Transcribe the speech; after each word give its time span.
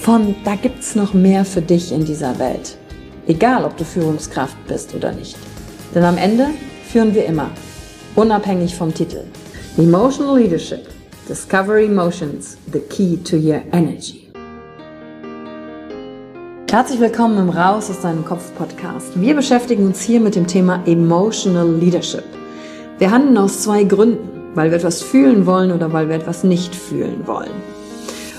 von, 0.00 0.34
da 0.44 0.54
gibt's 0.54 0.94
noch 0.94 1.12
mehr 1.12 1.44
für 1.44 1.60
dich 1.60 1.92
in 1.92 2.04
dieser 2.04 2.38
Welt. 2.38 2.76
Egal, 3.26 3.64
ob 3.64 3.76
du 3.76 3.84
Führungskraft 3.84 4.56
bist 4.66 4.94
oder 4.94 5.12
nicht. 5.12 5.36
Denn 5.94 6.04
am 6.04 6.16
Ende 6.16 6.46
führen 6.90 7.14
wir 7.14 7.26
immer, 7.26 7.50
unabhängig 8.14 8.74
vom 8.74 8.94
Titel. 8.94 9.24
Emotional 9.76 10.38
Leadership. 10.38 10.88
Discover 11.28 11.78
Emotions, 11.78 12.56
the 12.72 12.78
key 12.78 13.18
to 13.18 13.36
your 13.36 13.60
energy. 13.72 14.30
Herzlich 16.70 17.00
willkommen 17.00 17.38
im 17.38 17.50
Raus 17.50 17.90
aus 17.90 18.00
deinem 18.00 18.24
Kopf 18.24 18.54
Podcast. 18.56 19.20
Wir 19.20 19.34
beschäftigen 19.34 19.86
uns 19.86 20.00
hier 20.00 20.20
mit 20.20 20.36
dem 20.36 20.46
Thema 20.46 20.82
Emotional 20.86 21.70
Leadership. 21.70 22.24
Wir 22.98 23.10
handeln 23.10 23.36
aus 23.36 23.60
zwei 23.60 23.84
Gründen, 23.84 24.54
weil 24.54 24.70
wir 24.70 24.78
etwas 24.78 25.02
fühlen 25.02 25.44
wollen 25.44 25.72
oder 25.72 25.92
weil 25.92 26.08
wir 26.08 26.16
etwas 26.16 26.44
nicht 26.44 26.74
fühlen 26.74 27.26
wollen. 27.26 27.77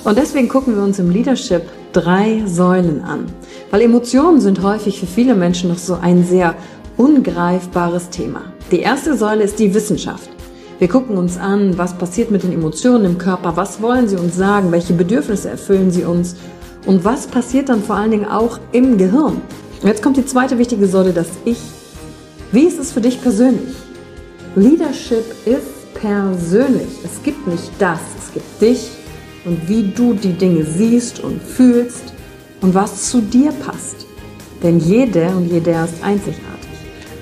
Und 0.04 0.18
deswegen 0.18 0.48
gucken 0.48 0.76
wir 0.76 0.84
uns 0.84 1.00
im 1.00 1.10
Leadership 1.10 1.64
drei 1.92 2.44
Säulen 2.46 3.04
an, 3.04 3.26
weil 3.72 3.82
Emotionen 3.82 4.40
sind 4.40 4.62
häufig 4.62 5.00
für 5.00 5.08
viele 5.08 5.36
Menschen 5.36 5.70
noch 5.70 5.78
so 5.78 5.96
ein 6.02 6.24
sehr 6.24 6.56
ungreifbares 6.98 8.10
Thema. 8.10 8.42
Die 8.72 8.80
erste 8.80 9.18
Säule 9.18 9.44
ist 9.44 9.60
die 9.60 9.74
Wissenschaft. 9.74 10.30
Wir 10.80 10.88
gucken 10.88 11.18
uns 11.18 11.38
an, 11.38 11.78
was 11.78 11.98
passiert 11.98 12.32
mit 12.32 12.44
den 12.44 12.54
Emotionen 12.54 13.06
im 13.06 13.18
Körper, 13.18 13.58
was 13.58 13.82
wollen 13.82 14.08
sie 14.08 14.16
uns 14.16 14.38
sagen, 14.38 14.72
welche 14.72 14.94
Bedürfnisse 14.94 15.50
erfüllen 15.50 15.92
sie 15.92 16.06
uns 16.06 16.36
und 16.86 17.04
was 17.04 17.28
passiert 17.28 17.68
dann 17.68 17.84
vor 17.84 17.98
allen 17.98 18.12
Dingen 18.12 18.26
auch 18.26 18.60
im 18.72 18.98
Gehirn. 18.98 19.42
Und 19.82 19.88
jetzt 19.88 20.02
kommt 20.02 20.18
die 20.18 20.26
zweite 20.26 20.58
wichtige 20.58 20.88
Säule, 20.88 21.12
das 21.12 21.28
Ich. 21.44 21.60
Wie 22.52 22.64
ist 22.64 22.80
es 22.80 22.92
für 22.92 23.02
dich 23.02 23.22
persönlich? 23.22 23.76
Leadership 24.56 25.26
ist 25.46 25.94
persönlich. 25.94 26.90
Es 27.04 27.22
gibt 27.24 27.46
nicht 27.48 27.72
das, 27.78 28.00
es 28.18 28.34
gibt 28.34 28.62
dich 28.62 28.90
und 29.50 29.68
wie 29.68 29.92
du 29.96 30.14
die 30.14 30.34
Dinge 30.34 30.64
siehst 30.64 31.20
und 31.20 31.42
fühlst 31.42 32.14
und 32.62 32.76
was 32.76 33.10
zu 33.10 33.20
dir 33.22 33.52
passt. 33.52 34.06
Denn 34.62 34.80
jede 34.80 35.28
und 35.30 35.48
jeder 35.48 35.86
ist 35.86 36.04
einzigartig. 36.04 36.46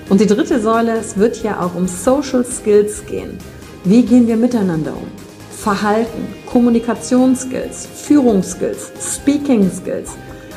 Und 0.10 0.20
die 0.20 0.28
dritte 0.28 0.60
Säule, 0.60 0.98
es 0.98 1.18
wird 1.18 1.42
ja 1.44 1.62
auch 1.62 1.76
um 1.76 1.88
Social 1.88 2.46
Skills 2.46 3.06
gehen. 3.06 3.38
Wie 3.86 4.04
gehen 4.04 4.28
wir 4.28 4.36
miteinander 4.36 4.92
um? 4.92 5.08
Verhalten, 5.52 6.28
Kommunikationsskills, 6.46 7.88
Führungsskills, 7.96 8.92
Speaking 9.00 9.72
Skills. 9.72 10.12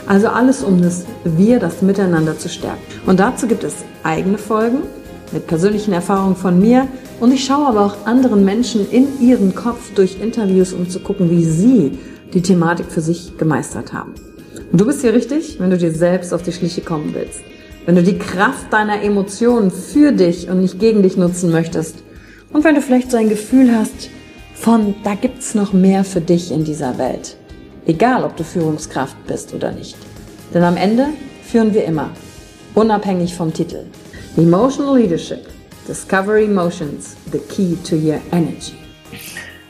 Also 0.06 0.28
alles 0.28 0.62
um 0.64 0.82
das 0.82 1.04
Wir, 1.24 1.60
das 1.60 1.82
Miteinander 1.82 2.36
zu 2.36 2.48
stärken. 2.48 2.80
Und 3.06 3.20
dazu 3.20 3.46
gibt 3.46 3.62
es 3.62 3.74
eigene 4.02 4.38
Folgen 4.38 4.78
mit 5.32 5.46
persönlichen 5.46 5.92
Erfahrungen 5.92 6.36
von 6.36 6.58
mir 6.58 6.88
und 7.20 7.32
ich 7.32 7.44
schaue 7.44 7.66
aber 7.66 7.84
auch 7.84 8.06
anderen 8.06 8.44
Menschen 8.44 8.90
in 8.90 9.20
ihren 9.20 9.54
Kopf 9.54 9.92
durch 9.94 10.20
Interviews, 10.20 10.72
um 10.72 10.88
zu 10.88 11.00
gucken, 11.00 11.30
wie 11.30 11.44
sie 11.44 11.98
die 12.32 12.40
Thematik 12.40 12.86
für 12.90 13.02
sich 13.02 13.36
gemeistert 13.36 13.92
haben. 13.92 14.14
Und 14.72 14.80
du 14.80 14.86
bist 14.86 15.02
hier 15.02 15.12
richtig, 15.12 15.60
wenn 15.60 15.70
du 15.70 15.76
dir 15.76 15.92
selbst 15.92 16.32
auf 16.32 16.42
die 16.42 16.52
Schliche 16.52 16.80
kommen 16.80 17.14
willst. 17.14 17.40
Wenn 17.86 17.96
du 17.96 18.02
die 18.02 18.18
Kraft 18.18 18.72
deiner 18.72 19.02
Emotionen 19.02 19.70
für 19.70 20.12
dich 20.12 20.48
und 20.48 20.60
nicht 20.60 20.78
gegen 20.78 21.02
dich 21.02 21.16
nutzen 21.16 21.50
möchtest. 21.50 21.96
Und 22.52 22.64
wenn 22.64 22.74
du 22.74 22.82
vielleicht 22.82 23.10
so 23.10 23.16
ein 23.16 23.28
Gefühl 23.28 23.74
hast 23.74 24.10
von, 24.54 24.94
da 25.04 25.14
gibt's 25.14 25.54
noch 25.54 25.72
mehr 25.72 26.04
für 26.04 26.20
dich 26.20 26.50
in 26.52 26.64
dieser 26.64 26.98
Welt. 26.98 27.36
Egal, 27.86 28.24
ob 28.24 28.36
du 28.36 28.44
Führungskraft 28.44 29.16
bist 29.26 29.54
oder 29.54 29.72
nicht. 29.72 29.96
Denn 30.54 30.62
am 30.62 30.76
Ende 30.76 31.06
führen 31.42 31.74
wir 31.74 31.84
immer, 31.84 32.10
unabhängig 32.74 33.34
vom 33.34 33.52
Titel. 33.52 33.84
Emotional 34.36 34.98
Leadership. 34.98 35.59
Discover 35.90 36.38
Emotions, 36.38 37.16
the 37.32 37.40
key 37.40 37.74
to 37.82 37.96
your 37.96 38.20
energy. 38.30 38.78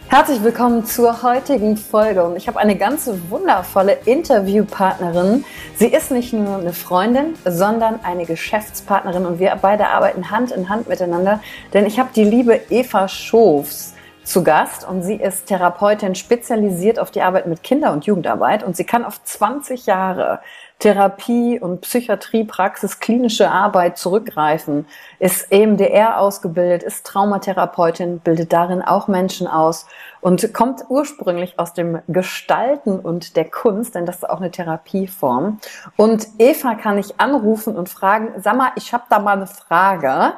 Herzlich 0.08 0.42
willkommen 0.42 0.84
zur 0.84 1.22
heutigen 1.22 1.78
Folge 1.78 2.22
und 2.22 2.36
ich 2.36 2.46
habe 2.46 2.58
eine 2.58 2.76
ganz 2.76 3.10
wundervolle 3.30 3.96
Interviewpartnerin. 4.04 5.46
Sie 5.76 5.86
ist 5.86 6.10
nicht 6.10 6.34
nur 6.34 6.58
eine 6.58 6.74
Freundin, 6.74 7.36
sondern 7.46 8.00
eine 8.04 8.26
Geschäftspartnerin 8.26 9.24
und 9.24 9.38
wir 9.38 9.58
beide 9.62 9.88
arbeiten 9.88 10.30
Hand 10.30 10.50
in 10.50 10.68
Hand 10.68 10.90
miteinander, 10.90 11.40
denn 11.72 11.86
ich 11.86 11.98
habe 11.98 12.10
die 12.14 12.24
liebe 12.24 12.60
Eva 12.68 13.08
Schofs 13.08 13.94
zu 14.22 14.44
Gast 14.44 14.86
und 14.86 15.02
sie 15.02 15.14
ist 15.14 15.46
Therapeutin 15.46 16.14
spezialisiert 16.14 16.98
auf 16.98 17.10
die 17.10 17.22
Arbeit 17.22 17.46
mit 17.46 17.62
Kinder- 17.62 17.92
und 17.92 18.04
Jugendarbeit 18.04 18.62
und 18.62 18.76
sie 18.76 18.84
kann 18.84 19.06
auf 19.06 19.24
20 19.24 19.86
Jahre 19.86 20.40
Therapie 20.80 21.60
und 21.60 21.82
Psychiatriepraxis, 21.82 23.00
klinische 23.00 23.50
Arbeit 23.50 23.98
zurückgreifen, 23.98 24.86
ist 25.18 25.52
EMDR 25.52 26.18
ausgebildet, 26.18 26.82
ist 26.82 27.06
Traumatherapeutin, 27.06 28.18
bildet 28.20 28.52
darin 28.52 28.80
auch 28.80 29.06
Menschen 29.06 29.46
aus 29.46 29.86
und 30.22 30.54
kommt 30.54 30.84
ursprünglich 30.88 31.58
aus 31.58 31.74
dem 31.74 32.00
Gestalten 32.08 32.98
und 32.98 33.36
der 33.36 33.44
Kunst, 33.44 33.94
denn 33.94 34.06
das 34.06 34.16
ist 34.16 34.30
auch 34.30 34.40
eine 34.40 34.50
Therapieform. 34.50 35.60
Und 35.96 36.26
Eva 36.38 36.74
kann 36.74 36.96
ich 36.96 37.20
anrufen 37.20 37.76
und 37.76 37.90
fragen, 37.90 38.32
sag 38.38 38.56
mal, 38.56 38.72
ich 38.76 38.94
habe 38.94 39.04
da 39.10 39.18
mal 39.18 39.36
eine 39.36 39.46
Frage, 39.46 40.32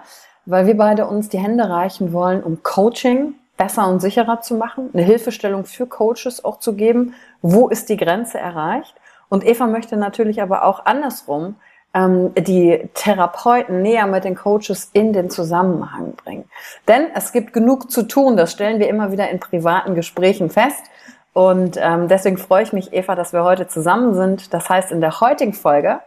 weil 0.45 0.67
wir 0.67 0.77
beide 0.77 1.07
uns 1.07 1.29
die 1.29 1.39
Hände 1.39 1.71
reichen 1.71 2.13
wollen, 2.13 2.43
um 2.43 2.65
Coaching 2.65 3.37
besser 3.57 3.87
und 3.87 4.01
sicherer 4.01 4.41
zu 4.41 4.57
machen, 4.57 4.91
eine 4.93 5.03
Hilfestellung 5.03 5.67
für 5.67 5.87
Coaches 5.87 6.45
auch 6.45 6.59
zu 6.59 6.75
geben. 6.75 7.15
Wo 7.43 7.69
ist 7.69 7.89
die 7.91 7.97
Grenze 7.97 8.39
erreicht? 8.39 8.97
Und 9.33 9.47
Eva 9.47 9.67
möchte 9.67 9.97
natürlich 9.97 10.43
aber 10.43 10.63
auch 10.63 10.85
andersrum 10.85 11.57
ähm, 11.95 12.35
die 12.35 12.91
Therapeuten 12.93 13.81
näher 13.81 14.07
mit 14.07 14.25
den 14.25 14.35
Coaches 14.35 14.91
in 14.93 15.15
den 15.15 15.31
Zusammenhang 15.31 16.13
bringen. 16.17 16.51
Denn 16.87 17.07
es 17.15 17.33
gibt 17.33 17.55
genug 17.55 17.91
zu 17.91 18.03
tun, 18.03 18.37
das 18.37 18.53
stellen 18.53 18.79
wir 18.79 18.91
immer 18.91 19.11
wieder 19.11 19.31
in 19.31 19.41
privaten 19.41 19.95
Gesprächen 19.95 20.51
fest. 20.51 20.85
Und 21.33 21.79
ähm, 21.81 22.09
deswegen 22.09 22.37
freue 22.37 22.65
ich 22.65 22.75
mich, 22.75 22.93
Eva, 22.93 23.15
dass 23.15 23.33
wir 23.33 23.43
heute 23.43 23.67
zusammen 23.69 24.13
sind. 24.13 24.53
Das 24.53 24.69
heißt, 24.69 24.93
in 24.93 25.01
der 25.01 25.23
heutigen 25.23 25.55
Folge 25.55 26.01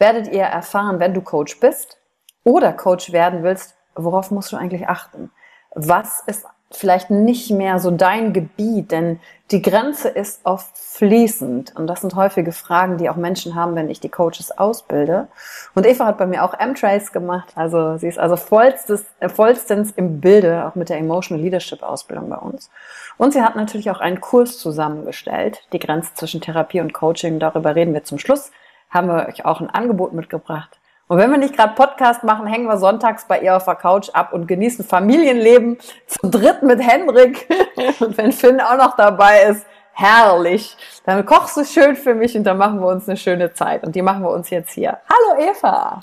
werdet 0.00 0.26
ihr 0.32 0.42
erfahren, 0.42 0.98
wenn 0.98 1.14
du 1.14 1.20
Coach 1.20 1.60
bist 1.60 1.98
oder 2.42 2.72
Coach 2.72 3.12
werden 3.12 3.44
willst, 3.44 3.76
worauf 3.94 4.32
musst 4.32 4.50
du 4.50 4.56
eigentlich 4.56 4.88
achten? 4.88 5.30
Was 5.76 6.24
ist 6.26 6.46
vielleicht 6.74 7.10
nicht 7.10 7.50
mehr 7.50 7.78
so 7.78 7.90
dein 7.90 8.32
Gebiet, 8.32 8.90
denn 8.90 9.20
die 9.50 9.62
Grenze 9.62 10.08
ist 10.08 10.40
oft 10.44 10.76
fließend. 10.76 11.76
Und 11.76 11.86
das 11.86 12.00
sind 12.00 12.14
häufige 12.14 12.52
Fragen, 12.52 12.96
die 12.96 13.10
auch 13.10 13.16
Menschen 13.16 13.54
haben, 13.54 13.74
wenn 13.74 13.90
ich 13.90 14.00
die 14.00 14.08
Coaches 14.08 14.50
ausbilde. 14.56 15.28
Und 15.74 15.86
Eva 15.86 16.06
hat 16.06 16.18
bei 16.18 16.26
mir 16.26 16.42
auch 16.42 16.54
M-Trace 16.58 17.12
gemacht. 17.12 17.52
Also 17.54 17.98
sie 17.98 18.08
ist 18.08 18.18
also 18.18 18.36
vollstes, 18.36 19.04
äh, 19.20 19.28
vollstens 19.28 19.92
im 19.92 20.20
Bilde, 20.20 20.66
auch 20.66 20.74
mit 20.74 20.88
der 20.88 20.98
Emotional 20.98 21.42
Leadership 21.42 21.82
Ausbildung 21.82 22.30
bei 22.30 22.36
uns. 22.36 22.70
Und 23.18 23.32
sie 23.32 23.42
hat 23.42 23.56
natürlich 23.56 23.90
auch 23.90 24.00
einen 24.00 24.20
Kurs 24.20 24.58
zusammengestellt, 24.58 25.66
die 25.72 25.78
Grenze 25.78 26.14
zwischen 26.14 26.40
Therapie 26.40 26.80
und 26.80 26.94
Coaching. 26.94 27.38
Darüber 27.38 27.74
reden 27.74 27.92
wir 27.92 28.04
zum 28.04 28.18
Schluss. 28.18 28.50
Haben 28.88 29.08
wir 29.08 29.28
euch 29.28 29.44
auch 29.44 29.60
ein 29.60 29.70
Angebot 29.70 30.12
mitgebracht. 30.12 30.78
Und 31.12 31.18
wenn 31.18 31.30
wir 31.30 31.36
nicht 31.36 31.54
gerade 31.54 31.74
Podcast 31.74 32.24
machen, 32.24 32.46
hängen 32.46 32.64
wir 32.64 32.78
sonntags 32.78 33.26
bei 33.26 33.38
ihr 33.42 33.54
auf 33.54 33.66
der 33.66 33.74
Couch 33.74 34.08
ab 34.14 34.32
und 34.32 34.46
genießen 34.46 34.82
Familienleben 34.82 35.76
zu 36.06 36.26
dritt 36.30 36.62
mit 36.62 36.80
Hendrik. 36.80 37.46
Und 38.00 38.16
wenn 38.16 38.32
Finn 38.32 38.62
auch 38.62 38.78
noch 38.78 38.96
dabei 38.96 39.42
ist, 39.42 39.66
herrlich. 39.92 40.74
Dann 41.04 41.26
kochst 41.26 41.58
du 41.58 41.66
schön 41.66 41.96
für 41.96 42.14
mich 42.14 42.34
und 42.34 42.44
dann 42.44 42.56
machen 42.56 42.80
wir 42.80 42.86
uns 42.86 43.06
eine 43.06 43.18
schöne 43.18 43.52
Zeit. 43.52 43.84
Und 43.84 43.94
die 43.94 44.00
machen 44.00 44.22
wir 44.22 44.30
uns 44.30 44.48
jetzt 44.48 44.72
hier. 44.72 45.00
Hallo 45.06 45.50
Eva. 45.50 46.02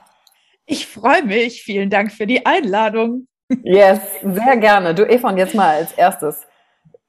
Ich 0.67 0.85
freue 0.85 1.23
mich. 1.23 1.63
Vielen 1.63 1.89
Dank 1.89 2.11
für 2.11 2.27
die 2.27 2.45
Einladung. 2.45 3.25
Yes, 3.63 4.01
sehr 4.21 4.57
gerne. 4.57 4.93
Du 4.93 5.09
Eva, 5.09 5.29
und 5.29 5.37
jetzt 5.37 5.55
mal 5.55 5.77
als 5.77 5.91
erstes. 5.93 6.45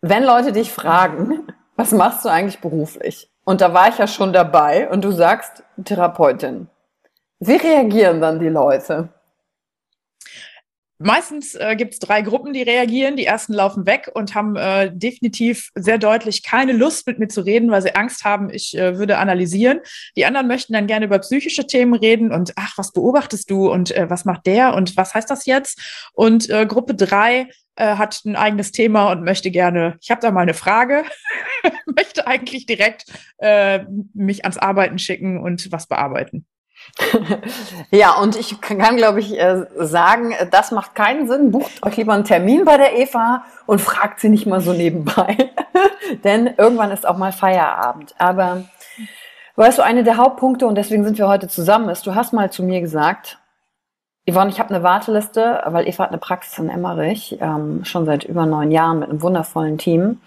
Wenn 0.00 0.24
Leute 0.24 0.52
dich 0.52 0.72
fragen, 0.72 1.48
was 1.76 1.92
machst 1.92 2.24
du 2.24 2.30
eigentlich 2.30 2.62
beruflich? 2.62 3.30
Und 3.44 3.60
da 3.60 3.74
war 3.74 3.90
ich 3.90 3.98
ja 3.98 4.06
schon 4.06 4.32
dabei 4.32 4.88
und 4.88 5.04
du 5.04 5.10
sagst 5.10 5.64
Therapeutin. 5.84 6.70
Wie 7.40 7.56
reagieren 7.56 8.20
dann 8.20 8.38
die 8.38 8.48
Leute? 8.48 9.08
Meistens 11.02 11.54
äh, 11.54 11.76
gibt 11.76 11.94
es 11.94 11.98
drei 11.98 12.20
Gruppen, 12.20 12.52
die 12.52 12.60
reagieren. 12.60 13.16
Die 13.16 13.24
ersten 13.24 13.54
laufen 13.54 13.86
weg 13.86 14.10
und 14.12 14.34
haben 14.34 14.56
äh, 14.56 14.94
definitiv 14.94 15.70
sehr 15.74 15.96
deutlich 15.96 16.42
keine 16.42 16.74
Lust, 16.74 17.06
mit 17.06 17.18
mir 17.18 17.28
zu 17.28 17.40
reden, 17.40 17.70
weil 17.70 17.80
sie 17.80 17.94
Angst 17.94 18.24
haben, 18.24 18.50
ich 18.50 18.76
äh, 18.76 18.98
würde 18.98 19.16
analysieren. 19.16 19.80
Die 20.14 20.26
anderen 20.26 20.46
möchten 20.46 20.74
dann 20.74 20.86
gerne 20.86 21.06
über 21.06 21.18
psychische 21.20 21.66
Themen 21.66 21.94
reden 21.94 22.30
und 22.30 22.52
ach, 22.56 22.76
was 22.76 22.92
beobachtest 22.92 23.50
du 23.50 23.72
und 23.72 23.96
äh, 23.96 24.10
was 24.10 24.26
macht 24.26 24.44
der 24.44 24.74
und 24.74 24.98
was 24.98 25.14
heißt 25.14 25.30
das 25.30 25.46
jetzt? 25.46 26.10
Und 26.12 26.50
äh, 26.50 26.66
Gruppe 26.66 26.94
drei 26.94 27.48
äh, 27.76 27.96
hat 27.96 28.20
ein 28.26 28.36
eigenes 28.36 28.70
Thema 28.70 29.10
und 29.10 29.24
möchte 29.24 29.50
gerne, 29.50 29.96
ich 30.02 30.10
habe 30.10 30.20
da 30.20 30.30
mal 30.30 30.42
eine 30.42 30.52
Frage, 30.52 31.04
möchte 31.86 32.26
eigentlich 32.26 32.66
direkt 32.66 33.06
äh, 33.38 33.86
mich 34.12 34.44
ans 34.44 34.58
Arbeiten 34.58 34.98
schicken 34.98 35.40
und 35.40 35.72
was 35.72 35.86
bearbeiten. 35.86 36.44
ja, 37.90 38.14
und 38.14 38.36
ich 38.36 38.60
kann, 38.60 38.96
glaube 38.96 39.20
ich, 39.20 39.38
äh, 39.38 39.66
sagen, 39.76 40.34
das 40.50 40.70
macht 40.70 40.94
keinen 40.94 41.28
Sinn. 41.28 41.50
Bucht 41.50 41.82
euch 41.82 41.96
lieber 41.96 42.12
einen 42.12 42.24
Termin 42.24 42.64
bei 42.64 42.76
der 42.76 42.96
Eva 42.98 43.44
und 43.66 43.80
fragt 43.80 44.20
sie 44.20 44.28
nicht 44.28 44.46
mal 44.46 44.60
so 44.60 44.72
nebenbei. 44.72 45.50
Denn 46.24 46.54
irgendwann 46.56 46.90
ist 46.90 47.06
auch 47.06 47.16
mal 47.16 47.32
Feierabend. 47.32 48.14
Aber 48.18 48.64
weißt 49.56 49.78
du, 49.78 49.82
eine 49.82 50.04
der 50.04 50.16
Hauptpunkte, 50.16 50.66
und 50.66 50.76
deswegen 50.76 51.04
sind 51.04 51.18
wir 51.18 51.28
heute 51.28 51.48
zusammen, 51.48 51.88
ist, 51.88 52.06
du 52.06 52.14
hast 52.14 52.32
mal 52.32 52.50
zu 52.50 52.62
mir 52.62 52.80
gesagt, 52.80 53.39
Yvonne, 54.28 54.50
ich 54.50 54.60
habe 54.60 54.74
eine 54.74 54.84
Warteliste, 54.84 55.62
weil 55.66 55.88
Eva 55.88 56.04
hat 56.04 56.10
eine 56.10 56.18
Praxis 56.18 56.58
in 56.58 56.68
Emmerich, 56.68 57.38
ähm, 57.40 57.84
schon 57.84 58.04
seit 58.04 58.24
über 58.24 58.46
neun 58.46 58.70
Jahren 58.70 59.00
mit 59.00 59.08
einem 59.08 59.22
wundervollen 59.22 59.78
Team. 59.78 60.20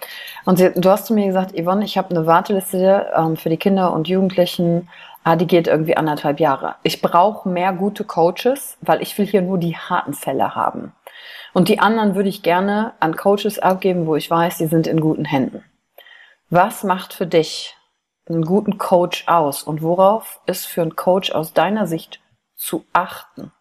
Und 0.45 0.57
sie, 0.57 0.71
du 0.73 0.89
hast 0.89 1.05
zu 1.05 1.13
mir 1.13 1.27
gesagt, 1.27 1.53
Yvonne, 1.57 1.85
ich 1.85 1.97
habe 1.97 2.09
eine 2.09 2.25
Warteliste 2.25 3.11
ähm, 3.15 3.37
für 3.37 3.49
die 3.49 3.57
Kinder 3.57 3.93
und 3.93 4.07
Jugendlichen 4.07 4.89
ah, 5.23 5.35
die 5.35 5.47
geht 5.47 5.67
irgendwie 5.67 5.97
anderthalb 5.97 6.39
Jahre. 6.39 6.75
Ich 6.83 7.01
brauche 7.01 7.49
mehr 7.49 7.73
gute 7.73 8.03
Coaches, 8.03 8.77
weil 8.81 9.01
ich 9.01 9.17
will 9.17 9.25
hier 9.25 9.41
nur 9.41 9.57
die 9.57 9.77
harten 9.77 10.13
Fälle 10.13 10.55
haben. 10.55 10.93
Und 11.53 11.69
die 11.69 11.79
anderen 11.79 12.15
würde 12.15 12.29
ich 12.29 12.43
gerne 12.43 12.93
an 12.99 13.15
Coaches 13.15 13.59
abgeben, 13.59 14.05
wo 14.05 14.15
ich 14.15 14.29
weiß, 14.29 14.57
die 14.57 14.67
sind 14.67 14.87
in 14.87 14.99
guten 14.99 15.25
Händen. 15.25 15.63
Was 16.49 16.83
macht 16.83 17.13
für 17.13 17.27
dich 17.27 17.75
einen 18.27 18.43
guten 18.43 18.77
Coach 18.77 19.27
aus 19.27 19.63
und 19.63 19.81
worauf 19.81 20.41
ist 20.45 20.65
für 20.65 20.81
einen 20.81 20.95
Coach 20.95 21.31
aus 21.31 21.53
deiner 21.53 21.87
Sicht 21.87 22.21
zu 22.55 22.85
achten? 22.93 23.51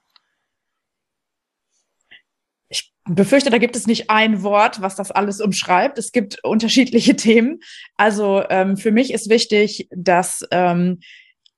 Ich 2.68 2.90
befürchte, 3.04 3.50
da 3.50 3.58
gibt 3.58 3.76
es 3.76 3.86
nicht 3.86 4.10
ein 4.10 4.42
Wort, 4.42 4.80
was 4.80 4.96
das 4.96 5.10
alles 5.10 5.40
umschreibt. 5.40 5.98
Es 5.98 6.12
gibt 6.12 6.42
unterschiedliche 6.44 7.16
Themen. 7.16 7.60
Also 7.96 8.42
ähm, 8.48 8.76
für 8.76 8.92
mich 8.92 9.12
ist 9.12 9.28
wichtig, 9.28 9.88
dass 9.90 10.46
ähm, 10.50 11.00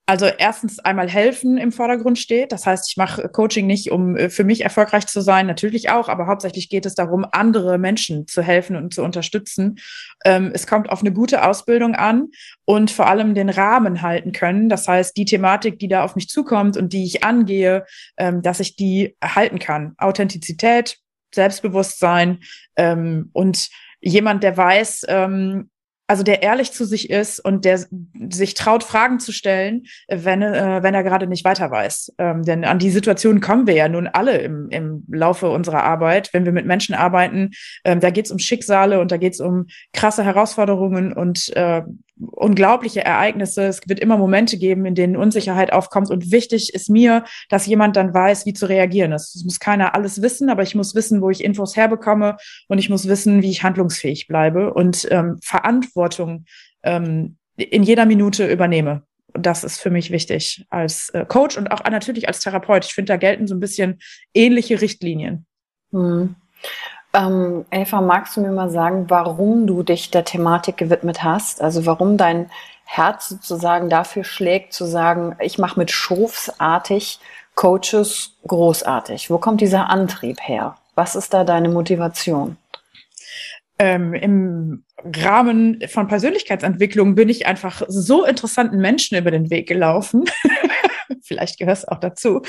also 0.07 0.27
erstens 0.27 0.77
einmal 0.79 1.09
helfen 1.09 1.57
im 1.57 1.71
Vordergrund 1.71 2.19
steht. 2.19 2.51
Das 2.51 2.67
heißt, 2.67 2.89
ich 2.89 2.97
mache 2.97 3.27
Coaching 3.27 3.65
nicht, 3.65 3.91
um 3.91 4.15
äh, 4.15 4.29
für 4.29 4.43
mich 4.43 4.61
erfolgreich 4.61 5.07
zu 5.07 5.21
sein, 5.21 5.47
natürlich 5.47 5.89
auch, 5.89 6.09
aber 6.09 6.27
hauptsächlich 6.27 6.69
geht 6.69 6.85
es 6.85 6.93
darum, 6.93 7.25
andere 7.31 7.79
Menschen 7.79 8.27
zu 8.27 8.43
helfen 8.43 8.75
und 8.75 8.93
zu 8.93 9.03
unterstützen. 9.03 9.77
Ähm, 10.23 10.51
es 10.53 10.67
kommt 10.67 10.89
auf 10.89 11.01
eine 11.01 11.11
gute 11.11 11.43
Ausbildung 11.43 11.95
an 11.95 12.27
und 12.65 12.91
vor 12.91 13.07
allem 13.07 13.33
den 13.33 13.49
Rahmen 13.49 14.03
halten 14.03 14.31
können. 14.31 14.69
Das 14.69 14.87
heißt, 14.87 15.17
die 15.17 15.25
Thematik, 15.25 15.79
die 15.79 15.87
da 15.87 16.03
auf 16.03 16.15
mich 16.15 16.29
zukommt 16.29 16.77
und 16.77 16.93
die 16.93 17.05
ich 17.05 17.23
angehe, 17.23 17.85
ähm, 18.17 18.43
dass 18.43 18.59
ich 18.59 18.75
die 18.75 19.17
halten 19.23 19.57
kann. 19.57 19.95
Authentizität, 19.97 20.99
Selbstbewusstsein 21.35 22.39
ähm, 22.75 23.29
und 23.33 23.69
jemand, 24.01 24.43
der 24.43 24.57
weiß, 24.57 25.05
ähm, 25.07 25.69
also 26.07 26.23
der 26.23 26.43
ehrlich 26.43 26.71
zu 26.71 26.85
sich 26.85 27.09
ist 27.09 27.39
und 27.39 27.65
der 27.65 27.79
sich 28.29 28.53
traut, 28.53 28.83
Fragen 28.83 29.19
zu 29.19 29.31
stellen, 29.31 29.85
wenn, 30.07 30.41
äh, 30.41 30.83
wenn 30.83 30.93
er 30.93 31.03
gerade 31.03 31.27
nicht 31.27 31.45
weiter 31.45 31.71
weiß. 31.71 32.13
Ähm, 32.19 32.43
denn 32.43 32.63
an 32.63 32.79
die 32.79 32.91
Situation 32.91 33.41
kommen 33.41 33.65
wir 33.65 33.73
ja 33.73 33.89
nun 33.89 34.07
alle 34.07 34.37
im, 34.37 34.69
im 34.69 35.03
Laufe 35.07 35.49
unserer 35.49 35.83
Arbeit, 35.83 36.31
wenn 36.33 36.45
wir 36.45 36.51
mit 36.51 36.65
Menschen 36.65 36.93
arbeiten. 36.93 37.51
Ähm, 37.83 37.99
da 37.99 38.11
geht 38.11 38.25
es 38.25 38.31
um 38.31 38.39
Schicksale 38.39 38.99
und 38.99 39.11
da 39.11 39.17
geht 39.17 39.33
es 39.33 39.39
um 39.39 39.65
krasse 39.93 40.23
Herausforderungen 40.23 41.11
und 41.11 41.55
äh, 41.55 41.81
unglaubliche 42.17 43.03
Ereignisse. 43.03 43.63
Es 43.63 43.81
wird 43.87 43.99
immer 43.99 44.17
Momente 44.17 44.57
geben, 44.57 44.85
in 44.85 44.95
denen 44.95 45.17
Unsicherheit 45.17 45.73
aufkommt. 45.73 46.09
Und 46.09 46.31
wichtig 46.31 46.73
ist 46.73 46.89
mir, 46.89 47.25
dass 47.49 47.65
jemand 47.65 47.95
dann 47.95 48.13
weiß, 48.13 48.45
wie 48.45 48.53
zu 48.53 48.67
reagieren 48.67 49.11
ist. 49.11 49.35
Es 49.35 49.43
muss 49.43 49.59
keiner 49.59 49.95
alles 49.95 50.21
wissen, 50.21 50.49
aber 50.49 50.63
ich 50.63 50.75
muss 50.75 50.95
wissen, 50.95 51.21
wo 51.21 51.29
ich 51.29 51.43
Infos 51.43 51.75
herbekomme 51.75 52.37
und 52.67 52.77
ich 52.77 52.89
muss 52.89 53.07
wissen, 53.07 53.41
wie 53.41 53.51
ich 53.51 53.63
handlungsfähig 53.63 54.27
bleibe 54.27 54.73
und 54.73 55.07
ähm, 55.11 55.37
Verantwortung 55.43 56.45
ähm, 56.83 57.37
in 57.57 57.83
jeder 57.83 58.05
Minute 58.05 58.47
übernehme. 58.47 59.03
Und 59.33 59.45
das 59.45 59.65
ist 59.65 59.81
für 59.81 59.89
mich 59.89 60.11
wichtig 60.11 60.65
als 60.69 61.09
äh, 61.09 61.25
Coach 61.25 61.57
und 61.57 61.69
auch 61.69 61.83
natürlich 61.83 62.27
als 62.29 62.39
Therapeut. 62.39 62.85
Ich 62.85 62.93
finde, 62.93 63.11
da 63.13 63.17
gelten 63.17 63.47
so 63.47 63.55
ein 63.55 63.59
bisschen 63.59 63.99
ähnliche 64.33 64.79
Richtlinien. 64.79 65.45
Hm. 65.91 66.35
Ähm, 67.15 67.65
Eva, 67.71 68.01
magst 68.01 68.35
du 68.35 68.41
mir 68.41 68.51
mal 68.51 68.69
sagen, 68.69 69.05
warum 69.09 69.67
du 69.67 69.83
dich 69.83 70.11
der 70.11 70.25
Thematik 70.25 70.75
gewidmet 70.75 71.23
hast? 71.23 71.61
Also 71.61 71.85
warum 71.85 72.17
dein 72.17 72.51
Herz 72.83 73.29
sozusagen 73.29 73.89
dafür 73.89 74.25
schlägt, 74.25 74.73
zu 74.73 74.85
sagen, 74.85 75.35
ich 75.39 75.57
mache 75.57 75.79
mit 75.79 75.91
Schofsartig 75.91 77.19
Coaches 77.55 78.37
großartig. 78.47 79.29
Wo 79.29 79.37
kommt 79.37 79.61
dieser 79.61 79.89
Antrieb 79.89 80.39
her? 80.41 80.75
Was 80.95 81.15
ist 81.15 81.33
da 81.33 81.45
deine 81.45 81.69
Motivation? 81.69 82.57
Ähm, 83.79 84.13
Im 84.13 84.83
Rahmen 85.03 85.81
von 85.87 86.07
Persönlichkeitsentwicklung 86.07 87.15
bin 87.15 87.29
ich 87.29 87.45
einfach 87.45 87.81
so 87.87 88.25
interessanten 88.25 88.77
Menschen 88.77 89.17
über 89.17 89.31
den 89.31 89.49
Weg 89.49 89.67
gelaufen. 89.67 90.25
Vielleicht 91.23 91.59
gehört 91.59 91.77
es 91.77 91.87
auch 91.87 91.99
dazu. 91.99 92.41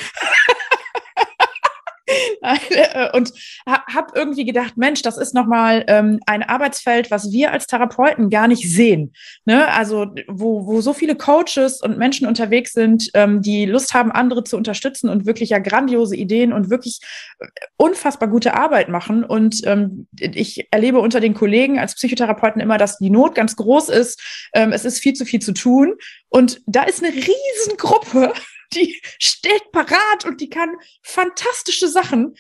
Und 3.13 3.33
habe 3.67 4.13
irgendwie 4.15 4.45
gedacht, 4.45 4.77
Mensch, 4.77 5.03
das 5.03 5.19
ist 5.19 5.35
nochmal 5.35 5.85
ähm, 5.89 6.21
ein 6.27 6.43
Arbeitsfeld, 6.43 7.11
was 7.11 7.33
wir 7.33 7.53
als 7.53 7.67
Therapeuten 7.67 8.31
gar 8.31 8.49
nicht 8.49 8.71
sehen. 8.71 9.13
Ne? 9.45 9.69
Also 9.69 10.07
wo, 10.29 10.67
wo 10.67 10.81
so 10.81 10.93
viele 10.93 11.17
Coaches 11.17 11.81
und 11.83 11.99
Menschen 11.99 12.27
unterwegs 12.27 12.73
sind, 12.73 13.11
ähm, 13.15 13.43
die 13.43 13.67
Lust 13.67 13.95
haben, 13.95 14.13
andere 14.13 14.45
zu 14.45 14.57
unterstützen 14.57 15.09
und 15.09 15.27
wirklich 15.27 15.51
ja 15.51 15.59
grandiose 15.59 16.17
Ideen 16.17 16.53
und 16.53 16.71
wirklich 16.71 17.01
äh, 17.39 17.47
unfassbar 17.77 18.29
gute 18.29 18.55
Arbeit 18.55 18.89
machen. 18.89 19.25
Und 19.25 19.63
ähm, 19.67 20.07
ich 20.19 20.69
erlebe 20.71 21.01
unter 21.01 21.21
den 21.21 21.35
Kollegen 21.35 21.79
als 21.79 21.95
Psychotherapeuten 21.95 22.61
immer, 22.61 22.79
dass 22.79 22.99
die 22.99 23.11
Not 23.11 23.35
ganz 23.35 23.57
groß 23.57 23.89
ist. 23.89 24.21
Ähm, 24.55 24.73
es 24.73 24.85
ist 24.85 24.99
viel 24.99 25.15
zu 25.15 25.25
viel 25.25 25.41
zu 25.41 25.53
tun. 25.53 25.95
Und 26.29 26.61
da 26.67 26.83
ist 26.83 27.03
eine 27.03 27.13
Riesengruppe 27.15 28.33
die 28.75 29.01
steht 29.19 29.73
parat 29.73 30.25
und 30.25 30.41
die 30.41 30.51
kann 30.51 30.71
fantastische 31.03 31.89
Sachen. 31.89 32.37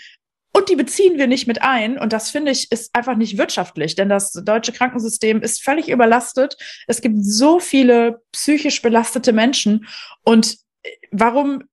Und 0.52 0.70
die 0.70 0.76
beziehen 0.76 1.18
wir 1.18 1.26
nicht 1.26 1.46
mit 1.46 1.60
ein. 1.60 1.98
Und 1.98 2.14
das 2.14 2.30
finde 2.30 2.50
ich 2.50 2.72
ist 2.72 2.94
einfach 2.94 3.14
nicht 3.16 3.36
wirtschaftlich, 3.36 3.94
denn 3.94 4.08
das 4.08 4.32
deutsche 4.32 4.72
Krankensystem 4.72 5.42
ist 5.42 5.62
völlig 5.62 5.90
überlastet. 5.90 6.56
Es 6.86 7.02
gibt 7.02 7.22
so 7.22 7.60
viele 7.60 8.22
psychisch 8.32 8.80
belastete 8.80 9.34
Menschen. 9.34 9.86
Und 10.24 10.56
äh, 10.82 10.90
warum 11.10 11.64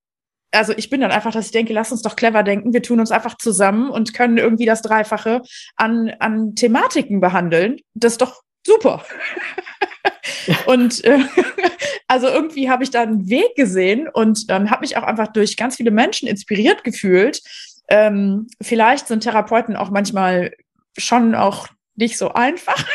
also 0.53 0.73
ich 0.77 0.89
bin 0.89 1.01
dann 1.01 1.11
einfach, 1.11 1.31
dass 1.31 1.47
ich 1.47 1.51
denke, 1.51 1.73
lass 1.73 1.91
uns 1.91 2.03
doch 2.03 2.15
clever 2.15 2.43
denken. 2.43 2.73
Wir 2.73 2.83
tun 2.83 2.99
uns 2.99 3.11
einfach 3.11 3.37
zusammen 3.37 3.89
und 3.89 4.13
können 4.13 4.37
irgendwie 4.37 4.65
das 4.65 4.81
Dreifache 4.81 5.41
an, 5.75 6.13
an 6.19 6.55
Thematiken 6.55 7.19
behandeln. 7.19 7.79
Das 7.95 8.13
ist 8.13 8.21
doch 8.21 8.43
super. 8.65 9.03
und 10.65 11.03
äh, 11.03 11.19
also 12.07 12.27
irgendwie 12.27 12.69
habe 12.69 12.83
ich 12.83 12.91
da 12.91 13.01
einen 13.01 13.29
Weg 13.29 13.55
gesehen 13.55 14.07
und 14.07 14.45
ähm, 14.49 14.69
habe 14.69 14.81
mich 14.81 14.97
auch 14.97 15.03
einfach 15.03 15.27
durch 15.27 15.57
ganz 15.57 15.77
viele 15.77 15.91
Menschen 15.91 16.27
inspiriert 16.27 16.83
gefühlt. 16.83 17.41
Ähm, 17.89 18.47
vielleicht 18.61 19.07
sind 19.07 19.21
Therapeuten 19.21 19.75
auch 19.75 19.89
manchmal 19.89 20.53
schon 20.97 21.35
auch 21.35 21.67
nicht 21.95 22.17
so 22.17 22.33
einfach. 22.33 22.85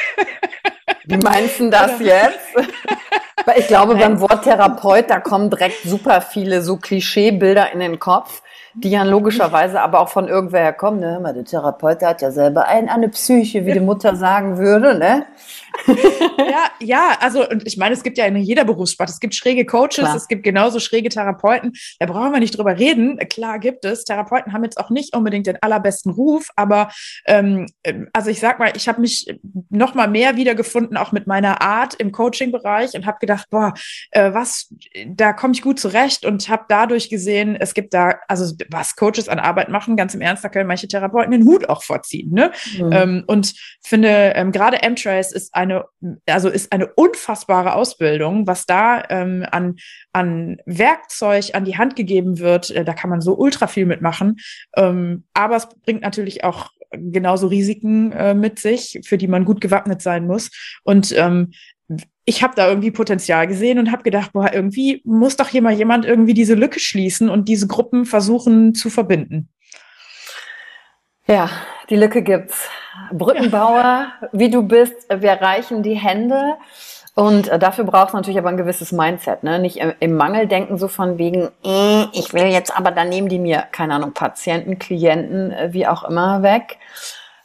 Wie 1.05 1.19
meinst 1.19 1.61
du 1.61 1.71
das 1.71 2.01
jetzt? 2.01 2.55
Weil 3.45 3.61
ich 3.61 3.67
glaube, 3.67 3.97
beim 3.97 4.21
Wort 4.21 4.45
Therapeut, 4.45 5.09
da 5.09 5.21
kommen 5.21 5.51
direkt 5.51 5.83
super 5.83 6.21
viele 6.21 6.63
so 6.63 6.77
Klischeebilder 6.77 7.73
in 7.73 7.81
den 7.81 7.99
Kopf 7.99 8.43
die 8.75 8.91
ja 8.91 9.03
logischerweise 9.03 9.81
aber 9.81 10.01
auch 10.01 10.09
von 10.09 10.29
irgendwer 10.29 10.73
kommen. 10.73 11.01
Ne? 11.01 11.21
Der 11.35 11.45
Therapeut 11.45 12.01
der 12.01 12.11
hat 12.11 12.23
ja 12.23 12.31
selber 12.31 12.67
ein, 12.67 12.89
eine 12.89 13.09
Psyche, 13.09 13.67
wie 13.67 13.73
die 13.73 13.81
Mutter 13.81 14.17
sagen 14.17 14.59
würde. 14.59 14.99
Ne? 14.99 15.27
ja, 16.39 16.71
ja, 16.81 17.17
also 17.21 17.49
und 17.49 17.67
ich 17.67 17.77
meine, 17.77 17.95
es 17.95 18.03
gibt 18.03 18.19
ja 18.19 18.27
in 18.27 18.37
jeder 18.37 18.65
Berufssparte, 18.65 19.13
es 19.13 19.21
gibt 19.21 19.35
schräge 19.35 19.65
Coaches, 19.65 19.97
Klar. 19.97 20.17
es 20.17 20.29
gibt 20.29 20.43
genauso 20.43 20.81
schräge 20.81 21.09
Therapeuten. 21.09 21.73
Da 21.99 22.07
brauchen 22.07 22.33
wir 22.33 22.41
nicht 22.41 22.57
drüber 22.57 22.79
reden. 22.79 23.19
Klar 23.31 23.59
gibt 23.59 23.85
es. 23.85 24.05
Therapeuten 24.05 24.53
haben 24.53 24.65
jetzt 24.65 24.79
auch 24.79 24.91
nicht 24.91 25.15
unbedingt 25.15 25.47
den 25.47 25.59
allerbesten 25.63 26.13
Ruf, 26.13 26.49
aber 26.57 26.91
ähm, 27.27 27.67
also 28.13 28.31
ich 28.31 28.41
sag 28.41 28.59
mal, 28.59 28.73
ich 28.77 28.89
habe 28.89 29.01
mich 29.01 29.39
noch 29.71 29.95
mal 29.95 30.09
mehr 30.09 30.37
wiedergefunden, 30.37 30.97
auch 30.97 31.13
mit 31.13 31.27
meiner 31.27 31.63
Art 31.63 31.95
im 31.95 32.13
Coaching-Bereich 32.13 32.95
und 32.95 33.07
habe 33.07 33.19
gedacht, 33.21 33.49
boah, 33.51 33.75
äh, 34.11 34.33
was, 34.33 34.73
da 35.07 35.33
komme 35.33 35.55
ich 35.55 35.63
gut 35.63 35.81
zurecht 35.81 36.25
und 36.25 36.49
habe 36.49 36.65
dadurch 36.69 37.09
gesehen, 37.09 37.57
es 37.59 37.75
gibt 37.75 37.95
da, 37.95 38.15
also 38.29 38.55
was 38.71 38.97
Coaches 38.97 39.29
an 39.29 39.39
Arbeit 39.39 39.69
machen, 39.69 39.97
ganz 39.97 40.15
im 40.15 40.21
Ernst, 40.21 40.45
da 40.45 40.49
können 40.49 40.67
manche 40.67 40.89
Therapeuten 40.89 41.33
den 41.33 41.45
Hut 41.45 41.69
auch 41.69 41.83
vorziehen. 41.83 42.33
Ne? 42.33 42.53
Mhm. 42.79 42.93
Ähm, 42.93 43.25
und 43.27 43.55
finde, 43.83 44.33
ähm, 44.35 44.53
gerade 44.53 44.83
M-Trace 44.83 45.33
ist 45.33 45.55
eine, 45.55 45.85
also 46.27 46.49
ist 46.49 46.73
eine 46.73 46.87
unfassbare 46.95 47.75
Ausbildung, 47.75 48.47
was 48.47 48.67
da 48.67 49.03
ähm, 49.09 49.47
an, 49.51 49.77
an 50.13 50.59
Werkzeug 50.67 51.55
an 51.55 51.65
die 51.65 51.79
Hand 51.79 51.97
gegeben 51.97 52.39
wird. 52.39 52.71
Äh, 52.71 52.85
da 52.85 52.95
kann 52.95 53.11
man 53.11 53.21
so 53.21 53.37
ultra 53.37 53.67
viel 53.67 53.87
mitmachen. 53.87 54.37
Ähm, 54.77 55.25
aber 55.35 55.57
es 55.57 55.69
bringt 55.85 56.03
natürlich 56.03 56.45
auch 56.45 56.71
genauso 56.91 57.49
Risiken 57.49 58.13
äh, 58.13 58.35
mit 58.35 58.59
sich, 58.59 59.01
für 59.05 59.19
die 59.19 59.29
man 59.29 59.45
gut 59.45 59.61
gewappnet 59.61 60.03
sein 60.03 60.27
muss. 60.27 60.51
Und 60.85 61.15
ähm, 61.17 61.53
ich 62.25 62.43
habe 62.43 62.55
da 62.55 62.69
irgendwie 62.69 62.91
Potenzial 62.91 63.47
gesehen 63.47 63.79
und 63.79 63.91
habe 63.91 64.03
gedacht, 64.03 64.33
boah, 64.33 64.53
irgendwie 64.53 65.01
muss 65.05 65.37
doch 65.37 65.49
hier 65.49 65.63
mal 65.63 65.73
jemand 65.73 66.05
irgendwie 66.05 66.35
diese 66.35 66.55
Lücke 66.55 66.81
schließen 66.81 67.31
und 67.31 67.49
diese 67.49 67.67
Gruppen 67.67 68.05
versuchen 68.05 68.75
zu 68.75 68.91
verbinden. 68.91 69.49
Ja, 71.27 71.51
die 71.91 71.97
Lücke 71.97 72.23
gibt's. 72.23 72.69
Brückenbauer, 73.13 73.83
ja. 74.21 74.29
wie 74.33 74.51
du 74.51 74.63
bist, 74.63 74.95
wir 75.09 75.33
reichen 75.33 75.83
die 75.83 75.95
Hände. 75.95 76.57
Und 77.15 77.49
äh, 77.49 77.59
dafür 77.59 77.85
braucht 77.85 78.09
es 78.09 78.15
natürlich 78.15 78.39
aber 78.39 78.49
ein 78.49 78.57
gewisses 78.57 78.93
Mindset, 78.93 79.43
ne? 79.43 79.59
Nicht 79.59 79.79
im 79.79 80.15
Mangel 80.15 80.47
denken, 80.47 80.79
so 80.79 80.87
von 80.87 81.19
wegen, 81.19 81.49
äh, 81.65 82.05
ich 82.13 82.33
will 82.33 82.47
jetzt 82.47 82.77
aber, 82.77 82.93
dann 82.93 83.09
nehmen 83.09 83.29
die 83.29 83.41
mir, 83.41 83.65
keine 83.73 83.95
Ahnung, 83.95 84.13
Patienten, 84.13 84.79
Klienten, 84.79 85.51
äh, 85.51 85.73
wie 85.73 85.87
auch 85.87 86.05
immer 86.05 86.43
weg. 86.43 86.79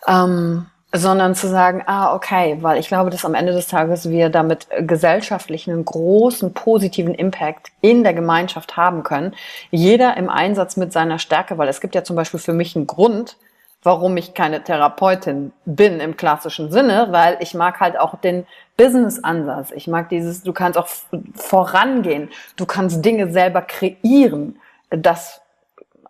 Ähm, 0.07 0.67
sondern 0.95 1.33
zu 1.33 1.47
sagen, 1.47 1.81
ah, 1.87 2.13
okay, 2.13 2.59
weil 2.61 2.79
ich 2.79 2.87
glaube, 2.87 3.09
dass 3.09 3.25
am 3.25 3.33
Ende 3.33 3.51
des 3.51 3.67
Tages 3.67 4.09
wir 4.09 4.29
damit 4.29 4.67
gesellschaftlich 4.81 5.67
einen 5.67 5.83
großen 5.83 6.53
positiven 6.53 7.15
Impact 7.15 7.71
in 7.81 8.03
der 8.03 8.13
Gemeinschaft 8.13 8.77
haben 8.77 9.01
können. 9.01 9.33
Jeder 9.71 10.15
im 10.17 10.29
Einsatz 10.29 10.77
mit 10.77 10.93
seiner 10.93 11.17
Stärke, 11.17 11.57
weil 11.57 11.67
es 11.67 11.81
gibt 11.81 11.95
ja 11.95 12.03
zum 12.03 12.15
Beispiel 12.15 12.39
für 12.39 12.53
mich 12.53 12.75
einen 12.75 12.85
Grund, 12.85 13.37
warum 13.81 14.15
ich 14.17 14.35
keine 14.35 14.63
Therapeutin 14.63 15.51
bin 15.65 15.99
im 15.99 16.15
klassischen 16.15 16.71
Sinne, 16.71 17.07
weil 17.09 17.37
ich 17.41 17.55
mag 17.55 17.79
halt 17.79 17.99
auch 17.99 18.15
den 18.19 18.45
Business-Ansatz. 18.77 19.71
Ich 19.71 19.87
mag 19.87 20.09
dieses, 20.09 20.43
du 20.43 20.53
kannst 20.53 20.77
auch 20.77 20.87
vorangehen, 21.35 22.29
du 22.55 22.65
kannst 22.67 23.03
Dinge 23.03 23.31
selber 23.31 23.61
kreieren. 23.61 24.59
Das 24.89 25.42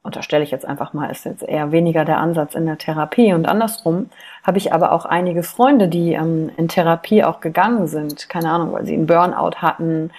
unterstelle 0.04 0.44
ich 0.44 0.52
jetzt 0.52 0.66
einfach 0.66 0.94
mal, 0.94 1.10
ist 1.10 1.26
jetzt 1.26 1.44
eher 1.44 1.72
weniger 1.72 2.04
der 2.06 2.18
Ansatz 2.18 2.56
in 2.56 2.66
der 2.66 2.78
Therapie. 2.78 3.34
Und 3.34 3.48
andersrum 3.48 4.10
habe 4.44 4.58
ich 4.58 4.74
aber 4.74 4.92
auch 4.92 5.06
einige 5.06 5.44
Freunde, 5.44 5.88
die 5.88 6.14
ähm, 6.14 6.52
in 6.58 6.68
Therapie 6.68 7.24
auch 7.24 7.40
gegangen 7.40 7.88
sind. 7.88 8.30
Keine 8.30 8.52
Ahnung, 8.52 8.74
weil 8.74 8.86
sie 8.86 8.94
einen 8.94 9.08
Burnout 9.08 9.58
hatten 9.58 10.12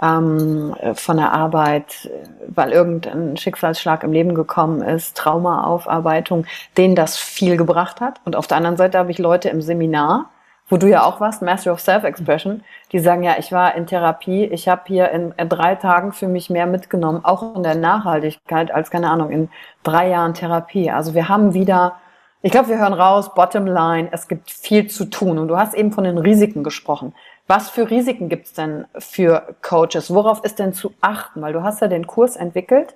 ähm, 0.00 0.74
von 0.94 1.16
der 1.16 1.32
Arbeit, 1.32 2.10
weil 2.46 2.70
irgendein 2.70 3.36
Schicksalsschlag 3.36 4.04
im 4.04 4.12
Leben 4.12 4.34
gekommen 4.34 4.80
ist, 4.80 5.16
Traumaaufarbeitung, 5.16 6.46
denen 6.76 6.94
das 6.94 7.16
viel 7.16 7.56
gebracht 7.56 8.00
hat. 8.00 8.20
Und 8.24 8.36
auf 8.36 8.46
der 8.46 8.58
anderen 8.58 8.76
Seite 8.76 8.98
habe 8.98 9.10
ich 9.10 9.18
Leute 9.18 9.48
im 9.48 9.60
Seminar, 9.60 10.30
wo 10.72 10.78
du 10.78 10.88
ja 10.88 11.04
auch 11.04 11.20
warst, 11.20 11.42
Master 11.42 11.70
of 11.70 11.80
Self-Expression, 11.80 12.64
die 12.92 12.98
sagen, 12.98 13.22
ja, 13.22 13.34
ich 13.38 13.52
war 13.52 13.74
in 13.74 13.86
Therapie, 13.86 14.46
ich 14.46 14.68
habe 14.68 14.80
hier 14.86 15.10
in, 15.10 15.32
in, 15.36 15.50
drei 15.50 15.74
Tagen 15.74 16.12
für 16.12 16.28
mich 16.28 16.48
mehr 16.48 16.64
mitgenommen, 16.64 17.22
auch 17.26 17.54
in 17.54 17.62
der 17.62 17.74
Nachhaltigkeit, 17.74 18.70
als, 18.70 18.90
keine 18.90 19.10
Ahnung, 19.10 19.30
in 19.30 19.50
drei 19.82 20.08
Jahren 20.08 20.32
Therapie. 20.32 20.90
Also 20.90 21.12
wir 21.12 21.28
haben 21.28 21.52
wieder, 21.52 21.96
ich 22.40 22.52
glaube, 22.52 22.70
wir 22.70 22.78
hören 22.78 22.94
raus, 22.94 23.34
bottom 23.34 23.66
line, 23.66 24.08
es 24.12 24.28
gibt 24.28 24.50
viel 24.50 24.86
zu 24.86 25.04
tun. 25.04 25.38
Und 25.38 25.48
du 25.48 25.58
hast 25.58 25.74
eben 25.74 25.92
von 25.92 26.04
den 26.04 26.16
Risiken 26.16 26.64
gesprochen. 26.64 27.12
Was 27.46 27.68
für 27.68 27.90
Risiken 27.90 28.30
gibt 28.30 28.46
es 28.46 28.54
denn 28.54 28.86
für 28.96 29.54
Coaches? 29.60 30.14
Worauf 30.14 30.42
ist 30.42 30.58
denn 30.58 30.72
zu 30.72 30.94
achten? 31.02 31.42
Weil 31.42 31.52
du 31.52 31.62
hast 31.62 31.82
ja 31.82 31.88
den 31.88 32.06
Kurs 32.06 32.34
entwickelt, 32.34 32.94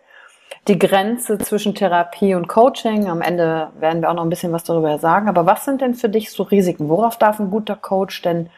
die 0.68 0.78
Grenze 0.78 1.38
zwischen 1.38 1.74
Therapie 1.74 2.34
und 2.34 2.48
Coaching. 2.48 3.08
Am 3.08 3.22
Ende 3.22 3.70
werden 3.78 4.02
wir 4.02 4.10
auch 4.10 4.14
noch 4.14 4.24
ein 4.24 4.30
bisschen 4.30 4.52
was 4.52 4.64
darüber 4.64 4.98
sagen. 4.98 5.28
Aber 5.28 5.46
was 5.46 5.64
sind 5.64 5.80
denn 5.80 5.94
für 5.94 6.08
dich 6.08 6.30
so 6.30 6.42
Risiken? 6.42 6.88
Worauf 6.88 7.18
darf 7.18 7.38
ein 7.38 7.50
guter 7.50 7.76
Coach 7.76 8.22
denn 8.22 8.50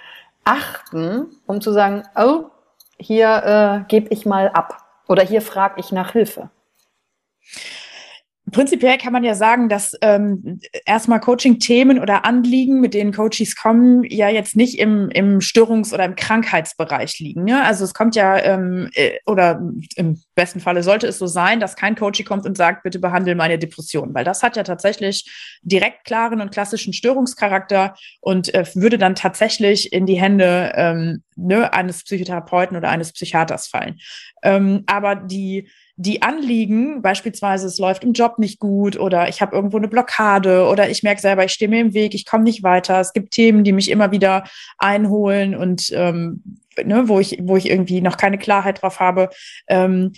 achten, 0.44 1.26
um 1.46 1.60
zu 1.60 1.72
sagen, 1.72 2.04
oh, 2.16 2.44
hier 2.98 3.84
äh, 3.84 3.88
gebe 3.88 4.08
ich 4.08 4.24
mal 4.24 4.48
ab 4.48 4.78
oder 5.06 5.22
hier 5.22 5.42
frage 5.42 5.78
ich 5.78 5.92
nach 5.92 6.12
Hilfe? 6.12 6.50
Prinzipiell 8.50 8.98
kann 8.98 9.12
man 9.12 9.24
ja 9.24 9.34
sagen, 9.34 9.68
dass 9.68 9.96
ähm, 10.00 10.60
erstmal 10.84 11.20
Coaching-Themen 11.20 11.98
oder 11.98 12.24
Anliegen, 12.24 12.80
mit 12.80 12.94
denen 12.94 13.12
Coaches 13.12 13.56
kommen, 13.56 14.04
ja 14.04 14.28
jetzt 14.28 14.56
nicht 14.56 14.78
im, 14.78 15.10
im 15.10 15.40
Störungs- 15.40 15.92
oder 15.92 16.04
im 16.04 16.14
Krankheitsbereich 16.14 17.18
liegen. 17.18 17.44
Ne? 17.44 17.62
Also 17.64 17.84
es 17.84 17.94
kommt 17.94 18.16
ja, 18.16 18.38
ähm, 18.38 18.90
äh, 18.94 19.18
oder 19.26 19.60
im 19.96 20.20
besten 20.34 20.60
Falle 20.60 20.82
sollte 20.82 21.06
es 21.06 21.18
so 21.18 21.26
sein, 21.26 21.60
dass 21.60 21.76
kein 21.76 21.96
Coach 21.96 22.24
kommt 22.24 22.46
und 22.46 22.56
sagt, 22.56 22.82
bitte 22.82 22.98
behandle 22.98 23.34
meine 23.34 23.58
Depression, 23.58 24.14
weil 24.14 24.24
das 24.24 24.42
hat 24.42 24.56
ja 24.56 24.62
tatsächlich 24.62 25.28
direkt 25.62 26.04
klaren 26.04 26.40
und 26.40 26.50
klassischen 26.50 26.92
Störungscharakter 26.92 27.94
und 28.20 28.54
äh, 28.54 28.64
würde 28.74 28.98
dann 28.98 29.14
tatsächlich 29.14 29.92
in 29.92 30.06
die 30.06 30.20
Hände 30.20 30.72
ähm, 30.74 31.22
ne, 31.36 31.72
eines 31.72 32.04
Psychotherapeuten 32.04 32.76
oder 32.76 32.88
eines 32.88 33.12
Psychiaters 33.12 33.68
fallen. 33.68 33.98
Ähm, 34.42 34.84
aber 34.86 35.16
die 35.16 35.68
die 36.00 36.22
Anliegen, 36.22 37.02
beispielsweise 37.02 37.66
es 37.66 37.78
läuft 37.78 38.04
im 38.04 38.12
Job 38.12 38.38
nicht 38.38 38.60
gut 38.60 38.96
oder 38.96 39.28
ich 39.28 39.42
habe 39.42 39.56
irgendwo 39.56 39.78
eine 39.78 39.88
Blockade 39.88 40.68
oder 40.68 40.88
ich 40.88 41.02
merke 41.02 41.20
selber, 41.20 41.44
ich 41.44 41.52
stehe 41.52 41.68
mir 41.68 41.80
im 41.80 41.92
Weg, 41.92 42.14
ich 42.14 42.24
komme 42.24 42.44
nicht 42.44 42.62
weiter. 42.62 43.00
Es 43.00 43.12
gibt 43.12 43.32
Themen, 43.32 43.64
die 43.64 43.72
mich 43.72 43.90
immer 43.90 44.12
wieder 44.12 44.44
einholen 44.78 45.56
und 45.56 45.90
ähm, 45.92 46.60
ne, 46.84 47.08
wo 47.08 47.18
ich, 47.18 47.40
wo 47.42 47.56
ich 47.56 47.68
irgendwie 47.68 48.00
noch 48.00 48.16
keine 48.16 48.38
Klarheit 48.38 48.80
drauf 48.80 49.00
habe. 49.00 49.28
Ähm, 49.66 50.12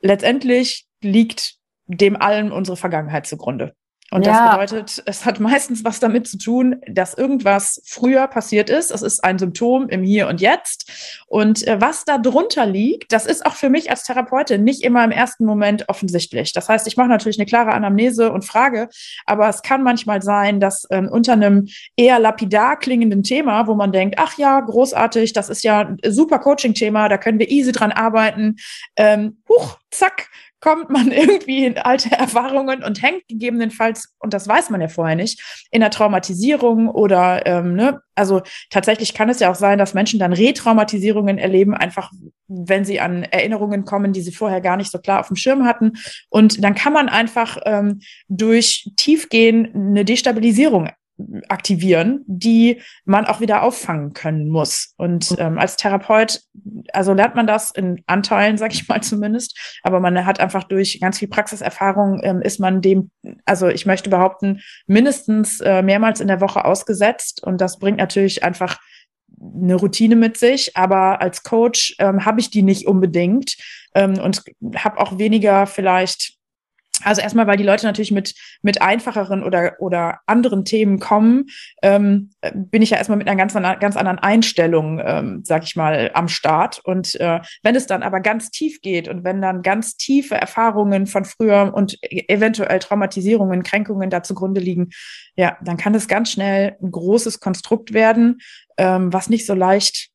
letztendlich 0.00 0.86
liegt 1.02 1.56
dem 1.86 2.16
allen 2.16 2.50
unsere 2.50 2.78
Vergangenheit 2.78 3.26
zugrunde. 3.26 3.74
Und 4.10 4.26
ja. 4.26 4.56
das 4.56 4.68
bedeutet, 4.68 5.02
es 5.06 5.24
hat 5.24 5.40
meistens 5.40 5.84
was 5.84 5.98
damit 5.98 6.28
zu 6.28 6.38
tun, 6.38 6.76
dass 6.86 7.14
irgendwas 7.14 7.82
früher 7.84 8.26
passiert 8.28 8.70
ist. 8.70 8.90
Es 8.90 9.02
ist 9.02 9.24
ein 9.24 9.38
Symptom 9.38 9.88
im 9.88 10.02
Hier 10.02 10.28
und 10.28 10.40
Jetzt. 10.40 11.24
Und 11.26 11.66
äh, 11.66 11.80
was 11.80 12.04
da 12.04 12.18
drunter 12.18 12.66
liegt, 12.66 13.12
das 13.12 13.26
ist 13.26 13.44
auch 13.44 13.54
für 13.54 13.70
mich 13.70 13.90
als 13.90 14.04
Therapeutin 14.04 14.62
nicht 14.62 14.82
immer 14.82 15.02
im 15.04 15.10
ersten 15.10 15.44
Moment 15.46 15.88
offensichtlich. 15.88 16.52
Das 16.52 16.68
heißt, 16.68 16.86
ich 16.86 16.96
mache 16.96 17.08
natürlich 17.08 17.38
eine 17.38 17.46
klare 17.46 17.72
Anamnese 17.72 18.30
und 18.30 18.44
Frage, 18.44 18.88
aber 19.26 19.48
es 19.48 19.62
kann 19.62 19.82
manchmal 19.82 20.22
sein, 20.22 20.60
dass 20.60 20.86
ähm, 20.90 21.08
unter 21.08 21.32
einem 21.32 21.66
eher 21.96 22.18
lapidar 22.18 22.78
klingenden 22.78 23.22
Thema, 23.22 23.66
wo 23.66 23.74
man 23.74 23.90
denkt, 23.90 24.16
ach 24.18 24.36
ja, 24.38 24.60
großartig, 24.60 25.32
das 25.32 25.48
ist 25.48 25.64
ja 25.64 25.80
ein 25.80 25.98
super 26.06 26.38
Coaching-Thema, 26.38 27.08
da 27.08 27.18
können 27.18 27.38
wir 27.38 27.50
easy 27.50 27.72
dran 27.72 27.90
arbeiten, 27.90 28.56
ähm, 28.96 29.38
huch, 29.48 29.78
zack, 29.90 30.28
kommt 30.64 30.88
man 30.88 31.12
irgendwie 31.12 31.66
in 31.66 31.76
alte 31.76 32.10
Erfahrungen 32.10 32.82
und 32.82 33.02
hängt 33.02 33.28
gegebenenfalls, 33.28 34.14
und 34.18 34.32
das 34.32 34.48
weiß 34.48 34.70
man 34.70 34.80
ja 34.80 34.88
vorher 34.88 35.14
nicht, 35.14 35.66
in 35.70 35.80
der 35.80 35.90
Traumatisierung 35.90 36.88
oder, 36.88 37.46
ähm, 37.46 37.74
ne, 37.74 38.00
also 38.14 38.40
tatsächlich 38.70 39.12
kann 39.12 39.28
es 39.28 39.40
ja 39.40 39.50
auch 39.50 39.56
sein, 39.56 39.78
dass 39.78 39.92
Menschen 39.92 40.18
dann 40.18 40.32
Retraumatisierungen 40.32 41.36
erleben, 41.36 41.74
einfach 41.74 42.10
wenn 42.48 42.86
sie 42.86 42.98
an 42.98 43.24
Erinnerungen 43.24 43.84
kommen, 43.84 44.14
die 44.14 44.22
sie 44.22 44.32
vorher 44.32 44.62
gar 44.62 44.78
nicht 44.78 44.90
so 44.90 44.98
klar 44.98 45.20
auf 45.20 45.26
dem 45.26 45.36
Schirm 45.36 45.66
hatten. 45.66 45.92
Und 46.30 46.64
dann 46.64 46.74
kann 46.74 46.94
man 46.94 47.10
einfach 47.10 47.58
ähm, 47.66 48.00
durch 48.28 48.90
Tiefgehen 48.96 49.70
eine 49.74 50.04
Destabilisierung 50.06 50.88
aktivieren, 51.48 52.24
die 52.26 52.80
man 53.04 53.24
auch 53.24 53.40
wieder 53.40 53.62
auffangen 53.62 54.14
können 54.14 54.48
muss. 54.48 54.94
Und 54.96 55.30
mhm. 55.30 55.36
ähm, 55.38 55.58
als 55.58 55.76
Therapeut, 55.76 56.40
also 56.92 57.12
lernt 57.12 57.36
man 57.36 57.46
das 57.46 57.70
in 57.70 58.02
Anteilen, 58.06 58.58
sag 58.58 58.72
ich 58.72 58.88
mal 58.88 59.02
zumindest, 59.02 59.78
aber 59.82 60.00
man 60.00 60.26
hat 60.26 60.40
einfach 60.40 60.64
durch 60.64 60.98
ganz 61.00 61.18
viel 61.18 61.28
Praxiserfahrung, 61.28 62.20
ähm, 62.24 62.42
ist 62.42 62.58
man 62.58 62.80
dem, 62.82 63.10
also 63.44 63.68
ich 63.68 63.86
möchte 63.86 64.10
behaupten, 64.10 64.60
mindestens 64.86 65.60
äh, 65.60 65.82
mehrmals 65.82 66.20
in 66.20 66.28
der 66.28 66.40
Woche 66.40 66.64
ausgesetzt. 66.64 67.42
Und 67.42 67.60
das 67.60 67.78
bringt 67.78 67.98
natürlich 67.98 68.42
einfach 68.42 68.78
eine 69.40 69.74
Routine 69.74 70.16
mit 70.16 70.36
sich, 70.36 70.76
aber 70.76 71.20
als 71.20 71.42
Coach 71.42 71.96
ähm, 71.98 72.24
habe 72.24 72.40
ich 72.40 72.50
die 72.50 72.62
nicht 72.62 72.86
unbedingt 72.86 73.56
ähm, 73.94 74.18
und 74.18 74.42
habe 74.76 74.98
auch 74.98 75.18
weniger 75.18 75.66
vielleicht 75.66 76.38
Also 77.02 77.20
erstmal, 77.20 77.48
weil 77.48 77.56
die 77.56 77.64
Leute 77.64 77.86
natürlich 77.86 78.12
mit, 78.12 78.34
mit 78.62 78.80
einfacheren 78.80 79.42
oder, 79.42 79.74
oder 79.80 80.20
anderen 80.26 80.64
Themen 80.64 81.00
kommen, 81.00 81.46
ähm, 81.82 82.30
bin 82.54 82.82
ich 82.82 82.90
ja 82.90 82.98
erstmal 82.98 83.18
mit 83.18 83.26
einer 83.26 83.36
ganz, 83.36 83.54
ganz 83.54 83.96
anderen 83.96 84.20
Einstellung, 84.20 85.00
ähm, 85.04 85.42
sag 85.44 85.64
ich 85.64 85.74
mal, 85.74 86.12
am 86.14 86.28
Start. 86.28 86.80
Und 86.84 87.18
äh, 87.20 87.40
wenn 87.64 87.74
es 87.74 87.86
dann 87.86 88.04
aber 88.04 88.20
ganz 88.20 88.50
tief 88.50 88.80
geht 88.80 89.08
und 89.08 89.24
wenn 89.24 89.42
dann 89.42 89.62
ganz 89.62 89.96
tiefe 89.96 90.36
Erfahrungen 90.36 91.06
von 91.06 91.24
früher 91.24 91.72
und 91.74 91.98
eventuell 92.02 92.78
Traumatisierungen, 92.78 93.64
Kränkungen 93.64 94.08
da 94.08 94.22
zugrunde 94.22 94.60
liegen, 94.60 94.90
ja, 95.34 95.56
dann 95.62 95.76
kann 95.76 95.96
es 95.96 96.06
ganz 96.06 96.30
schnell 96.30 96.76
ein 96.80 96.92
großes 96.92 97.40
Konstrukt 97.40 97.92
werden, 97.92 98.38
ähm, 98.78 99.12
was 99.12 99.28
nicht 99.28 99.46
so 99.46 99.54
leicht 99.54 100.10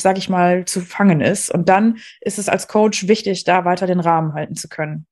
sag 0.00 0.16
ich 0.16 0.28
mal, 0.28 0.64
zu 0.64 0.80
fangen 0.80 1.20
ist. 1.20 1.50
Und 1.50 1.68
dann 1.68 1.98
ist 2.20 2.38
es 2.38 2.48
als 2.48 2.68
Coach 2.68 3.08
wichtig, 3.08 3.42
da 3.42 3.64
weiter 3.64 3.88
den 3.88 3.98
Rahmen 3.98 4.32
halten 4.34 4.54
zu 4.54 4.68
können. 4.68 5.06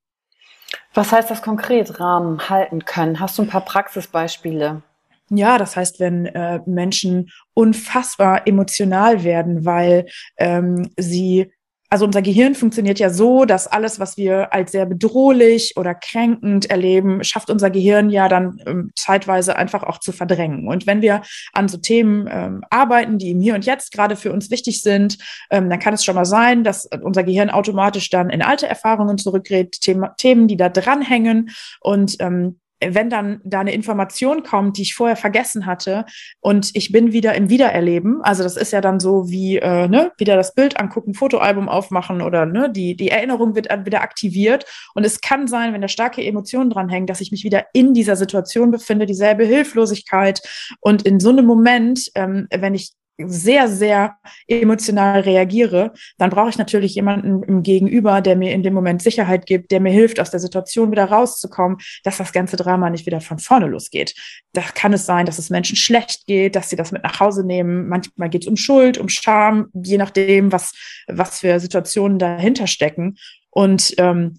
Was 0.93 1.13
heißt 1.13 1.31
das 1.31 1.43
konkret, 1.43 2.01
Rahmen 2.01 2.49
halten 2.49 2.85
können? 2.85 3.21
Hast 3.21 3.39
du 3.39 3.43
ein 3.43 3.49
paar 3.49 3.65
Praxisbeispiele? 3.65 4.83
Ja, 5.31 5.59
das 5.59 5.77
heißt, 5.77 6.01
wenn 6.01 6.27
äh, 6.27 6.61
Menschen 6.67 7.31
unfassbar 7.55 8.47
emotional 8.47 9.25
werden, 9.25 9.65
weil 9.65 10.07
ähm, 10.37 10.91
sie 10.97 11.51
also 11.91 12.07
unser 12.07 12.23
Gehirn 12.23 12.55
funktioniert 12.55 12.99
ja 12.99 13.11
so, 13.11 13.45
dass 13.45 13.67
alles, 13.67 14.01
was 14.01 14.17
wir 14.17 14.53
als 14.53 14.73
sehr 14.73 14.87
bedrohlich 14.87 15.77
oder 15.77 15.95
kränkend 15.95 16.71
erleben, 16.71 17.23
schafft 17.23 17.51
unser 17.51 17.71
Gehirn 17.71 18.11
ja 18.11 18.29
dann 18.29 18.61
ähm, 18.67 18.93
zeitweise 18.97 19.57
einfach 19.57 19.83
auch 19.83 19.99
zu 19.99 20.13
verdrängen. 20.13 20.67
Und 20.67 20.87
wenn 20.87 21.03
wir 21.03 21.23
an 21.53 21.69
so 21.69 21.77
Themen 21.77 22.29
ähm, 22.31 22.65
arbeiten, 22.71 23.19
die 23.19 23.31
im 23.31 23.41
Hier 23.41 23.55
und 23.55 23.65
Jetzt 23.65 23.93
gerade 23.93 24.17
für 24.17 24.33
uns 24.33 24.51
wichtig 24.51 24.83
sind, 24.83 25.19
ähm, 25.51 25.71
dann 25.71 25.79
kann 25.79 25.95
es 25.95 26.05
schon 26.05 26.17
mal 26.17 26.25
sein, 26.25 26.65
dass 26.65 26.89
unser 27.03 27.23
Gehirn 27.23 27.51
automatisch 27.51 28.11
dann 28.11 28.31
in 28.31 28.43
alte 28.43 28.67
Erfahrungen 28.67 29.19
zurückgeht, 29.19 29.81
Thema, 29.81 30.15
Themen, 30.17 30.49
die 30.49 30.57
da 30.57 30.69
dranhängen 30.69 31.51
und 31.81 32.17
ähm, 32.21 32.59
wenn 32.81 33.11
dann 33.11 33.41
da 33.45 33.61
eine 33.61 33.73
Information 33.73 34.43
kommt, 34.43 34.79
die 34.79 34.83
ich 34.83 34.95
vorher 34.95 35.17
vergessen 35.17 35.67
hatte 35.67 36.05
und 36.41 36.71
ich 36.75 36.93
bin 36.93 37.13
wieder 37.13 37.35
im 37.35 37.49
Wiedererleben, 37.49 38.21
also 38.23 38.43
das 38.43 38.57
ist 38.57 38.73
ja 38.73 38.81
dann 38.81 39.01
so 39.01 39.29
wie 39.31 39.59
äh, 39.59 39.89
ne, 39.89 40.13
wieder 40.19 40.37
das 40.37 40.55
Bild 40.55 40.79
angucken, 40.79 41.15
Fotoalbum 41.15 41.69
aufmachen 41.69 42.21
oder 42.21 42.47
ne, 42.47 42.71
die, 42.71 42.97
die 42.97 43.11
Erinnerung 43.11 43.55
wird 43.55 43.69
wieder 43.85 44.03
aktiviert. 44.03 44.65
Und 44.95 45.05
es 45.05 45.21
kann 45.21 45.47
sein, 45.47 45.73
wenn 45.73 45.81
da 45.81 45.89
starke 45.89 46.23
Emotionen 46.25 46.71
dranhängen, 46.71 47.07
dass 47.07 47.21
ich 47.21 47.33
mich 47.33 47.45
wieder 47.45 47.67
in 47.73 47.95
dieser 47.95 48.17
Situation 48.17 48.71
befinde, 48.71 49.07
dieselbe 49.07 49.45
Hilflosigkeit. 49.45 50.41
Und 50.81 51.03
in 51.03 51.21
so 51.21 51.31
einem 51.31 51.47
Moment, 51.47 52.11
ähm, 52.15 52.47
wenn 52.51 52.75
ich 52.75 52.93
sehr, 53.19 53.69
sehr 53.69 54.17
emotional 54.49 55.21
reagiere, 55.21 55.93
dann 56.19 56.31
brauche 56.31 56.49
ich 56.49 56.59
natürlich 56.59 56.95
jemanden 56.95 57.43
im 57.45 57.63
Gegenüber, 57.63 58.21
der 58.21 58.37
mir 58.37 58.53
in 58.53 58.63
dem 58.63 58.75
Moment 58.75 59.03
Sicherheit 59.03 59.47
gibt, 59.47 59.71
der 59.71 59.81
mir 59.81 59.93
hilft, 59.93 60.19
aus 60.19 60.31
der 60.31 60.41
Situation 60.41 60.91
wieder 60.91 61.05
rauszukommen, 61.05 61.79
dass 62.03 62.19
das 62.19 62.33
ganze 62.33 62.57
Drama 62.57 62.91
nicht 62.91 63.07
wieder 63.07 63.21
von 63.21 63.39
vorne 63.39 63.67
losgeht. 63.67 64.15
Da 64.53 64.63
kann 64.63 64.93
es 64.93 65.07
sein, 65.07 65.27
dass 65.27 65.39
es 65.39 65.51
Menschen 65.51 65.77
schlecht 65.77 66.27
geht, 66.27 66.57
dass 66.57 66.71
sie 66.71 66.77
das 66.77 66.93
mit 66.93 67.03
nach 67.03 67.21
Hause 67.21 67.47
nehmen. 67.47 67.89
Manchmal 67.89 68.31
geht 68.31 68.43
es 68.43 68.49
um 68.49 68.57
Schuld, 68.57 68.99
um 68.99 69.09
Scham, 69.09 69.69
je 69.73 69.97
nachdem, 69.97 70.51
was, 70.51 70.73
was 71.07 71.41
für 71.41 71.61
Situationen 71.61 72.19
dahinter 72.19 72.67
stecken. 72.67 73.17
Und 73.51 73.95
ähm, 73.99 74.39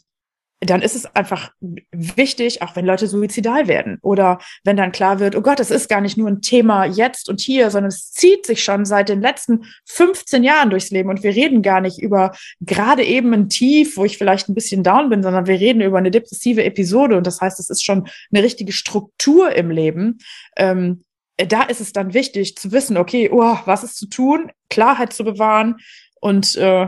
dann 0.66 0.82
ist 0.82 0.96
es 0.96 1.06
einfach 1.16 1.52
wichtig, 1.92 2.62
auch 2.62 2.76
wenn 2.76 2.86
Leute 2.86 3.08
suizidal 3.08 3.68
werden 3.68 3.98
oder 4.02 4.40
wenn 4.64 4.78
dann 4.78 4.92
klar 4.92 5.20
wird, 5.20 5.36
oh 5.36 5.42
Gott, 5.42 5.60
es 5.60 5.72
ist 5.72 5.90
gar 5.90 6.02
nicht 6.02 6.18
nur 6.18 6.28
ein 6.28 6.42
Thema 6.42 6.86
jetzt 6.86 7.30
und 7.30 7.42
hier, 7.42 7.70
sondern 7.72 7.90
es 7.90 8.12
zieht 8.12 8.46
sich 8.46 8.64
schon 8.64 8.86
seit 8.86 9.10
den 9.10 9.22
letzten 9.22 9.66
15 9.86 10.44
Jahren 10.44 10.70
durchs 10.70 10.92
Leben 10.92 11.10
und 11.10 11.24
wir 11.24 11.36
reden 11.36 11.62
gar 11.62 11.82
nicht 11.82 12.00
über 12.00 12.36
gerade 12.62 13.04
eben 13.04 13.34
ein 13.34 13.50
Tief, 13.50 13.98
wo 13.98 14.06
ich 14.06 14.18
vielleicht 14.18 14.50
ein 14.50 14.56
bisschen 14.56 14.84
down 14.84 15.10
bin, 15.10 15.24
sondern 15.24 15.48
wir 15.48 15.60
reden 15.60 15.82
über 15.82 15.98
eine 15.98 16.12
depressive 16.12 16.64
Episode 16.64 17.18
und 17.18 17.28
das 17.28 17.42
heißt, 17.42 17.60
es 17.60 17.70
ist 17.70 17.84
schon 17.84 18.08
eine 18.32 18.44
richtige 18.44 18.72
Struktur 18.72 19.56
im 19.56 19.72
Leben. 19.72 20.20
Ähm, 20.58 21.04
da 21.38 21.64
ist 21.64 21.82
es 21.82 21.92
dann 21.92 22.14
wichtig 22.14 22.56
zu 22.56 22.72
wissen, 22.72 22.98
okay, 22.98 23.30
oh, 23.32 23.58
was 23.66 23.84
ist 23.84 23.98
zu 23.98 24.08
tun, 24.08 24.52
Klarheit 24.70 25.12
zu 25.12 25.24
bewahren 25.24 25.78
und 26.22 26.56
äh, 26.56 26.88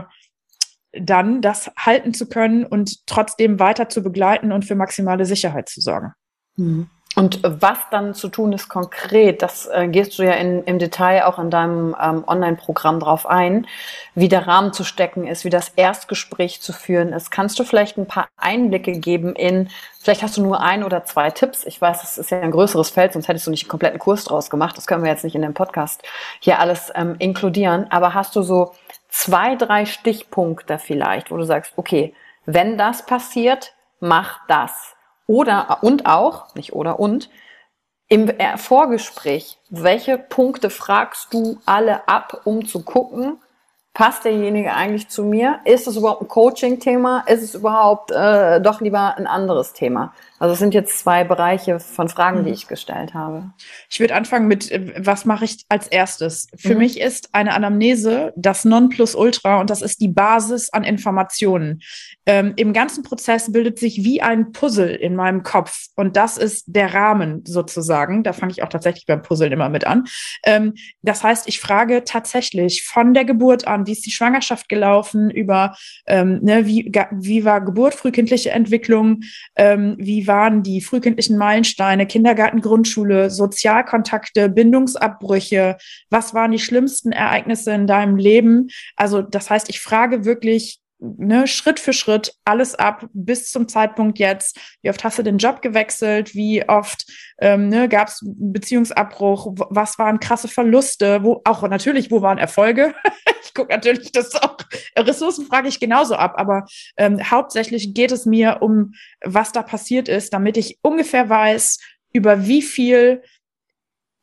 dann 1.00 1.40
das 1.42 1.70
halten 1.76 2.14
zu 2.14 2.28
können 2.28 2.64
und 2.64 3.06
trotzdem 3.06 3.58
weiter 3.60 3.88
zu 3.88 4.02
begleiten 4.02 4.52
und 4.52 4.64
für 4.64 4.74
maximale 4.74 5.24
Sicherheit 5.24 5.68
zu 5.68 5.80
sorgen. 5.80 6.12
Mhm. 6.56 6.90
Und 7.18 7.40
was 7.42 7.78
dann 7.90 8.14
zu 8.14 8.28
tun 8.28 8.52
ist 8.52 8.68
konkret, 8.68 9.42
das 9.42 9.66
äh, 9.66 9.88
gehst 9.88 10.16
du 10.16 10.22
ja 10.22 10.34
in, 10.34 10.62
im 10.62 10.78
Detail 10.78 11.24
auch 11.24 11.40
in 11.40 11.50
deinem 11.50 11.96
ähm, 12.00 12.22
Online-Programm 12.24 13.00
drauf 13.00 13.26
ein, 13.26 13.66
wie 14.14 14.28
der 14.28 14.46
Rahmen 14.46 14.72
zu 14.72 14.84
stecken 14.84 15.26
ist, 15.26 15.44
wie 15.44 15.50
das 15.50 15.70
Erstgespräch 15.74 16.60
zu 16.60 16.72
führen 16.72 17.12
ist. 17.12 17.32
Kannst 17.32 17.58
du 17.58 17.64
vielleicht 17.64 17.96
ein 17.96 18.06
paar 18.06 18.28
Einblicke 18.36 18.92
geben 18.92 19.34
in, 19.34 19.68
vielleicht 19.98 20.22
hast 20.22 20.36
du 20.36 20.42
nur 20.42 20.60
ein 20.60 20.84
oder 20.84 21.02
zwei 21.06 21.32
Tipps. 21.32 21.64
Ich 21.66 21.80
weiß, 21.80 22.04
es 22.04 22.18
ist 22.18 22.30
ja 22.30 22.40
ein 22.40 22.52
größeres 22.52 22.90
Feld, 22.90 23.14
sonst 23.14 23.26
hättest 23.26 23.48
du 23.48 23.50
nicht 23.50 23.64
einen 23.64 23.70
kompletten 23.70 23.98
Kurs 23.98 24.22
draus 24.22 24.48
gemacht. 24.48 24.76
Das 24.76 24.86
können 24.86 25.02
wir 25.02 25.10
jetzt 25.10 25.24
nicht 25.24 25.34
in 25.34 25.42
dem 25.42 25.54
Podcast 25.54 26.04
hier 26.38 26.60
alles 26.60 26.92
ähm, 26.94 27.16
inkludieren. 27.18 27.90
Aber 27.90 28.14
hast 28.14 28.36
du 28.36 28.42
so 28.42 28.74
zwei, 29.08 29.56
drei 29.56 29.86
Stichpunkte 29.86 30.78
vielleicht, 30.78 31.32
wo 31.32 31.36
du 31.36 31.42
sagst, 31.42 31.72
okay, 31.74 32.14
wenn 32.46 32.78
das 32.78 33.04
passiert, 33.04 33.72
mach 33.98 34.46
das. 34.46 34.94
Oder, 35.28 35.78
und 35.82 36.06
auch, 36.06 36.54
nicht 36.54 36.72
oder 36.72 36.98
und, 36.98 37.28
im 38.08 38.32
Vorgespräch, 38.56 39.58
welche 39.68 40.16
Punkte 40.16 40.70
fragst 40.70 41.32
du 41.34 41.58
alle 41.66 42.08
ab, 42.08 42.40
um 42.44 42.66
zu 42.66 42.82
gucken, 42.82 43.38
passt 43.92 44.24
derjenige 44.24 44.72
eigentlich 44.72 45.08
zu 45.08 45.24
mir? 45.24 45.60
Ist 45.64 45.86
es 45.86 45.96
überhaupt 45.96 46.22
ein 46.22 46.28
Coaching-Thema? 46.28 47.24
Ist 47.26 47.42
es 47.42 47.54
überhaupt 47.54 48.10
äh, 48.10 48.60
doch 48.62 48.80
lieber 48.80 49.16
ein 49.18 49.26
anderes 49.26 49.74
Thema? 49.74 50.14
Also 50.38 50.52
es 50.52 50.58
sind 50.58 50.74
jetzt 50.74 50.98
zwei 50.98 51.24
Bereiche 51.24 51.80
von 51.80 52.08
Fragen, 52.08 52.44
die 52.44 52.50
mhm. 52.50 52.54
ich 52.54 52.68
gestellt 52.68 53.14
habe. 53.14 53.52
Ich 53.90 54.00
würde 54.00 54.14
anfangen 54.14 54.46
mit, 54.46 54.70
äh, 54.70 54.94
was 54.98 55.24
mache 55.24 55.44
ich 55.44 55.64
als 55.68 55.88
erstes? 55.88 56.48
Für 56.56 56.74
mhm. 56.74 56.78
mich 56.78 57.00
ist 57.00 57.34
eine 57.34 57.54
Anamnese 57.54 58.32
das 58.36 58.64
Nonplusultra 58.64 59.60
und 59.60 59.70
das 59.70 59.82
ist 59.82 60.00
die 60.00 60.08
Basis 60.08 60.70
an 60.70 60.84
Informationen. 60.84 61.80
Ähm, 62.26 62.52
Im 62.56 62.72
ganzen 62.72 63.02
Prozess 63.02 63.50
bildet 63.50 63.78
sich 63.78 64.04
wie 64.04 64.22
ein 64.22 64.52
Puzzle 64.52 64.94
in 64.94 65.16
meinem 65.16 65.42
Kopf 65.42 65.86
und 65.96 66.16
das 66.16 66.36
ist 66.36 66.64
der 66.68 66.94
Rahmen 66.94 67.42
sozusagen. 67.46 68.22
Da 68.22 68.32
fange 68.32 68.52
ich 68.52 68.62
auch 68.62 68.68
tatsächlich 68.68 69.06
beim 69.06 69.22
Puzzeln 69.22 69.52
immer 69.52 69.68
mit 69.68 69.86
an. 69.86 70.04
Ähm, 70.44 70.74
das 71.02 71.24
heißt, 71.24 71.48
ich 71.48 71.60
frage 71.60 72.04
tatsächlich 72.04 72.84
von 72.84 73.14
der 73.14 73.24
Geburt 73.24 73.66
an, 73.66 73.86
wie 73.86 73.92
ist 73.92 74.06
die 74.06 74.10
Schwangerschaft 74.10 74.68
gelaufen, 74.68 75.30
über 75.30 75.74
ähm, 76.06 76.40
ne, 76.42 76.66
wie, 76.66 76.92
wie 77.12 77.44
war 77.44 77.60
Geburt, 77.60 77.94
frühkindliche 77.94 78.50
Entwicklung, 78.50 79.20
ähm, 79.56 79.96
wie 79.98 80.27
waren 80.28 80.62
die 80.62 80.80
frühkindlichen 80.80 81.36
Meilensteine, 81.36 82.06
Kindergarten, 82.06 82.60
Grundschule, 82.60 83.30
Sozialkontakte, 83.30 84.48
Bindungsabbrüche? 84.48 85.76
Was 86.10 86.34
waren 86.34 86.52
die 86.52 86.60
schlimmsten 86.60 87.10
Ereignisse 87.10 87.72
in 87.72 87.86
deinem 87.88 88.16
Leben? 88.16 88.68
Also 88.94 89.22
das 89.22 89.50
heißt, 89.50 89.68
ich 89.70 89.80
frage 89.80 90.24
wirklich 90.24 90.80
ne, 90.98 91.46
Schritt 91.46 91.80
für 91.80 91.92
Schritt 91.92 92.34
alles 92.44 92.74
ab 92.74 93.06
bis 93.12 93.50
zum 93.50 93.68
Zeitpunkt 93.68 94.18
jetzt. 94.18 94.58
Wie 94.82 94.90
oft 94.90 95.02
hast 95.04 95.18
du 95.18 95.22
den 95.22 95.38
Job 95.38 95.62
gewechselt? 95.62 96.34
Wie 96.34 96.68
oft 96.68 97.04
ähm, 97.40 97.68
ne, 97.68 97.88
gab 97.88 98.08
es 98.08 98.20
Beziehungsabbruch? 98.22 99.54
Was 99.70 99.98
waren 99.98 100.20
krasse 100.20 100.48
Verluste? 100.48 101.22
Wo 101.22 101.40
auch 101.44 101.62
natürlich, 101.68 102.10
wo 102.10 102.22
waren 102.22 102.38
Erfolge? 102.38 102.94
ich 103.42 103.54
gucke 103.54 103.72
natürlich 103.72 104.12
das 104.12 104.34
auch. 104.34 104.56
Ressourcen 104.96 105.46
frage 105.46 105.68
ich 105.68 105.80
genauso 105.80 106.16
ab, 106.16 106.34
aber 106.36 106.66
ähm, 106.96 107.30
hauptsächlich 107.30 107.94
geht 107.94 108.12
es 108.12 108.26
mir 108.26 108.58
um, 108.60 108.92
was 109.24 109.52
da 109.52 109.62
passiert 109.62 110.08
ist, 110.08 110.32
damit 110.32 110.56
ich 110.56 110.78
ungefähr 110.82 111.28
weiß, 111.28 111.78
über 112.12 112.46
wie 112.46 112.62
viel 112.62 113.22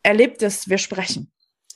Erlebtes 0.03 0.69
wir 0.69 0.77
sprechen. 0.77 1.31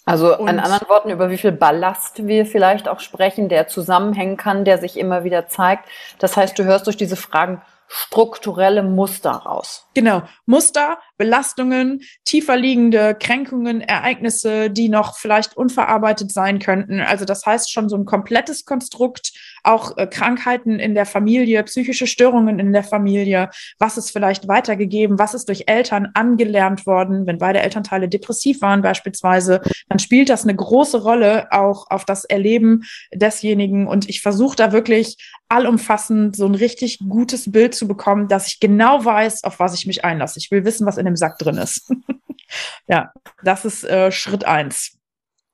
Also 0.10 0.38
und 0.38 0.48
in 0.48 0.60
anderen 0.60 0.90
Worten, 0.90 1.10
über 1.10 1.30
wie 1.30 1.38
viel 1.38 1.52
Ballast 1.52 2.26
wir 2.28 2.46
vielleicht 2.46 2.88
auch 2.88 3.00
sprechen, 3.00 3.48
der 3.48 3.68
zusammenhängen 3.68 4.38
kann, 4.38 4.66
der 4.66 4.78
sich 4.80 4.98
immer 4.98 5.24
wieder 5.24 5.48
zeigt. 5.48 5.88
Das 6.18 6.36
heißt, 6.36 6.58
du 6.58 6.64
hörst 6.64 6.88
durch 6.88 6.98
diese 6.98 7.16
Fragen 7.16 7.62
strukturelle 7.88 8.84
Muster 8.84 9.32
raus. 9.32 9.88
Genau, 9.94 10.24
Muster, 10.46 11.00
Belastungen, 11.20 12.02
tiefer 12.24 12.56
liegende 12.56 13.14
Kränkungen, 13.14 13.82
Ereignisse, 13.82 14.72
die 14.72 14.90
noch 14.90 15.18
vielleicht 15.18 15.56
unverarbeitet 15.56 16.32
sein 16.32 16.60
könnten. 16.60 17.02
Also 17.02 17.26
das 17.26 17.46
heißt 17.46 17.72
schon 17.72 17.90
so 17.90 17.98
ein 17.98 18.06
komplettes 18.06 18.66
Konstrukt, 18.66 19.34
auch 19.64 19.98
äh, 19.98 20.08
Krankheiten 20.08 20.80
in 20.80 20.96
der 20.96 21.06
Familie, 21.06 21.62
psychische 21.64 22.08
Störungen 22.08 22.58
in 22.60 22.72
der 22.72 22.84
Familie, 22.84 23.50
was 23.78 23.98
ist 23.98 24.12
vielleicht 24.12 24.48
weitergegeben, 24.48 25.20
was 25.20 25.34
ist 25.34 25.50
durch 25.50 25.66
Eltern 25.68 26.08
angelernt 26.14 26.86
worden, 26.86 27.28
wenn 27.28 27.38
beide 27.38 27.60
Elternteile 27.60 28.08
depressiv 28.08 28.62
waren 28.62 28.82
beispielsweise, 28.82 29.62
dann 29.90 30.00
spielt 30.00 30.30
das 30.30 30.44
eine 30.44 30.56
große 30.56 31.04
Rolle 31.04 31.52
auch 31.52 31.88
auf 31.90 32.06
das 32.06 32.24
Erleben 32.24 32.84
desjenigen. 33.14 33.88
Und 33.88 34.08
ich 34.08 34.22
versuche 34.22 34.56
da 34.56 34.72
wirklich 34.72 35.18
allumfassend 35.50 36.36
so 36.36 36.46
ein 36.46 36.56
richtig 36.56 37.00
gutes 37.00 37.52
Bild 37.52 37.74
zu 37.74 37.88
bekommen, 37.88 38.28
dass 38.28 38.48
ich 38.48 38.60
genau 38.60 39.04
weiß, 39.04 39.44
auf 39.44 39.60
was 39.60 39.74
ich 39.74 39.88
mich 39.88 40.06
einlasse. 40.06 40.38
Ich 40.38 40.52
will 40.52 40.64
wissen, 40.64 40.86
was 40.86 40.98
in 40.98 41.06
dem 41.10 41.16
Sack 41.16 41.38
drin 41.38 41.58
ist. 41.58 41.92
ja, 42.88 43.12
das 43.44 43.66
ist 43.66 43.84
äh, 43.84 44.12
Schritt 44.12 44.46
eins. 44.46 44.98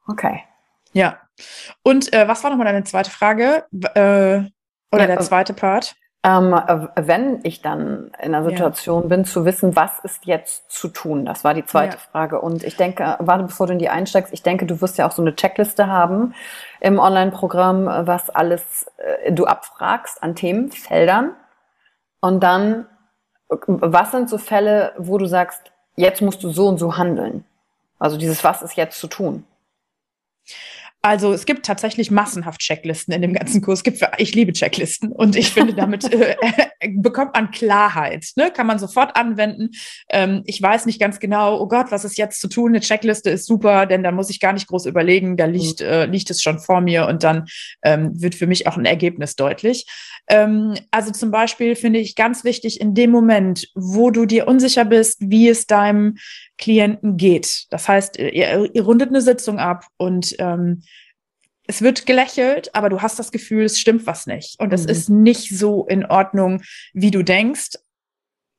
Okay. 0.07 0.43
Ja. 0.93 1.19
Und 1.83 2.13
äh, 2.13 2.27
was 2.27 2.43
war 2.43 2.51
nochmal 2.51 2.67
deine 2.67 2.83
zweite 2.83 3.11
Frage? 3.11 3.65
Äh, 3.95 4.49
oder 4.91 5.01
ja, 5.01 5.07
der 5.07 5.19
zweite 5.19 5.53
Part? 5.53 5.95
ähm, 6.25 6.59
wenn 6.95 7.41
ich 7.43 7.61
dann 7.61 8.11
in 8.19 8.33
einer 8.33 8.43
Situation 8.43 9.03
ja. 9.03 9.09
bin, 9.09 9.25
zu 9.25 9.45
wissen, 9.45 9.75
was 9.75 9.99
ist 9.99 10.25
jetzt 10.25 10.71
zu 10.71 10.87
tun? 10.87 11.23
Das 11.23 11.43
war 11.43 11.53
die 11.53 11.65
zweite 11.65 11.97
ja. 11.97 12.01
Frage. 12.11 12.41
Und 12.41 12.63
ich 12.63 12.77
denke, 12.77 13.15
warte, 13.19 13.43
bevor 13.43 13.67
du 13.67 13.73
in 13.73 13.79
die 13.79 13.89
einsteigst, 13.89 14.33
ich 14.33 14.41
denke, 14.41 14.65
du 14.65 14.81
wirst 14.81 14.97
ja 14.97 15.07
auch 15.07 15.11
so 15.11 15.21
eine 15.21 15.35
Checkliste 15.35 15.85
haben 15.85 16.33
im 16.79 16.97
Online-Programm, 16.97 17.85
was 18.07 18.31
alles 18.31 18.87
äh, 18.97 19.33
du 19.33 19.45
abfragst 19.45 20.23
an 20.23 20.33
Themenfeldern. 20.33 21.35
Und 22.21 22.41
dann, 22.41 22.87
was 23.49 24.11
sind 24.11 24.29
so 24.29 24.37
Fälle, 24.37 24.93
wo 24.97 25.17
du 25.17 25.25
sagst, 25.25 25.71
jetzt 25.95 26.21
musst 26.21 26.43
du 26.43 26.49
so 26.49 26.67
und 26.67 26.77
so 26.77 26.97
handeln? 26.97 27.45
Also 27.99 28.17
dieses, 28.17 28.43
was 28.43 28.61
ist 28.61 28.75
jetzt 28.75 28.99
zu 28.99 29.07
tun? 29.07 29.45
Also 31.05 31.33
es 31.33 31.45
gibt 31.45 31.67
tatsächlich 31.67 32.09
massenhaft 32.09 32.61
Checklisten 32.61 33.13
in 33.13 33.21
dem 33.21 33.33
ganzen 33.33 33.61
Kurs. 33.61 33.83
Gibt, 33.83 34.01
ich 34.17 34.33
liebe 34.33 34.53
Checklisten 34.53 35.11
und 35.11 35.35
ich 35.35 35.51
finde, 35.51 35.75
damit 35.75 36.11
äh, 36.11 36.35
bekommt 36.95 37.35
man 37.35 37.51
Klarheit. 37.51 38.25
Ne? 38.37 38.49
Kann 38.51 38.65
man 38.65 38.79
sofort 38.79 39.15
anwenden. 39.15 39.69
Ähm, 40.09 40.41
ich 40.47 40.59
weiß 40.59 40.87
nicht 40.87 40.99
ganz 40.99 41.19
genau, 41.19 41.61
oh 41.61 41.67
Gott, 41.67 41.91
was 41.91 42.05
ist 42.05 42.17
jetzt 42.17 42.41
zu 42.41 42.47
tun? 42.47 42.71
Eine 42.71 42.79
Checkliste 42.79 43.29
ist 43.29 43.45
super, 43.45 43.85
denn 43.85 44.01
da 44.01 44.11
muss 44.11 44.31
ich 44.31 44.39
gar 44.39 44.51
nicht 44.51 44.65
groß 44.65 44.87
überlegen. 44.87 45.37
Da 45.37 45.45
liegt, 45.45 45.81
mhm. 45.81 45.85
äh, 45.85 46.05
liegt 46.07 46.31
es 46.31 46.41
schon 46.41 46.57
vor 46.57 46.81
mir 46.81 47.05
und 47.05 47.21
dann 47.21 47.45
ähm, 47.83 48.19
wird 48.19 48.33
für 48.33 48.47
mich 48.47 48.65
auch 48.65 48.75
ein 48.75 48.85
Ergebnis 48.85 49.35
deutlich. 49.35 49.85
Ähm, 50.27 50.73
also 50.89 51.11
zum 51.11 51.29
Beispiel 51.29 51.75
finde 51.75 51.99
ich 51.99 52.15
ganz 52.15 52.43
wichtig, 52.43 52.81
in 52.81 52.95
dem 52.95 53.11
Moment, 53.11 53.67
wo 53.75 54.09
du 54.09 54.25
dir 54.25 54.47
unsicher 54.47 54.85
bist, 54.85 55.17
wie 55.19 55.49
es 55.49 55.67
deinem 55.67 56.15
Klienten 56.57 57.17
geht. 57.17 57.65
Das 57.69 57.87
heißt, 57.87 58.17
ihr, 58.17 58.69
ihr 58.73 58.83
rundet 58.83 59.09
eine 59.09 59.21
Sitzung 59.21 59.59
ab 59.59 59.85
und 59.97 60.35
ähm, 60.39 60.83
es 61.67 61.81
wird 61.81 62.05
gelächelt, 62.05 62.73
aber 62.75 62.89
du 62.89 63.01
hast 63.01 63.17
das 63.17 63.31
Gefühl, 63.31 63.65
es 63.65 63.79
stimmt 63.79 64.05
was 64.05 64.27
nicht. 64.27 64.59
Und 64.59 64.71
es 64.71 64.83
mhm. 64.83 64.89
ist 64.89 65.09
nicht 65.09 65.57
so 65.57 65.85
in 65.87 66.05
Ordnung, 66.05 66.61
wie 66.93 67.11
du 67.11 67.23
denkst 67.23 67.71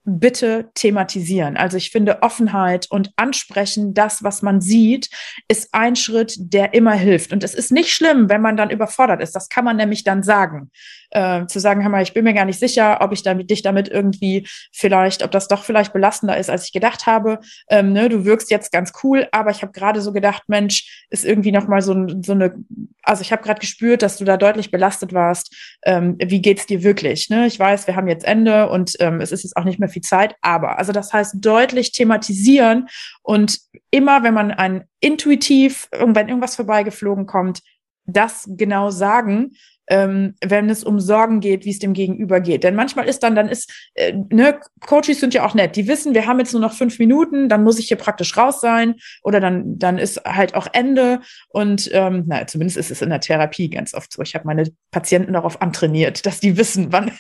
bitte 0.07 0.71
thematisieren. 0.75 1.57
Also 1.57 1.77
ich 1.77 1.91
finde 1.91 2.23
Offenheit 2.23 2.87
und 2.91 3.11
ansprechen, 3.17 3.93
das, 3.93 4.23
was 4.23 4.41
man 4.41 4.61
sieht, 4.61 5.11
ist 5.49 5.75
ein 5.75 5.97
Schritt, 5.97 6.37
der 6.39 6.75
immer 6.75 6.95
hilft. 6.95 7.33
Und 7.33 7.43
es 7.43 7.55
ist 7.55 7.73
nicht 7.73 7.91
schlimm, 7.91 8.29
wenn 8.29 8.41
man 8.41 8.57
dann 8.57 8.71
überfordert 8.71 9.21
ist. 9.21 9.35
Das 9.35 9.49
kann 9.49 9.65
man 9.65 9.77
nämlich 9.77 10.05
dann 10.05 10.23
sagen. 10.23 10.71
Äh, 11.11 11.47
zu 11.47 11.61
sagen, 11.61 11.83
hör 11.83 11.91
mal, 11.91 12.03
ich 12.03 12.13
bin 12.13 12.25
mir 12.25 12.35
gar 12.35 12.45
nicht 12.45 12.59
sicher, 12.59 12.99
ob 13.01 13.13
ich 13.13 13.23
damit, 13.23 13.51
dich 13.51 13.63
damit 13.63 13.89
irgendwie 13.89 14.47
vielleicht, 14.73 15.23
ob 15.23 15.31
das 15.31 15.49
doch 15.49 15.65
vielleicht 15.65 15.93
belastender 15.93 16.37
ist, 16.37 16.51
als 16.51 16.65
ich 16.65 16.73
gedacht 16.73 17.07
habe. 17.07 17.41
Ähm, 17.69 17.93
ne, 17.93 18.09
du 18.09 18.25
wirkst 18.25 18.51
jetzt 18.51 18.73
ganz 18.73 18.93
cool, 19.03 19.29
aber 19.33 19.51
ich 19.51 19.63
habe 19.63 19.73
gerade 19.73 20.01
so 20.01 20.13
gedacht, 20.13 20.45
Mensch, 20.49 21.07
ist 21.11 21.25
irgendwie 21.25 21.53
nochmal 21.53 21.83
so, 21.83 22.07
so 22.23 22.33
eine, 22.33 22.55
also 23.03 23.23
ich 23.23 23.33
habe 23.33 23.43
gerade 23.43 23.61
gespürt, 23.61 24.03
dass 24.03 24.19
du 24.19 24.25
da 24.25 24.37
deutlich 24.37 24.71
belastet 24.71 25.13
warst. 25.13 25.55
Ähm, 25.85 26.17
wie 26.23 26.43
geht's 26.43 26.67
dir 26.67 26.83
wirklich? 26.83 27.31
Ne? 27.31 27.47
Ich 27.47 27.59
weiß, 27.59 27.87
wir 27.87 27.97
haben 27.97 28.09
jetzt 28.09 28.25
Ende 28.25 28.69
und 28.69 28.95
ähm, 29.01 29.21
es 29.21 29.33
ist 29.33 29.45
jetzt 29.45 29.57
auch 29.57 29.65
nicht 29.65 29.79
mehr 29.79 29.89
viel 29.89 30.03
Zeit, 30.03 30.35
aber, 30.41 30.79
also 30.79 30.93
das 30.93 31.13
heißt 31.13 31.37
deutlich 31.39 31.93
thematisieren 31.93 32.89
und 33.23 33.59
immer, 33.91 34.23
wenn 34.23 34.35
man 34.35 34.51
ein 34.51 34.85
intuitiv, 35.01 35.89
wenn 35.93 36.29
irgendwas 36.29 36.57
vorbeigeflogen 36.57 37.27
kommt, 37.27 37.63
das 38.07 38.49
genau 38.49 38.91
sagen, 38.91 39.53
ähm, 39.89 40.35
wenn 40.45 40.71
es 40.71 40.85
um 40.85 41.01
Sorgen 41.01 41.41
geht, 41.41 41.65
wie 41.65 41.71
es 41.71 41.79
dem 41.79 41.93
Gegenüber 41.93 42.41
geht. 42.41 42.65
Denn 42.65 42.75
manchmal 42.75 43.09
ist 43.09 43.23
dann, 43.23 43.35
dann 43.35 43.49
ist, 43.49 43.73
äh, 43.95 44.13
ne, 44.31 44.61
Coaches 44.81 45.21
sind 45.21 45.35
ja 45.35 45.45
auch 45.47 45.55
nett. 45.55 45.77
Die 45.77 45.89
wissen, 45.89 46.15
wir 46.15 46.27
haben 46.27 46.39
jetzt 46.39 46.53
nur 46.53 46.63
noch 46.63 46.73
fünf 46.73 46.99
Minuten, 46.99 47.49
dann 47.49 47.63
muss 47.63 47.79
ich 47.79 47.89
hier 47.89 47.97
praktisch 47.97 48.37
raus 48.37 48.61
sein 48.61 48.97
oder 49.23 49.41
dann, 49.41 49.79
dann 49.79 49.99
ist 49.99 50.23
halt 50.25 50.55
auch 50.55 50.67
Ende. 50.73 51.21
Und 51.49 51.91
ähm, 51.93 52.25
na, 52.27 52.47
zumindest 52.47 52.77
ist 52.77 52.91
es 52.91 53.03
in 53.03 53.11
der 53.11 53.21
Therapie 53.21 53.71
ganz 53.71 53.95
oft 53.95 54.13
so. 54.13 54.23
Ich 54.23 54.35
habe 54.35 54.47
meine 54.47 54.65
Patienten 54.91 55.33
darauf 55.33 55.63
antrainiert, 55.63 56.27
dass 56.27 56.41
die 56.41 56.57
wissen, 56.57 56.93
wann, 56.93 57.13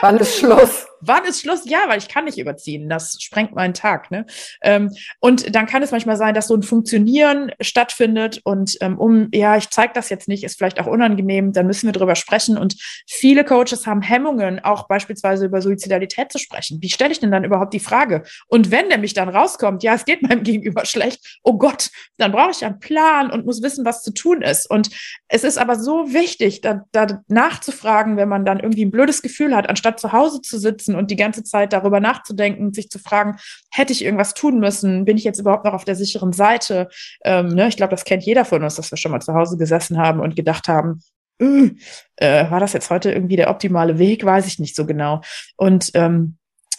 Wann 0.00 0.18
ist 0.18 0.38
Schluss? 0.38 0.86
Wann 1.00 1.24
ist 1.24 1.40
Schluss? 1.40 1.62
Ja, 1.64 1.80
weil 1.86 1.98
ich 1.98 2.08
kann 2.08 2.24
nicht 2.24 2.38
überziehen. 2.38 2.88
Das 2.88 3.16
sprengt 3.20 3.54
meinen 3.54 3.74
Tag. 3.74 4.10
Ne? 4.10 4.26
Ähm, 4.62 4.90
und 5.20 5.54
dann 5.54 5.66
kann 5.66 5.82
es 5.82 5.90
manchmal 5.90 6.16
sein, 6.16 6.34
dass 6.34 6.48
so 6.48 6.54
ein 6.54 6.62
Funktionieren 6.62 7.52
stattfindet 7.60 8.40
und 8.44 8.76
ähm, 8.80 8.98
um, 8.98 9.28
ja, 9.32 9.56
ich 9.56 9.70
zeige 9.70 9.92
das 9.94 10.08
jetzt 10.08 10.28
nicht, 10.28 10.44
ist 10.44 10.58
vielleicht 10.58 10.80
auch 10.80 10.86
unangenehm, 10.86 11.52
dann 11.52 11.66
müssen 11.66 11.86
wir 11.86 11.92
drüber 11.92 12.14
sprechen. 12.14 12.58
Und 12.58 12.76
viele 13.06 13.44
Coaches 13.44 13.86
haben 13.86 14.02
Hemmungen, 14.02 14.60
auch 14.60 14.88
beispielsweise 14.88 15.46
über 15.46 15.62
Suizidalität 15.62 16.32
zu 16.32 16.38
sprechen. 16.38 16.78
Wie 16.80 16.90
stelle 16.90 17.12
ich 17.12 17.20
denn 17.20 17.30
dann 17.30 17.44
überhaupt 17.44 17.74
die 17.74 17.80
Frage? 17.80 18.22
Und 18.48 18.70
wenn 18.70 18.88
nämlich 18.88 19.14
dann 19.14 19.28
rauskommt, 19.28 19.82
ja, 19.82 19.94
es 19.94 20.04
geht 20.04 20.22
meinem 20.22 20.42
Gegenüber 20.48 20.84
schlecht, 20.84 21.38
oh 21.42 21.58
Gott, 21.58 21.90
dann 22.16 22.32
brauche 22.32 22.50
ich 22.50 22.64
einen 22.64 22.80
Plan 22.80 23.30
und 23.30 23.46
muss 23.46 23.62
wissen, 23.62 23.84
was 23.84 24.02
zu 24.02 24.12
tun 24.12 24.42
ist. 24.42 24.68
Und 24.70 24.90
es 25.28 25.44
ist 25.44 25.58
aber 25.58 25.76
so 25.76 26.12
wichtig, 26.12 26.60
da, 26.60 26.84
da 26.92 27.22
nachzufragen, 27.28 28.16
wenn 28.16 28.28
man 28.28 28.44
dann 28.44 28.60
irgendwie 28.60 28.84
ein 28.84 28.90
blödes 28.90 29.22
Gefühl 29.22 29.54
hat, 29.54 29.68
anstatt 29.68 30.00
zu 30.00 30.12
Hause 30.12 30.40
zu 30.40 30.58
sitzen 30.58 30.87
sitzen 30.88 30.94
und 30.96 31.10
die 31.10 31.16
ganze 31.16 31.44
Zeit 31.44 31.72
darüber 31.72 32.00
nachzudenken, 32.00 32.72
sich 32.72 32.88
zu 32.88 32.98
fragen, 32.98 33.36
hätte 33.70 33.92
ich 33.92 34.04
irgendwas 34.04 34.34
tun 34.34 34.58
müssen? 34.58 35.04
Bin 35.04 35.16
ich 35.16 35.24
jetzt 35.24 35.38
überhaupt 35.38 35.64
noch 35.64 35.74
auf 35.74 35.84
der 35.84 35.94
sicheren 35.94 36.32
Seite? 36.32 36.88
Ähm, 37.24 37.48
ne? 37.48 37.68
Ich 37.68 37.76
glaube, 37.76 37.90
das 37.90 38.04
kennt 38.04 38.24
jeder 38.24 38.44
von 38.44 38.62
uns, 38.62 38.76
dass 38.76 38.90
wir 38.90 38.98
schon 38.98 39.12
mal 39.12 39.20
zu 39.20 39.34
Hause 39.34 39.56
gesessen 39.56 39.98
haben 39.98 40.20
und 40.20 40.36
gedacht 40.36 40.68
haben, 40.68 41.00
äh, 41.40 41.70
äh, 42.16 42.50
war 42.50 42.60
das 42.60 42.72
jetzt 42.72 42.90
heute 42.90 43.12
irgendwie 43.12 43.36
der 43.36 43.50
optimale 43.50 43.98
Weg? 43.98 44.24
Weiß 44.24 44.46
ich 44.46 44.58
nicht 44.58 44.74
so 44.74 44.86
genau. 44.86 45.20
Und 45.56 45.90
ähm, 45.94 46.38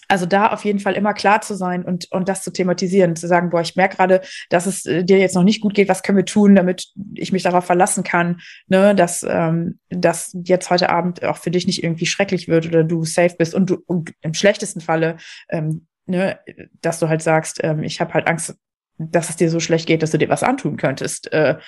also 0.10 0.26
da 0.26 0.48
auf 0.48 0.66
jeden 0.66 0.80
Fall 0.80 0.96
immer 0.96 1.14
klar 1.14 1.42
zu 1.42 1.56
sein 1.56 1.86
und, 1.86 2.12
und 2.12 2.28
das 2.28 2.42
zu 2.42 2.52
thematisieren, 2.52 3.16
zu 3.16 3.28
sagen, 3.28 3.52
boah, 3.52 3.62
ich 3.62 3.76
merke 3.76 3.96
gerade, 3.96 4.22
dass 4.50 4.66
es 4.66 4.86
äh, 4.86 5.04
dir 5.04 5.20
jetzt 5.20 5.36
noch 5.36 5.44
nicht 5.44 5.62
gut 5.62 5.76
geht, 5.76 5.88
was 5.88 6.04
können 6.04 6.18
wir 6.18 6.26
tun, 6.26 6.56
damit 6.56 6.88
ich 7.14 7.32
mich 7.32 7.44
darauf 7.44 7.66
verlassen 7.66 8.04
kann, 8.04 8.42
ne, 8.68 8.96
dass, 8.96 9.26
ähm, 9.28 9.80
dass 9.90 10.36
jetzt 10.44 10.70
heute 10.72 10.90
Abend 10.90 11.24
auch 11.24 11.38
für 11.38 11.52
dich 11.52 11.68
nicht 11.68 11.84
irgendwie 11.84 12.08
schrecklich 12.08 12.48
wird 12.48 12.66
oder 12.66 12.84
du 12.84 13.06
safe 13.06 13.36
bist 13.38 13.54
und 13.54 13.70
du 13.70 13.78
und 13.86 14.12
im 14.22 14.34
schlechtesten 14.34 14.82
Falle, 14.82 15.18
ähm, 15.50 15.86
ne, 16.08 16.40
dass 16.82 17.00
du 17.00 17.08
halt 17.08 17.22
sagst, 17.22 17.60
ähm, 17.64 17.84
ich 17.84 18.02
habe 18.02 18.14
halt 18.16 18.28
Angst, 18.28 18.56
dass 18.98 19.30
es 19.30 19.36
dir 19.36 19.50
so 19.50 19.60
schlecht 19.60 19.86
geht, 19.88 20.02
dass 20.02 20.12
du 20.12 20.18
dir 20.18 20.30
was 20.30 20.44
antun 20.44 20.76
könntest. 20.76 21.32
Äh, 21.32 21.60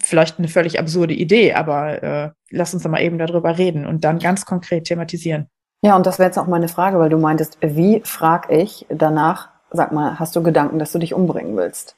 vielleicht 0.00 0.38
eine 0.38 0.48
völlig 0.48 0.78
absurde 0.78 1.14
Idee, 1.14 1.54
aber 1.54 2.02
äh, 2.02 2.30
lass 2.50 2.72
uns 2.72 2.84
doch 2.84 2.90
mal 2.90 3.02
eben 3.02 3.18
darüber 3.18 3.58
reden 3.58 3.84
und 3.84 4.04
dann 4.04 4.20
ganz 4.20 4.46
konkret 4.46 4.84
thematisieren. 4.84 5.48
Ja, 5.82 5.96
und 5.96 6.06
das 6.06 6.18
wäre 6.18 6.28
jetzt 6.28 6.38
auch 6.38 6.46
meine 6.46 6.68
Frage, 6.68 6.98
weil 6.98 7.08
du 7.08 7.18
meintest, 7.18 7.58
wie 7.62 8.02
frag 8.04 8.50
ich 8.50 8.86
danach, 8.90 9.48
sag 9.70 9.92
mal, 9.92 10.18
hast 10.18 10.36
du 10.36 10.42
Gedanken, 10.42 10.78
dass 10.78 10.92
du 10.92 10.98
dich 10.98 11.14
umbringen 11.14 11.56
willst? 11.56 11.96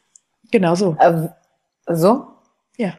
Genau 0.50 0.74
so. 0.74 0.96
Äh, 1.00 1.28
so? 1.86 2.28
Ja 2.76 2.94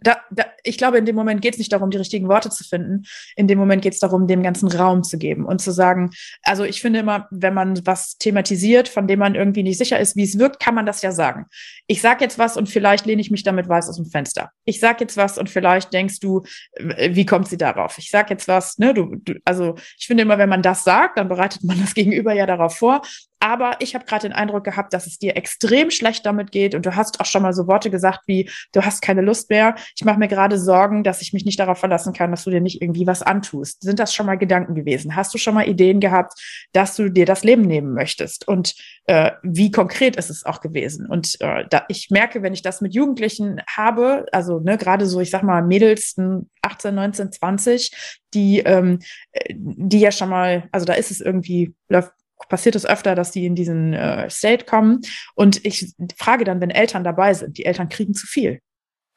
da, 0.00 0.16
da, 0.30 0.44
ich 0.64 0.78
glaube, 0.78 0.98
in 0.98 1.04
dem 1.04 1.16
Moment 1.16 1.40
geht 1.40 1.54
es 1.54 1.58
nicht 1.58 1.72
darum, 1.72 1.90
die 1.90 1.98
richtigen 1.98 2.28
Worte 2.28 2.50
zu 2.50 2.64
finden. 2.64 3.04
In 3.36 3.46
dem 3.46 3.58
Moment 3.58 3.82
geht 3.82 3.94
es 3.94 4.00
darum, 4.00 4.26
dem 4.26 4.42
ganzen 4.42 4.68
Raum 4.68 5.02
zu 5.02 5.18
geben 5.18 5.44
und 5.44 5.60
zu 5.60 5.70
sagen, 5.70 6.10
also 6.42 6.64
ich 6.64 6.80
finde 6.80 7.00
immer, 7.00 7.28
wenn 7.30 7.54
man 7.54 7.86
was 7.86 8.18
thematisiert, 8.18 8.88
von 8.88 9.06
dem 9.06 9.18
man 9.18 9.34
irgendwie 9.34 9.62
nicht 9.62 9.78
sicher 9.78 9.98
ist, 9.98 10.16
wie 10.16 10.24
es 10.24 10.38
wirkt, 10.38 10.60
kann 10.60 10.74
man 10.74 10.86
das 10.86 11.02
ja 11.02 11.12
sagen. 11.12 11.46
Ich 11.86 12.00
sag 12.00 12.20
jetzt 12.20 12.38
was 12.38 12.56
und 12.56 12.68
vielleicht 12.68 13.06
lehne 13.06 13.20
ich 13.20 13.30
mich 13.30 13.42
damit 13.42 13.68
weiß 13.68 13.88
aus 13.88 13.96
dem 13.96 14.06
Fenster. 14.06 14.50
Ich 14.64 14.80
sag 14.80 15.00
jetzt 15.00 15.16
was 15.16 15.38
und 15.38 15.48
vielleicht 15.48 15.92
denkst 15.92 16.20
du, 16.20 16.42
wie 16.78 17.26
kommt 17.26 17.48
sie 17.48 17.56
darauf? 17.56 17.98
Ich 17.98 18.10
sag 18.10 18.30
jetzt 18.30 18.48
was, 18.48 18.78
ne, 18.78 18.94
du, 18.94 19.16
du 19.16 19.34
also 19.44 19.74
ich 19.98 20.06
finde 20.06 20.22
immer, 20.22 20.38
wenn 20.38 20.48
man 20.48 20.62
das 20.62 20.84
sagt, 20.84 21.18
dann 21.18 21.28
bereitet 21.28 21.64
man 21.64 21.80
das 21.80 21.94
Gegenüber 21.98 22.32
ja 22.32 22.46
darauf 22.46 22.76
vor. 22.76 23.02
Aber 23.40 23.76
ich 23.78 23.94
habe 23.94 24.04
gerade 24.04 24.28
den 24.28 24.32
Eindruck 24.32 24.64
gehabt, 24.64 24.92
dass 24.92 25.06
es 25.06 25.18
dir 25.18 25.36
extrem 25.36 25.90
schlecht 25.90 26.26
damit 26.26 26.50
geht 26.50 26.74
und 26.74 26.84
du 26.84 26.96
hast 26.96 27.20
auch 27.20 27.26
schon 27.26 27.42
mal 27.42 27.52
so 27.52 27.68
Worte 27.68 27.90
gesagt 27.90 28.22
wie, 28.26 28.50
du 28.72 28.84
hast 28.84 29.00
keine 29.00 29.20
Lust 29.20 29.48
mehr. 29.48 29.76
Ich 29.96 30.04
mache 30.04 30.18
mir 30.18 30.28
gerade 30.28 30.47
Sorgen, 30.56 31.04
dass 31.04 31.20
ich 31.20 31.34
mich 31.34 31.44
nicht 31.44 31.60
darauf 31.60 31.78
verlassen 31.78 32.14
kann, 32.14 32.30
dass 32.30 32.44
du 32.44 32.50
dir 32.50 32.62
nicht 32.62 32.80
irgendwie 32.80 33.06
was 33.06 33.22
antust. 33.22 33.82
Sind 33.82 33.98
das 33.98 34.14
schon 34.14 34.24
mal 34.24 34.38
Gedanken 34.38 34.74
gewesen? 34.74 35.16
Hast 35.16 35.34
du 35.34 35.38
schon 35.38 35.54
mal 35.54 35.68
Ideen 35.68 36.00
gehabt, 36.00 36.32
dass 36.72 36.96
du 36.96 37.10
dir 37.10 37.26
das 37.26 37.44
Leben 37.44 37.62
nehmen 37.62 37.92
möchtest? 37.92 38.48
Und 38.48 38.74
äh, 39.04 39.32
wie 39.42 39.70
konkret 39.70 40.16
ist 40.16 40.30
es 40.30 40.46
auch 40.46 40.60
gewesen? 40.60 41.06
Und 41.06 41.38
äh, 41.40 41.64
da, 41.68 41.84
ich 41.88 42.08
merke, 42.10 42.42
wenn 42.42 42.54
ich 42.54 42.62
das 42.62 42.80
mit 42.80 42.94
Jugendlichen 42.94 43.60
habe, 43.68 44.24
also 44.32 44.60
ne, 44.60 44.78
gerade 44.78 45.04
so, 45.04 45.20
ich 45.20 45.30
sag 45.30 45.42
mal, 45.42 45.62
Mädels 45.62 46.16
18, 46.62 46.94
19, 46.94 47.32
20, 47.32 48.20
die, 48.32 48.60
ähm, 48.60 49.00
äh, 49.32 49.54
die 49.54 50.00
ja 50.00 50.12
schon 50.12 50.30
mal, 50.30 50.68
also 50.72 50.86
da 50.86 50.94
ist 50.94 51.10
es 51.10 51.20
irgendwie, 51.20 51.74
läuft 51.88 52.12
passiert 52.48 52.76
es 52.76 52.86
öfter, 52.86 53.14
dass 53.14 53.30
die 53.30 53.46
in 53.46 53.54
diesen 53.54 53.92
äh, 53.94 54.28
State 54.30 54.64
kommen. 54.64 55.00
Und 55.34 55.64
ich 55.64 55.92
frage 56.16 56.44
dann, 56.44 56.60
wenn 56.60 56.70
Eltern 56.70 57.04
dabei 57.04 57.34
sind, 57.34 57.58
die 57.58 57.64
Eltern 57.64 57.88
kriegen 57.88 58.14
zu 58.14 58.26
viel. 58.26 58.60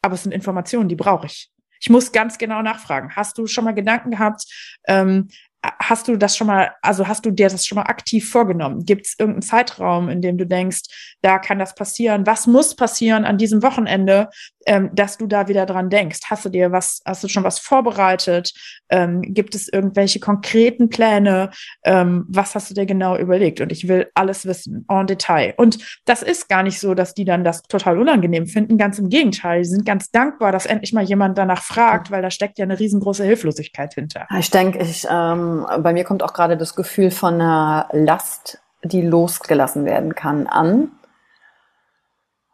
Aber 0.02 0.16
es 0.16 0.24
sind 0.24 0.32
Informationen, 0.32 0.90
die 0.90 0.96
brauche 0.96 1.28
ich. 1.28 1.52
Ich 1.80 1.90
muss 1.90 2.12
ganz 2.12 2.38
genau 2.38 2.62
nachfragen. 2.62 3.16
Hast 3.16 3.38
du 3.38 3.48
schon 3.48 3.64
mal 3.64 3.74
Gedanken 3.74 4.12
gehabt, 4.12 4.46
ähm, 4.88 5.30
hast 5.64 6.08
du 6.08 6.18
das 6.18 6.36
schon 6.36 6.48
mal, 6.48 6.72
also 6.82 7.08
hast 7.08 7.26
du 7.26 7.32
dir 7.32 7.50
das 7.50 7.66
schon 7.66 7.76
mal 7.76 7.84
aktiv 7.84 8.30
vorgenommen? 8.30 8.86
Gibt 8.86 9.06
es 9.06 9.16
irgendeinen 9.20 9.44
Zeitraum, 9.44 10.10
in 10.10 10.22
dem 10.22 10.38
du 10.38 10.46
denkst, 10.46 10.82
da 11.22 11.38
kann 11.38 11.60
das 11.60 11.76
passieren? 11.76 12.26
Was 12.26 12.48
muss 12.48 12.76
passieren 12.76 13.26
an 13.26 13.38
diesem 13.38 13.62
Wochenende, 13.62 14.30
ähm, 14.66 14.90
dass 14.94 15.18
du 15.18 15.28
da 15.28 15.48
wieder 15.48 15.66
dran 15.66 15.90
denkst? 15.90 16.22
Hast 16.26 16.46
du 16.46 16.50
dir 16.50 16.72
was, 16.72 17.02
hast 17.06 17.24
du 17.24 17.28
schon 17.28 17.44
was 17.44 17.60
vorbereitet? 17.60 18.54
Ähm, 18.90 19.22
gibt 19.22 19.54
es 19.54 19.68
irgendwelche 19.68 20.20
konkreten 20.20 20.90
Pläne? 20.90 21.52
Ähm, 21.84 22.26
was 22.28 22.56
hast 22.56 22.70
du 22.72 22.74
dir 22.74 22.86
genau 22.86 23.18
überlegt? 23.18 23.62
Und 23.62 23.72
ich 23.72 23.88
will 23.88 24.10
alles 24.16 24.46
wissen, 24.46 24.86
en 24.90 25.06
Detail. 25.06 25.54
Und 25.58 25.78
das 26.06 26.24
ist 26.24 26.50
gar 26.50 26.64
nicht 26.64 26.80
so, 26.80 26.96
dass 26.96 27.14
die 27.14 27.26
dann 27.26 27.44
das 27.44 27.62
total 27.64 28.00
unangenehm 28.00 28.48
finden. 28.48 28.78
Ganz 28.78 28.98
im 28.98 29.10
Gegenteil. 29.10 29.62
Die 29.62 29.70
sind 29.70 29.86
ganz 29.86 30.10
dankbar, 30.10 30.52
dass 30.52 30.66
endlich 30.66 30.94
mal 30.94 31.04
jemand 31.04 31.38
danach 31.38 31.62
fragt, 31.62 32.10
weil 32.10 32.24
da 32.24 32.32
steckt 32.32 32.58
ja 32.58 32.66
eine 32.66 32.80
riesengroße 32.80 33.24
Hilflosigkeit 33.24 33.94
hinter. 33.94 34.28
Ich 34.40 34.50
denke, 34.50 34.80
ich, 34.80 35.06
ähm, 35.10 35.51
bei 35.80 35.94
mir 35.94 36.04
kommt 36.04 36.24
auch 36.24 36.34
gerade 36.34 36.58
das 36.58 36.76
Gefühl 36.76 37.12
von 37.12 37.36
einer 37.36 37.88
Last, 37.92 38.60
die 38.84 39.02
losgelassen 39.02 39.86
werden 39.86 40.16
kann, 40.16 40.48
an. 40.48 40.92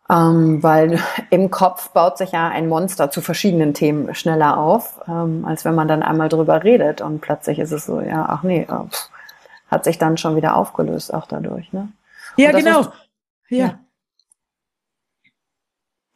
Ähm, 0.10 0.64
weil 0.64 1.00
im 1.32 1.52
Kopf 1.52 1.90
baut 1.90 2.18
sich 2.18 2.32
ja 2.32 2.48
ein 2.48 2.70
Monster 2.70 3.12
zu 3.12 3.22
verschiedenen 3.22 3.74
Themen 3.74 4.16
schneller 4.16 4.58
auf, 4.58 5.02
ähm, 5.08 5.46
als 5.46 5.66
wenn 5.66 5.76
man 5.76 5.88
dann 5.88 6.04
einmal 6.04 6.30
drüber 6.30 6.64
redet 6.64 7.02
und 7.02 7.20
plötzlich 7.20 7.60
ist 7.60 7.72
es 7.72 7.86
so, 7.86 8.00
ja, 8.00 8.26
ach 8.30 8.44
nee, 8.44 8.62
äh, 8.62 8.90
pff, 8.90 9.10
hat 9.70 9.84
sich 9.84 9.98
dann 9.98 10.18
schon 10.18 10.36
wieder 10.36 10.56
aufgelöst, 10.56 11.14
auch 11.14 11.28
dadurch. 11.28 11.74
Ne? 11.74 11.90
Ja, 12.38 12.52
genau. 12.52 12.82
Ist, 12.82 12.92
ja. 13.50 13.66
ja. 13.66 13.80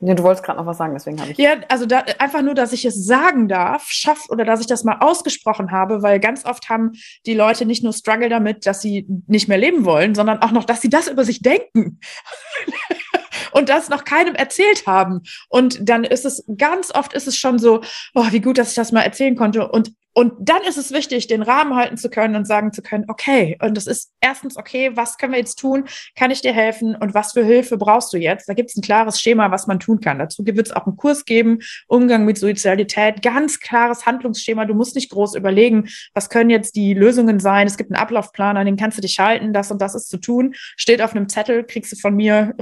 Nee, 0.03 0.15
du 0.15 0.23
wolltest 0.23 0.43
gerade 0.43 0.57
noch 0.57 0.65
was 0.65 0.79
sagen, 0.79 0.93
deswegen 0.93 1.21
habe 1.21 1.31
ich. 1.31 1.37
Ja, 1.37 1.57
also 1.69 1.85
da, 1.85 1.99
einfach 2.17 2.41
nur, 2.41 2.55
dass 2.55 2.73
ich 2.73 2.85
es 2.85 3.05
sagen 3.05 3.47
darf, 3.47 3.87
schafft 3.89 4.31
oder 4.31 4.43
dass 4.43 4.59
ich 4.59 4.65
das 4.65 4.83
mal 4.83 4.97
ausgesprochen 4.99 5.71
habe, 5.71 6.01
weil 6.01 6.19
ganz 6.19 6.43
oft 6.43 6.69
haben 6.69 6.93
die 7.27 7.35
Leute 7.35 7.67
nicht 7.67 7.83
nur 7.83 7.93
Struggle 7.93 8.27
damit, 8.27 8.65
dass 8.65 8.81
sie 8.81 9.05
nicht 9.27 9.47
mehr 9.47 9.59
leben 9.59 9.85
wollen, 9.85 10.15
sondern 10.15 10.39
auch 10.39 10.51
noch, 10.51 10.65
dass 10.65 10.81
sie 10.81 10.89
das 10.89 11.07
über 11.07 11.23
sich 11.23 11.43
denken. 11.43 11.99
und 13.51 13.69
das 13.69 13.89
noch 13.89 14.03
keinem 14.03 14.33
erzählt 14.33 14.87
haben. 14.87 15.21
Und 15.49 15.87
dann 15.87 16.03
ist 16.03 16.25
es, 16.25 16.45
ganz 16.57 16.91
oft 16.93 17.13
ist 17.13 17.27
es 17.27 17.37
schon 17.37 17.59
so, 17.59 17.81
oh, 18.15 18.25
wie 18.31 18.41
gut, 18.41 18.57
dass 18.57 18.69
ich 18.69 18.75
das 18.75 18.91
mal 18.91 19.01
erzählen 19.01 19.35
konnte. 19.35 19.67
Und 19.67 19.93
und 20.13 20.33
dann 20.39 20.61
ist 20.63 20.77
es 20.77 20.91
wichtig, 20.91 21.27
den 21.27 21.41
Rahmen 21.41 21.75
halten 21.75 21.97
zu 21.97 22.09
können 22.09 22.35
und 22.35 22.45
sagen 22.45 22.73
zu 22.73 22.81
können, 22.81 23.05
okay, 23.07 23.57
und 23.61 23.77
es 23.77 23.87
ist 23.87 24.11
erstens, 24.19 24.57
okay, 24.57 24.91
was 24.95 25.17
können 25.17 25.31
wir 25.31 25.39
jetzt 25.39 25.57
tun? 25.57 25.85
Kann 26.15 26.31
ich 26.31 26.41
dir 26.41 26.53
helfen? 26.53 26.95
Und 26.95 27.13
was 27.13 27.31
für 27.31 27.45
Hilfe 27.45 27.77
brauchst 27.77 28.11
du 28.11 28.17
jetzt? 28.17 28.49
Da 28.49 28.53
gibt 28.53 28.69
es 28.69 28.75
ein 28.75 28.81
klares 28.81 29.21
Schema, 29.21 29.51
was 29.51 29.67
man 29.67 29.79
tun 29.79 30.01
kann. 30.01 30.19
Dazu 30.19 30.45
wird 30.45 30.67
es 30.67 30.73
auch 30.73 30.85
einen 30.85 30.97
Kurs 30.97 31.23
geben, 31.23 31.59
Umgang 31.87 32.25
mit 32.25 32.37
Suizidalität, 32.37 33.21
ganz 33.21 33.59
klares 33.59 34.05
Handlungsschema. 34.05 34.65
Du 34.65 34.73
musst 34.73 34.95
nicht 34.95 35.11
groß 35.11 35.35
überlegen, 35.35 35.87
was 36.13 36.29
können 36.29 36.49
jetzt 36.49 36.75
die 36.75 36.93
Lösungen 36.93 37.39
sein. 37.39 37.67
Es 37.67 37.77
gibt 37.77 37.91
einen 37.91 38.01
Ablaufplan, 38.01 38.57
an 38.57 38.65
den 38.65 38.75
kannst 38.75 38.97
du 38.97 39.01
dich 39.01 39.17
halten, 39.19 39.53
das 39.53 39.71
und 39.71 39.81
das 39.81 39.95
ist 39.95 40.09
zu 40.09 40.17
tun. 40.17 40.55
Steht 40.75 41.01
auf 41.01 41.15
einem 41.15 41.29
Zettel, 41.29 41.63
kriegst 41.63 41.91
du 41.93 41.95
von 41.95 42.15
mir 42.15 42.53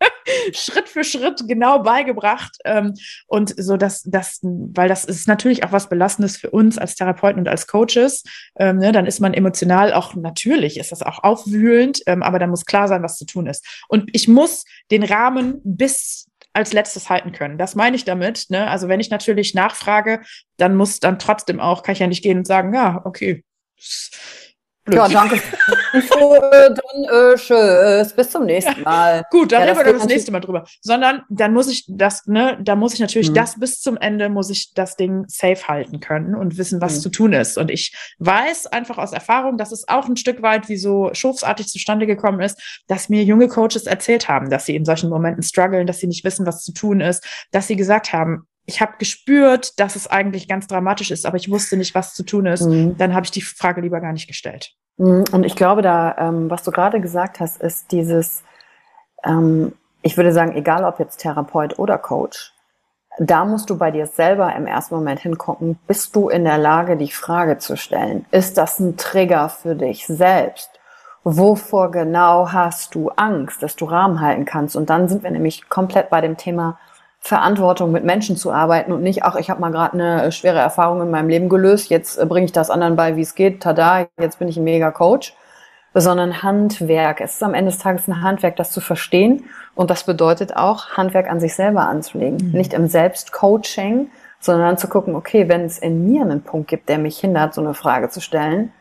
Schritt 0.52 0.88
für 0.88 1.04
Schritt 1.04 1.42
genau 1.46 1.80
beigebracht. 1.80 2.56
Ähm, 2.64 2.94
und 3.26 3.54
so, 3.56 3.76
dass 3.76 4.02
das, 4.02 4.40
weil 4.42 4.88
das 4.88 5.04
ist 5.04 5.28
natürlich 5.28 5.64
auch 5.64 5.72
was 5.72 5.88
Belastendes 5.88 6.36
für 6.36 6.50
uns 6.50 6.78
als 6.78 6.94
Therapeuten 6.94 7.40
und 7.40 7.48
als 7.48 7.66
Coaches. 7.66 8.24
Ähm, 8.58 8.78
ne, 8.78 8.92
dann 8.92 9.06
ist 9.06 9.20
man 9.20 9.34
emotional 9.34 9.92
auch, 9.92 10.14
natürlich 10.14 10.78
ist 10.78 10.92
das 10.92 11.02
auch 11.02 11.22
aufwühlend, 11.22 12.00
ähm, 12.06 12.22
aber 12.22 12.38
da 12.38 12.46
muss 12.46 12.64
klar 12.64 12.88
sein, 12.88 13.02
was 13.02 13.16
zu 13.16 13.26
tun 13.26 13.46
ist. 13.46 13.84
Und 13.88 14.10
ich 14.12 14.28
muss 14.28 14.64
den 14.90 15.02
Rahmen 15.02 15.60
bis 15.64 16.26
als 16.52 16.72
letztes 16.72 17.08
halten 17.08 17.32
können. 17.32 17.58
Das 17.58 17.74
meine 17.74 17.94
ich 17.94 18.04
damit. 18.04 18.46
Ne? 18.48 18.68
Also 18.68 18.88
wenn 18.88 19.00
ich 19.00 19.10
natürlich 19.10 19.54
nachfrage, 19.54 20.22
dann 20.56 20.76
muss 20.76 20.98
dann 20.98 21.18
trotzdem 21.18 21.60
auch, 21.60 21.82
kann 21.82 21.92
ich 21.92 22.00
ja 22.00 22.06
nicht 22.06 22.22
gehen 22.22 22.38
und 22.38 22.46
sagen, 22.46 22.74
ja, 22.74 23.02
okay, 23.04 23.44
Blöd. 24.88 24.98
Ja, 24.98 25.08
danke. 25.08 25.40
so, 25.92 26.34
äh, 26.34 26.70
dann 26.70 27.32
äh, 27.32 27.34
tschüss. 27.36 28.12
Bis 28.12 28.30
zum 28.30 28.44
nächsten 28.46 28.82
Mal. 28.82 29.24
Gut, 29.30 29.52
dann 29.52 29.66
ja, 29.66 29.72
reden 29.72 29.86
wir 29.86 29.92
das 29.92 30.06
nächste 30.06 30.32
Mal 30.32 30.40
drüber. 30.40 30.64
Sondern 30.80 31.22
dann 31.28 31.52
muss 31.52 31.68
ich 31.68 31.84
das, 31.88 32.26
ne, 32.26 32.58
da 32.60 32.76
muss 32.76 32.94
ich 32.94 33.00
natürlich 33.00 33.30
mhm. 33.30 33.34
das 33.34 33.58
bis 33.58 33.80
zum 33.80 33.96
Ende, 33.96 34.28
muss 34.28 34.50
ich 34.50 34.72
das 34.74 34.96
Ding 34.96 35.24
safe 35.28 35.68
halten 35.68 36.00
können 36.00 36.34
und 36.34 36.58
wissen, 36.58 36.80
was 36.80 36.96
mhm. 36.96 37.00
zu 37.00 37.08
tun 37.10 37.32
ist. 37.32 37.58
Und 37.58 37.70
ich 37.70 37.94
weiß 38.18 38.66
einfach 38.66 38.98
aus 38.98 39.12
Erfahrung, 39.12 39.58
dass 39.58 39.72
es 39.72 39.86
auch 39.88 40.08
ein 40.08 40.16
Stück 40.16 40.42
weit 40.42 40.68
wie 40.68 40.76
so 40.76 41.10
schufsartig 41.12 41.68
zustande 41.68 42.06
gekommen 42.06 42.40
ist, 42.40 42.82
dass 42.88 43.08
mir 43.08 43.22
junge 43.22 43.48
Coaches 43.48 43.86
erzählt 43.86 44.28
haben, 44.28 44.50
dass 44.50 44.66
sie 44.66 44.76
in 44.76 44.84
solchen 44.84 45.10
Momenten 45.10 45.42
strugglen, 45.42 45.86
dass 45.86 45.98
sie 45.98 46.06
nicht 46.06 46.24
wissen, 46.24 46.46
was 46.46 46.62
zu 46.62 46.72
tun 46.72 47.00
ist, 47.00 47.24
dass 47.52 47.66
sie 47.66 47.76
gesagt 47.76 48.12
haben, 48.12 48.47
ich 48.68 48.82
habe 48.82 48.92
gespürt, 48.98 49.80
dass 49.80 49.96
es 49.96 50.08
eigentlich 50.08 50.46
ganz 50.46 50.66
dramatisch 50.66 51.10
ist, 51.10 51.24
aber 51.24 51.38
ich 51.38 51.50
wusste 51.50 51.78
nicht, 51.78 51.94
was 51.94 52.12
zu 52.12 52.22
tun 52.22 52.44
ist. 52.44 52.66
Mhm. 52.66 52.98
Dann 52.98 53.14
habe 53.14 53.24
ich 53.24 53.30
die 53.30 53.40
Frage 53.40 53.80
lieber 53.80 53.98
gar 54.02 54.12
nicht 54.12 54.28
gestellt. 54.28 54.74
Mhm. 54.98 55.24
Und 55.32 55.44
ich 55.44 55.56
glaube, 55.56 55.80
da, 55.80 56.14
ähm, 56.18 56.50
was 56.50 56.64
du 56.64 56.70
gerade 56.70 57.00
gesagt 57.00 57.40
hast, 57.40 57.62
ist 57.62 57.90
dieses, 57.92 58.42
ähm, 59.24 59.72
ich 60.02 60.18
würde 60.18 60.34
sagen, 60.34 60.54
egal 60.54 60.84
ob 60.84 60.98
jetzt 60.98 61.16
Therapeut 61.16 61.78
oder 61.78 61.96
Coach, 61.96 62.52
da 63.18 63.46
musst 63.46 63.70
du 63.70 63.78
bei 63.78 63.90
dir 63.90 64.06
selber 64.06 64.54
im 64.54 64.66
ersten 64.66 64.96
Moment 64.96 65.20
hingucken, 65.20 65.78
bist 65.86 66.14
du 66.14 66.28
in 66.28 66.44
der 66.44 66.58
Lage, 66.58 66.98
die 66.98 67.10
Frage 67.10 67.56
zu 67.56 67.74
stellen? 67.74 68.26
Ist 68.32 68.58
das 68.58 68.78
ein 68.80 68.98
Trigger 68.98 69.48
für 69.48 69.76
dich 69.76 70.06
selbst? 70.06 70.78
Wovor 71.24 71.90
genau 71.90 72.52
hast 72.52 72.94
du 72.94 73.08
Angst, 73.16 73.62
dass 73.62 73.76
du 73.76 73.86
Rahmen 73.86 74.20
halten 74.20 74.44
kannst? 74.44 74.76
Und 74.76 74.90
dann 74.90 75.08
sind 75.08 75.22
wir 75.22 75.30
nämlich 75.30 75.70
komplett 75.70 76.10
bei 76.10 76.20
dem 76.20 76.36
Thema 76.36 76.78
Verantwortung 77.20 77.92
mit 77.92 78.04
Menschen 78.04 78.36
zu 78.36 78.52
arbeiten 78.52 78.92
und 78.92 79.02
nicht, 79.02 79.24
ach, 79.24 79.36
ich 79.36 79.50
habe 79.50 79.60
mal 79.60 79.72
gerade 79.72 79.94
eine 79.94 80.24
äh, 80.24 80.32
schwere 80.32 80.58
Erfahrung 80.58 81.02
in 81.02 81.10
meinem 81.10 81.28
Leben 81.28 81.48
gelöst, 81.48 81.90
jetzt 81.90 82.16
äh, 82.16 82.24
bringe 82.24 82.46
ich 82.46 82.52
das 82.52 82.70
anderen 82.70 82.96
bei, 82.96 83.16
wie 83.16 83.22
es 83.22 83.34
geht, 83.34 83.62
tada, 83.62 84.06
jetzt 84.18 84.38
bin 84.38 84.48
ich 84.48 84.56
ein 84.56 84.64
mega 84.64 84.90
Coach, 84.90 85.34
sondern 85.94 86.42
Handwerk. 86.42 87.20
Es 87.20 87.34
ist 87.34 87.42
am 87.42 87.54
Ende 87.54 87.72
des 87.72 87.80
Tages 87.80 88.06
ein 88.06 88.22
Handwerk, 88.22 88.56
das 88.56 88.70
zu 88.70 88.80
verstehen 88.80 89.44
und 89.74 89.90
das 89.90 90.04
bedeutet 90.04 90.56
auch, 90.56 90.90
Handwerk 90.96 91.28
an 91.28 91.40
sich 91.40 91.54
selber 91.54 91.82
anzulegen. 91.82 92.50
Mhm. 92.50 92.52
Nicht 92.52 92.72
im 92.72 92.86
Selbstcoaching, 92.86 94.10
sondern 94.40 94.78
zu 94.78 94.88
gucken, 94.88 95.16
okay, 95.16 95.48
wenn 95.48 95.64
es 95.64 95.78
in 95.78 96.08
mir 96.08 96.22
einen 96.22 96.42
Punkt 96.42 96.68
gibt, 96.68 96.88
der 96.88 96.98
mich 96.98 97.18
hindert, 97.18 97.54
so 97.54 97.60
eine 97.60 97.74
Frage 97.74 98.08
zu 98.10 98.20
stellen, 98.20 98.72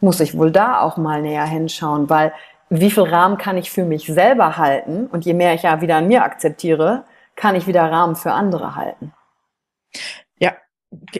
muss 0.00 0.20
ich 0.20 0.36
wohl 0.36 0.50
da 0.50 0.80
auch 0.80 0.96
mal 0.96 1.22
näher 1.22 1.46
hinschauen, 1.46 2.10
weil 2.10 2.32
wie 2.70 2.90
viel 2.90 3.04
Rahmen 3.04 3.38
kann 3.38 3.56
ich 3.56 3.70
für 3.70 3.84
mich 3.84 4.06
selber 4.06 4.58
halten 4.58 5.06
und 5.06 5.24
je 5.24 5.32
mehr 5.32 5.54
ich 5.54 5.62
ja 5.62 5.80
wieder 5.80 5.96
an 5.96 6.08
mir 6.08 6.22
akzeptiere, 6.22 7.04
kann 7.38 7.54
ich 7.54 7.66
wieder 7.66 7.82
Rahmen 7.82 8.16
für 8.16 8.32
andere 8.32 8.74
halten. 8.74 9.14
Ja, 10.40 10.56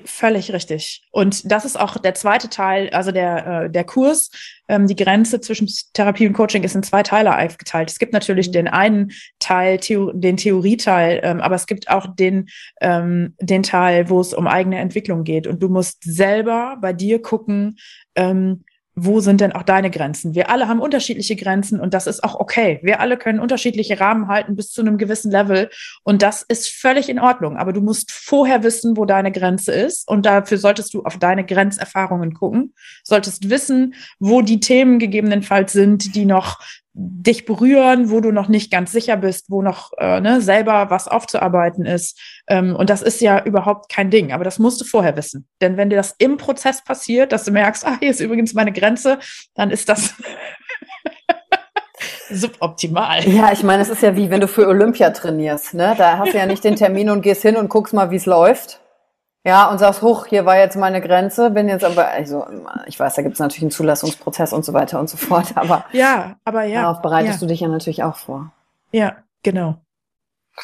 völlig 0.05 0.53
richtig. 0.53 1.07
Und 1.13 1.51
das 1.51 1.65
ist 1.65 1.79
auch 1.79 1.97
der 1.97 2.15
zweite 2.15 2.51
Teil, 2.51 2.91
also 2.91 3.13
der, 3.13 3.47
äh, 3.47 3.71
der 3.71 3.85
Kurs. 3.85 4.31
Ähm, 4.67 4.89
die 4.89 4.97
Grenze 4.97 5.41
zwischen 5.41 5.71
Therapie 5.95 6.27
und 6.27 6.33
Coaching 6.33 6.65
ist 6.65 6.75
in 6.75 6.83
zwei 6.83 7.03
Teile 7.03 7.39
aufgeteilt. 7.39 7.91
Es 7.91 8.01
gibt 8.01 8.13
natürlich 8.13 8.49
mhm. 8.49 8.53
den 8.53 8.69
einen 8.69 9.13
Teil, 9.39 9.79
Theo 9.79 10.13
den 10.13 10.37
Theorieteil, 10.37 11.21
ähm, 11.23 11.41
aber 11.41 11.55
es 11.55 11.67
gibt 11.67 11.89
auch 11.89 12.15
den, 12.17 12.49
ähm, 12.81 13.35
den 13.41 13.63
Teil, 13.63 14.11
wo 14.11 14.21
es 14.21 14.35
um 14.35 14.49
eigene 14.49 14.79
Entwicklung 14.79 15.23
geht. 15.23 15.47
Und 15.47 15.63
du 15.63 15.69
musst 15.69 16.03
selber 16.03 16.77
bei 16.81 16.93
dir 16.93 17.23
gucken, 17.23 17.79
ähm, 18.17 18.65
wo 19.05 19.21
sind 19.21 19.41
denn 19.41 19.53
auch 19.53 19.63
deine 19.63 19.91
Grenzen? 19.91 20.35
Wir 20.35 20.51
alle 20.51 20.69
haben 20.69 20.81
unterschiedliche 20.81 21.37
Grenzen 21.37 21.81
und 21.81 21.95
das 21.95 22.07
ist 22.07 22.25
auch 22.25 22.35
okay. 22.35 22.81
Wir 22.83 23.01
alle 23.01 23.17
können 23.17 23.41
unterschiedliche 23.41 24.01
Rahmen 24.01 24.29
halten 24.29 24.57
bis 24.57 24.71
zu 24.71 24.81
einem 24.81 24.99
gewissen 24.99 25.31
Level 25.31 25.71
und 26.03 26.23
das 26.23 26.43
ist 26.43 26.69
völlig 26.69 27.09
in 27.09 27.19
Ordnung. 27.19 27.57
Aber 27.57 27.73
du 27.73 27.81
musst 27.81 28.11
vorher 28.11 28.63
wissen, 28.63 28.97
wo 28.97 29.05
deine 29.05 29.33
Grenze 29.33 29.73
ist 29.73 30.09
und 30.09 30.27
dafür 30.27 30.59
solltest 30.59 30.95
du 30.95 31.03
auf 31.05 31.19
deine 31.19 31.45
Grenzerfahrungen 31.45 32.35
gucken, 32.35 32.75
solltest 33.05 33.51
wissen, 33.51 33.95
wo 34.19 34.43
die 34.43 34.61
Themen 34.61 34.99
gegebenenfalls 34.99 35.73
sind, 35.73 36.15
die 36.15 36.25
noch 36.25 36.61
dich 37.01 37.45
berühren, 37.45 38.11
wo 38.11 38.21
du 38.21 38.33
noch 38.33 38.49
nicht 38.49 38.73
ganz 38.73 38.91
sicher 38.91 39.17
bist, 39.17 39.51
wo 39.51 39.63
noch 39.63 39.93
äh, 39.99 40.21
ne, 40.21 40.41
selber 40.41 40.91
was 40.91 41.07
aufzuarbeiten 41.07 41.87
ist. 41.87 42.19
Ähm, 42.49 42.75
und 42.75 42.91
das 42.91 43.03
ist 43.03 43.21
ja 43.21 43.45
überhaupt 43.45 43.89
kein 43.89 44.11
Ding, 44.11 44.33
aber 44.33 44.43
das 44.43 44.59
musst 44.59 44.81
du 44.81 44.85
vorher 44.85 45.17
wissen. 45.17 45.47
Denn 45.61 45.77
wenn 45.77 45.91
dir 45.91 45.97
das 45.97 46.17
im 46.19 46.39
Prozess 46.39 46.83
passiert, 46.83 47.31
dass 47.31 47.45
du 47.45 47.53
merkst, 47.53 47.87
ah, 47.87 47.97
hier 48.01 48.11
ist 48.11 48.21
übrigens 48.21 48.53
meine 48.53 48.73
Grenze, 48.73 49.21
dann 49.55 49.71
ist 49.71 49.89
das 49.89 50.15
suboptimal. 52.31 53.29
Ja, 53.29 53.53
ich 53.53 53.63
meine, 53.63 53.83
es 53.83 53.91
ist 53.91 54.03
ja 54.03 54.17
wie 54.17 54.31
wenn 54.31 54.41
du 54.41 54.49
für 54.49 54.67
Olympia 54.67 55.11
trainierst. 55.11 55.75
Ne? 55.75 55.95
Da 55.97 56.19
hast 56.19 56.35
du 56.35 56.39
ja 56.39 56.47
nicht 56.47 56.65
den 56.65 56.75
Termin 56.75 57.11
und 57.11 57.23
gehst 57.23 57.43
hin 57.43 57.57
und 57.57 57.69
guckst 57.69 57.95
mal, 57.95 58.11
wie 58.11 58.17
es 58.17 58.27
läuft. 58.27 58.81
Ja, 59.49 59.71
und 59.71 59.79
sagst, 59.79 60.03
hoch, 60.03 60.27
hier 60.27 60.45
war 60.45 60.59
jetzt 60.59 60.77
meine 60.77 61.01
Grenze, 61.01 61.49
bin 61.49 61.71
jetzt 61.71 61.83
aber, 61.83 62.09
also 62.09 62.45
ich 62.85 63.01
weiß, 63.01 63.15
da 63.15 63.23
gibt 63.23 63.33
es 63.33 63.41
natürlich 63.41 63.63
einen 63.63 63.71
Zulassungsprozess 63.71 64.53
und 64.53 64.63
so 64.63 64.75
weiter 64.75 65.01
und 65.01 65.09
so 65.09 65.17
fort, 65.17 65.53
aber 65.55 65.87
ja, 65.93 66.37
aber 66.45 66.65
ja, 66.65 66.83
darauf 66.83 67.01
bereitest 67.01 67.41
ja. 67.41 67.47
du 67.47 67.47
dich 67.47 67.61
ja 67.61 67.69
natürlich 67.69 68.03
auch 68.03 68.17
vor. 68.17 68.53
Ja, 68.93 69.17
genau. 69.43 69.77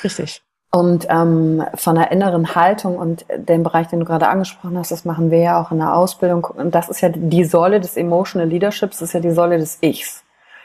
Richtig. 0.05 0.43
Und 0.71 1.07
ähm, 1.09 1.65
von 1.77 1.95
der 1.95 2.13
inneren 2.13 2.55
Haltung 2.55 2.99
und 2.99 3.25
dem 3.35 3.63
Bereich, 3.63 3.87
den 3.87 4.01
du 4.01 4.05
gerade 4.05 4.29
angesprochen 4.29 4.77
hast, 4.77 4.91
das 4.91 5.07
machen 5.07 5.31
wir 5.31 5.39
ja 5.39 5.63
auch 5.63 5.73
in 5.73 5.79
der 5.79 5.97
Ausbildung. 5.97 6.45
Und 6.45 6.75
das 6.75 6.91
ist 6.91 7.01
ja 7.01 7.09
die 7.09 7.45
Säule 7.45 7.81
des 7.81 7.97
Emotional 7.97 8.51
Leaderships, 8.51 8.99
das 8.99 9.09
ist 9.09 9.13
ja 9.15 9.21
die 9.21 9.31
Säule 9.31 9.57
des 9.57 9.79
Ichs. 9.81 10.25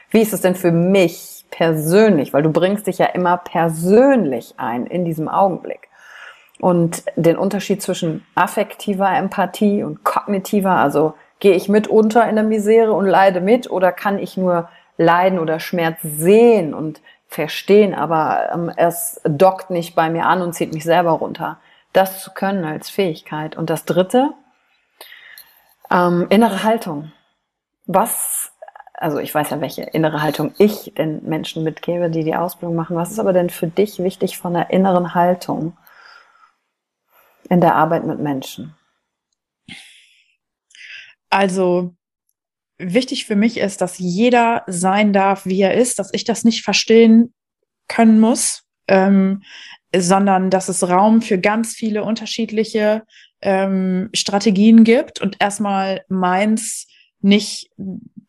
Wie 0.10 0.20
ist 0.20 0.34
es 0.34 0.42
denn 0.42 0.56
für 0.56 0.74
mich 0.74 1.46
persönlich? 1.52 2.34
Weil 2.34 2.44
du 2.44 2.52
bringst 2.52 2.88
dich 2.88 2.98
ja 2.98 3.06
immer 3.06 3.38
persönlich 3.38 4.56
ein 4.58 4.88
in 4.88 5.06
diesem 5.06 5.30
Augenblick 5.30 5.89
und 6.60 7.04
den 7.16 7.38
Unterschied 7.38 7.82
zwischen 7.82 8.26
affektiver 8.36 9.10
Empathie 9.10 9.84
und 9.84 10.04
kognitiver, 10.04 10.72
also 10.72 11.14
Gehe 11.40 11.56
ich 11.56 11.70
mit 11.70 11.88
unter 11.88 12.28
in 12.28 12.36
der 12.36 12.44
Misere 12.44 12.92
und 12.92 13.06
leide 13.06 13.40
mit 13.40 13.72
oder 13.72 13.94
kann 13.94 14.20
ich 14.20 14.36
nur 14.36 14.70
Leiden 14.98 15.40
oder 15.40 15.62
Schmerz 15.62 16.00
sehen 16.02 16.74
und 16.74 17.02
verstehen, 17.28 17.96
aber 17.96 18.50
ähm, 18.54 18.72
es 18.76 19.22
dockt 19.24 19.70
nicht 19.70 19.96
bei 19.96 20.10
mir 20.10 20.26
an 20.26 20.42
und 20.42 20.54
zieht 20.54 20.74
mich 20.74 20.84
selber 20.84 21.12
runter. 21.12 21.60
Das 21.94 22.22
zu 22.22 22.32
können 22.32 22.66
als 22.66 22.90
Fähigkeit. 22.90 23.56
Und 23.56 23.70
das 23.70 23.86
Dritte, 23.86 24.34
ähm, 25.90 26.28
innere 26.30 26.64
Haltung. 26.64 27.14
Was, 27.86 28.52
also 28.94 29.20
ich 29.20 29.34
weiß 29.34 29.52
ja, 29.52 29.62
welche 29.62 29.84
innere 29.84 30.22
Haltung 30.22 30.54
ich 30.58 30.94
den 30.96 31.24
Menschen 31.24 31.64
mitgebe, 31.64 32.10
die 32.10 32.26
die 32.26 32.36
Ausbildung 32.36 32.76
machen. 32.76 32.98
Was 32.98 33.12
ist 33.12 33.20
aber 33.20 33.32
denn 33.32 33.50
für 33.50 33.68
dich 33.68 34.00
wichtig 34.00 34.38
von 34.38 34.54
der 34.54 34.72
inneren 34.72 35.16
Haltung 35.16 35.78
in 37.50 37.62
der 37.62 37.76
Arbeit 37.76 38.06
mit 38.06 38.20
Menschen? 38.20 38.76
Also 41.30 41.96
wichtig 42.78 43.26
für 43.26 43.36
mich 43.36 43.58
ist, 43.58 43.82
dass 43.82 44.00
jeder 44.00 44.64
sein 44.68 45.14
darf, 45.14 45.46
wie 45.46 45.62
er 45.62 45.74
ist, 45.74 46.00
dass 46.00 46.14
ich 46.14 46.24
das 46.24 46.44
nicht 46.44 46.64
verstehen 46.64 47.34
können 47.88 48.20
muss, 48.20 48.64
ähm, 48.88 49.44
sondern 49.96 50.50
dass 50.50 50.70
es 50.70 50.88
Raum 50.88 51.22
für 51.22 51.40
ganz 51.40 51.74
viele 51.74 52.04
unterschiedliche 52.04 53.04
ähm, 53.42 54.10
Strategien 54.14 54.84
gibt 54.84 55.22
und 55.22 55.38
erstmal 55.40 56.04
meins 56.08 56.88
nicht, 57.22 57.70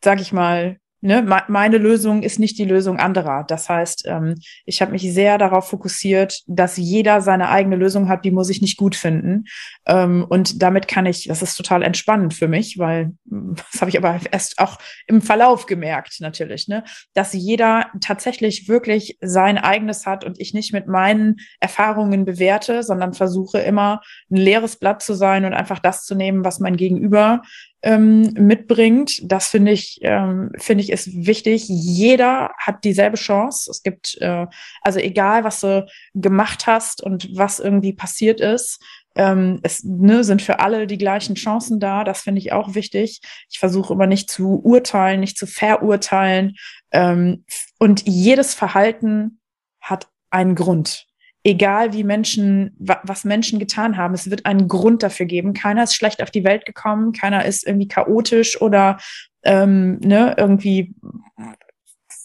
sag 0.03 0.21
ich 0.21 0.33
mal, 0.33 0.79
ne, 1.01 1.45
meine 1.49 1.79
Lösung 1.79 2.23
ist 2.23 2.39
nicht 2.39 2.59
die 2.59 2.65
Lösung 2.65 2.99
anderer. 2.99 3.45
Das 3.47 3.69
heißt, 3.69 4.05
ähm, 4.07 4.35
ich 4.65 4.83
habe 4.83 4.93
mich 4.93 5.03
sehr 5.13 5.39
darauf 5.39 5.69
fokussiert, 5.69 6.43
dass 6.47 6.77
jeder 6.77 7.21
seine 7.21 7.49
eigene 7.49 7.77
Lösung 7.77 8.09
hat, 8.09 8.25
die 8.25 8.31
muss 8.31 8.51
ich 8.51 8.61
nicht 8.61 8.77
gut 8.77 8.95
finden. 8.95 9.45
Ähm, 9.87 10.25
und 10.29 10.63
damit 10.63 10.89
kann 10.89 11.07
ich, 11.07 11.27
das 11.27 11.43
ist 11.43 11.57
total 11.57 11.83
entspannend 11.83 12.35
für 12.35 12.49
mich, 12.49 12.79
weil 12.79 13.13
das 13.25 13.81
habe 13.81 13.91
ich 13.91 13.99
aber 13.99 14.21
erst 14.31 14.59
auch 14.59 14.79
im 15.07 15.23
Verlauf 15.23 15.67
gemerkt, 15.67 16.21
natürlich, 16.21 16.69
ne, 16.69 16.85
dass 17.15 17.33
jeder 17.33 17.87
tatsächlich 18.01 18.69
wirklich 18.69 19.19
sein 19.21 19.59
eigenes 19.59 20.07
hat 20.07 20.25
und 20.25 20.41
ich 20.41 20.55
nicht 20.55 20.73
mit 20.73 20.87
meinen 20.87 21.37
Erfahrungen 21.61 22.25
bewerte, 22.25 22.83
sondern 22.83 23.15
versuche 23.15 23.59
immer 23.59 24.01
ein 24.31 24.37
leeres 24.37 24.77
Blatt 24.77 25.03
zu 25.03 25.15
sein 25.15 25.45
und 25.45 25.55
einfach 25.55 25.79
das 25.79 26.05
zu 26.05 26.15
nehmen, 26.15 26.45
was 26.45 26.61
mein 26.61 26.77
Gegenüber 26.77 27.43
ähm, 27.83 28.33
mitbringt. 28.35 29.21
Das 29.23 29.49
finde 29.49 29.73
ich, 29.73 29.99
ähm, 30.03 30.51
finde 30.59 30.85
ich 30.85 30.91
ist 30.91 31.27
wichtig. 31.27 31.65
Jeder 31.69 32.53
hat 32.59 32.85
dieselbe 32.85 33.17
Chance. 33.17 33.71
Es 33.71 33.83
gibt, 33.83 34.19
äh, 34.21 34.47
also 34.83 34.99
egal, 34.99 35.45
was 35.45 35.61
du 35.61 35.87
gemacht 36.15 36.67
hast 36.67 37.03
und 37.03 37.29
was 37.37 37.59
irgendwie 37.59 37.93
passiert 37.93 38.41
ist, 38.41 38.83
ähm, 39.17 39.61
es 39.63 39.83
ne, 39.83 40.23
sind 40.25 40.41
für 40.43 40.61
alle 40.61 40.87
die 40.87 40.99
gleichen 40.99 41.35
Chancen 41.35 41.81
da. 41.81 42.05
Das 42.05 42.23
finde 42.23 42.41
ich 42.41 42.53
auch 42.53 42.75
wichtig. 42.75 43.21
Ich 43.51 43.59
versuche 43.59 43.93
immer 43.93 44.07
nicht 44.07 44.31
zu 44.31 44.61
urteilen, 44.63 45.21
nicht 45.21 45.39
zu 45.39 45.47
verurteilen. 45.47 46.57
Ähm, 46.93 47.45
und 47.79 48.07
jedes 48.07 48.55
Verhalten 48.55 49.41
hat 49.81 50.09
einen 50.31 50.55
Grund 50.55 51.10
egal 51.43 51.93
wie 51.93 52.05
Menschen, 52.05 52.77
was 52.79 53.25
Menschen 53.25 53.59
getan 53.59 53.97
haben, 53.97 54.15
es 54.15 54.31
wird 54.31 54.47
einen 54.47 54.69
Grund 54.69 55.03
dafür 55.03 55.27
geben. 55.27 55.55
Keiner 55.55 55.85
ist 55.85 55.95
schlecht 55.95 56.23
auf 56.23 56.31
die 56.31 56.45
Welt 56.45 56.67
gekommen, 56.67 57.13
keiner 57.13 57.45
ist 57.45 57.67
irgendwie 57.67 57.89
chaotisch 57.89 58.61
oder 58.61 58.99
ähm, 59.43 59.99
ne, 60.01 60.35
irgendwie, 60.37 60.95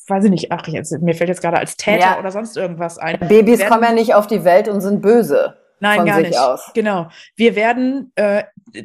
weiß 0.07 0.25
ich 0.25 0.31
nicht, 0.31 0.51
ach, 0.51 0.67
jetzt, 0.67 0.91
mir 1.01 1.15
fällt 1.15 1.29
jetzt 1.29 1.41
gerade 1.41 1.57
als 1.57 1.77
Täter 1.77 1.99
ja. 1.99 2.19
oder 2.19 2.31
sonst 2.31 2.57
irgendwas 2.57 2.97
ein. 2.97 3.19
Babys 3.19 3.59
werden, 3.59 3.71
kommen 3.71 3.83
ja 3.83 3.93
nicht 3.93 4.13
auf 4.13 4.27
die 4.27 4.43
Welt 4.43 4.67
und 4.67 4.81
sind 4.81 5.01
böse. 5.01 5.57
Nein, 5.79 6.05
gar 6.05 6.21
nicht. 6.21 6.37
Aus. 6.37 6.71
Genau. 6.73 7.09
Wir 7.35 7.55
werden 7.55 8.11
äh, 8.15 8.43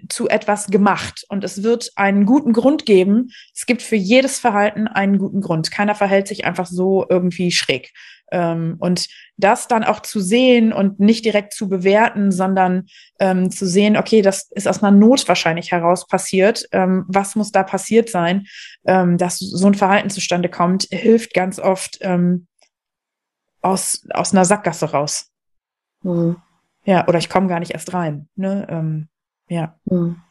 zu 0.08 0.28
etwas 0.28 0.66
gemacht 0.68 1.24
und 1.28 1.44
es 1.44 1.62
wird 1.62 1.90
einen 1.96 2.26
guten 2.26 2.52
Grund 2.52 2.84
geben. 2.84 3.30
Es 3.54 3.66
gibt 3.66 3.82
für 3.82 3.96
jedes 3.96 4.38
Verhalten 4.38 4.88
einen 4.88 5.18
guten 5.18 5.40
Grund. 5.40 5.70
Keiner 5.70 5.94
verhält 5.94 6.28
sich 6.28 6.44
einfach 6.44 6.66
so 6.66 7.06
irgendwie 7.08 7.52
schräg. 7.52 7.92
Ähm, 8.30 8.76
und 8.78 9.08
das 9.36 9.68
dann 9.68 9.84
auch 9.84 10.00
zu 10.00 10.20
sehen 10.20 10.72
und 10.72 11.00
nicht 11.00 11.24
direkt 11.24 11.54
zu 11.54 11.68
bewerten, 11.68 12.30
sondern 12.30 12.86
ähm, 13.18 13.50
zu 13.50 13.66
sehen, 13.66 13.96
okay, 13.96 14.22
das 14.22 14.50
ist 14.50 14.68
aus 14.68 14.82
einer 14.82 14.96
Not 14.96 15.26
wahrscheinlich 15.28 15.72
heraus 15.72 16.06
passiert. 16.06 16.66
Ähm, 16.72 17.04
was 17.08 17.36
muss 17.36 17.52
da 17.52 17.62
passiert 17.62 18.08
sein, 18.08 18.46
ähm, 18.86 19.18
dass 19.18 19.38
so 19.38 19.66
ein 19.66 19.74
Verhalten 19.74 20.10
zustande 20.10 20.48
kommt, 20.48 20.86
hilft 20.90 21.34
ganz 21.34 21.58
oft 21.58 21.98
ähm, 22.00 22.46
aus, 23.62 24.06
aus 24.12 24.32
einer 24.32 24.44
Sackgasse 24.44 24.90
raus. 24.90 25.30
Mhm. 26.02 26.36
Ja, 26.84 27.06
oder 27.08 27.18
ich 27.18 27.28
komme 27.28 27.48
gar 27.48 27.60
nicht 27.60 27.72
erst 27.72 27.92
rein. 27.92 28.28
Ne? 28.36 28.66
Ähm, 28.70 29.08
ja. 29.48 29.78
Mhm. 29.84 30.22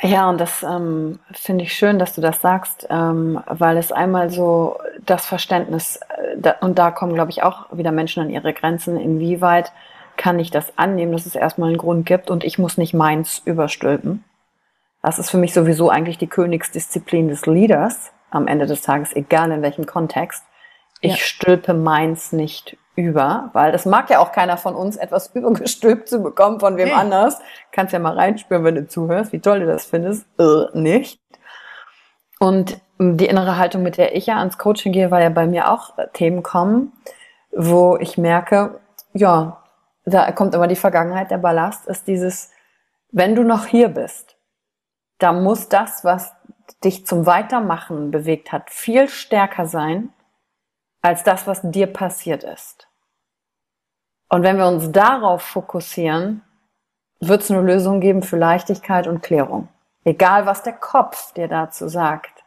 Ja, 0.00 0.28
und 0.28 0.40
das 0.40 0.62
ähm, 0.62 1.20
finde 1.32 1.64
ich 1.64 1.72
schön, 1.72 1.98
dass 1.98 2.14
du 2.14 2.20
das 2.20 2.40
sagst, 2.40 2.86
ähm, 2.90 3.40
weil 3.46 3.76
es 3.76 3.92
einmal 3.92 4.30
so 4.30 4.78
das 5.06 5.24
Verständnis, 5.24 5.96
äh, 5.96 6.36
da, 6.36 6.56
und 6.60 6.78
da 6.78 6.90
kommen, 6.90 7.14
glaube 7.14 7.30
ich, 7.30 7.42
auch 7.42 7.66
wieder 7.72 7.92
Menschen 7.92 8.22
an 8.22 8.30
ihre 8.30 8.52
Grenzen, 8.52 8.98
inwieweit 8.98 9.72
kann 10.16 10.38
ich 10.38 10.50
das 10.50 10.76
annehmen, 10.78 11.12
dass 11.12 11.26
es 11.26 11.34
erstmal 11.34 11.68
einen 11.68 11.78
Grund 11.78 12.06
gibt 12.06 12.30
und 12.30 12.44
ich 12.44 12.58
muss 12.58 12.76
nicht 12.76 12.94
meins 12.94 13.40
überstülpen. 13.44 14.24
Das 15.02 15.18
ist 15.18 15.30
für 15.30 15.38
mich 15.38 15.52
sowieso 15.52 15.90
eigentlich 15.90 16.18
die 16.18 16.28
Königsdisziplin 16.28 17.28
des 17.28 17.46
Leaders 17.46 18.12
am 18.30 18.46
Ende 18.46 18.66
des 18.66 18.82
Tages, 18.82 19.14
egal 19.14 19.52
in 19.52 19.62
welchem 19.62 19.86
Kontext. 19.86 20.44
Ich 21.00 21.12
ja. 21.12 21.18
stülpe 21.18 21.74
meins 21.74 22.32
nicht 22.32 22.76
über, 22.96 23.50
weil 23.52 23.72
das 23.72 23.86
mag 23.86 24.10
ja 24.10 24.20
auch 24.20 24.32
keiner 24.32 24.56
von 24.56 24.74
uns, 24.74 24.96
etwas 24.96 25.28
übergestülpt 25.34 26.08
zu 26.08 26.22
bekommen 26.22 26.60
von 26.60 26.76
wem 26.76 26.88
hey. 26.88 26.96
anders. 26.96 27.40
Kannst 27.72 27.92
ja 27.92 27.98
mal 27.98 28.14
reinspüren, 28.14 28.64
wenn 28.64 28.74
du 28.74 28.86
zuhörst, 28.86 29.32
wie 29.32 29.40
toll 29.40 29.60
du 29.60 29.66
das 29.66 29.86
findest. 29.86 30.26
Äh, 30.38 30.66
nicht. 30.78 31.20
Und 32.38 32.78
die 32.98 33.26
innere 33.26 33.58
Haltung, 33.58 33.82
mit 33.82 33.96
der 33.96 34.14
ich 34.14 34.26
ja 34.26 34.38
ans 34.38 34.58
Coaching 34.58 34.92
gehe, 34.92 35.10
weil 35.10 35.22
ja 35.22 35.30
bei 35.30 35.46
mir 35.46 35.70
auch 35.70 35.94
Themen 36.12 36.42
kommen, 36.42 36.92
wo 37.50 37.96
ich 37.96 38.18
merke, 38.18 38.80
ja, 39.12 39.62
da 40.04 40.30
kommt 40.32 40.54
immer 40.54 40.66
die 40.66 40.76
Vergangenheit, 40.76 41.30
der 41.30 41.38
Ballast 41.38 41.86
ist 41.86 42.06
dieses, 42.06 42.50
wenn 43.10 43.34
du 43.34 43.42
noch 43.42 43.66
hier 43.66 43.88
bist, 43.88 44.36
da 45.18 45.32
muss 45.32 45.68
das, 45.68 46.04
was 46.04 46.34
dich 46.82 47.06
zum 47.06 47.26
Weitermachen 47.26 48.10
bewegt 48.10 48.52
hat, 48.52 48.70
viel 48.70 49.08
stärker 49.08 49.66
sein, 49.66 50.12
als 51.04 51.22
das, 51.22 51.46
was 51.46 51.60
dir 51.62 51.86
passiert 51.86 52.44
ist. 52.44 52.88
Und 54.30 54.42
wenn 54.42 54.56
wir 54.56 54.66
uns 54.66 54.90
darauf 54.90 55.42
fokussieren, 55.42 56.42
wird 57.20 57.42
es 57.42 57.50
eine 57.50 57.60
Lösung 57.60 58.00
geben 58.00 58.22
für 58.22 58.38
Leichtigkeit 58.38 59.06
und 59.06 59.22
Klärung. 59.22 59.68
Egal, 60.04 60.46
was 60.46 60.62
der 60.62 60.72
Kopf 60.72 61.34
dir 61.34 61.46
dazu 61.46 61.88
sagt. 61.88 62.42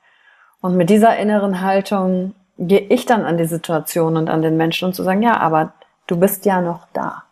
Und 0.59 0.75
mit 0.75 0.89
dieser 0.89 1.17
inneren 1.17 1.61
Haltung 1.61 2.33
gehe 2.57 2.79
ich 2.79 3.05
dann 3.05 3.25
an 3.25 3.37
die 3.37 3.45
Situation 3.45 4.17
und 4.17 4.27
an 4.27 4.41
den 4.41 4.57
Menschen 4.57 4.85
und 4.85 4.93
zu 4.93 5.03
sagen, 5.03 5.21
ja, 5.21 5.37
aber 5.37 5.73
du 6.07 6.19
bist 6.19 6.45
ja 6.45 6.59
noch 6.59 6.87
da. 6.93 7.25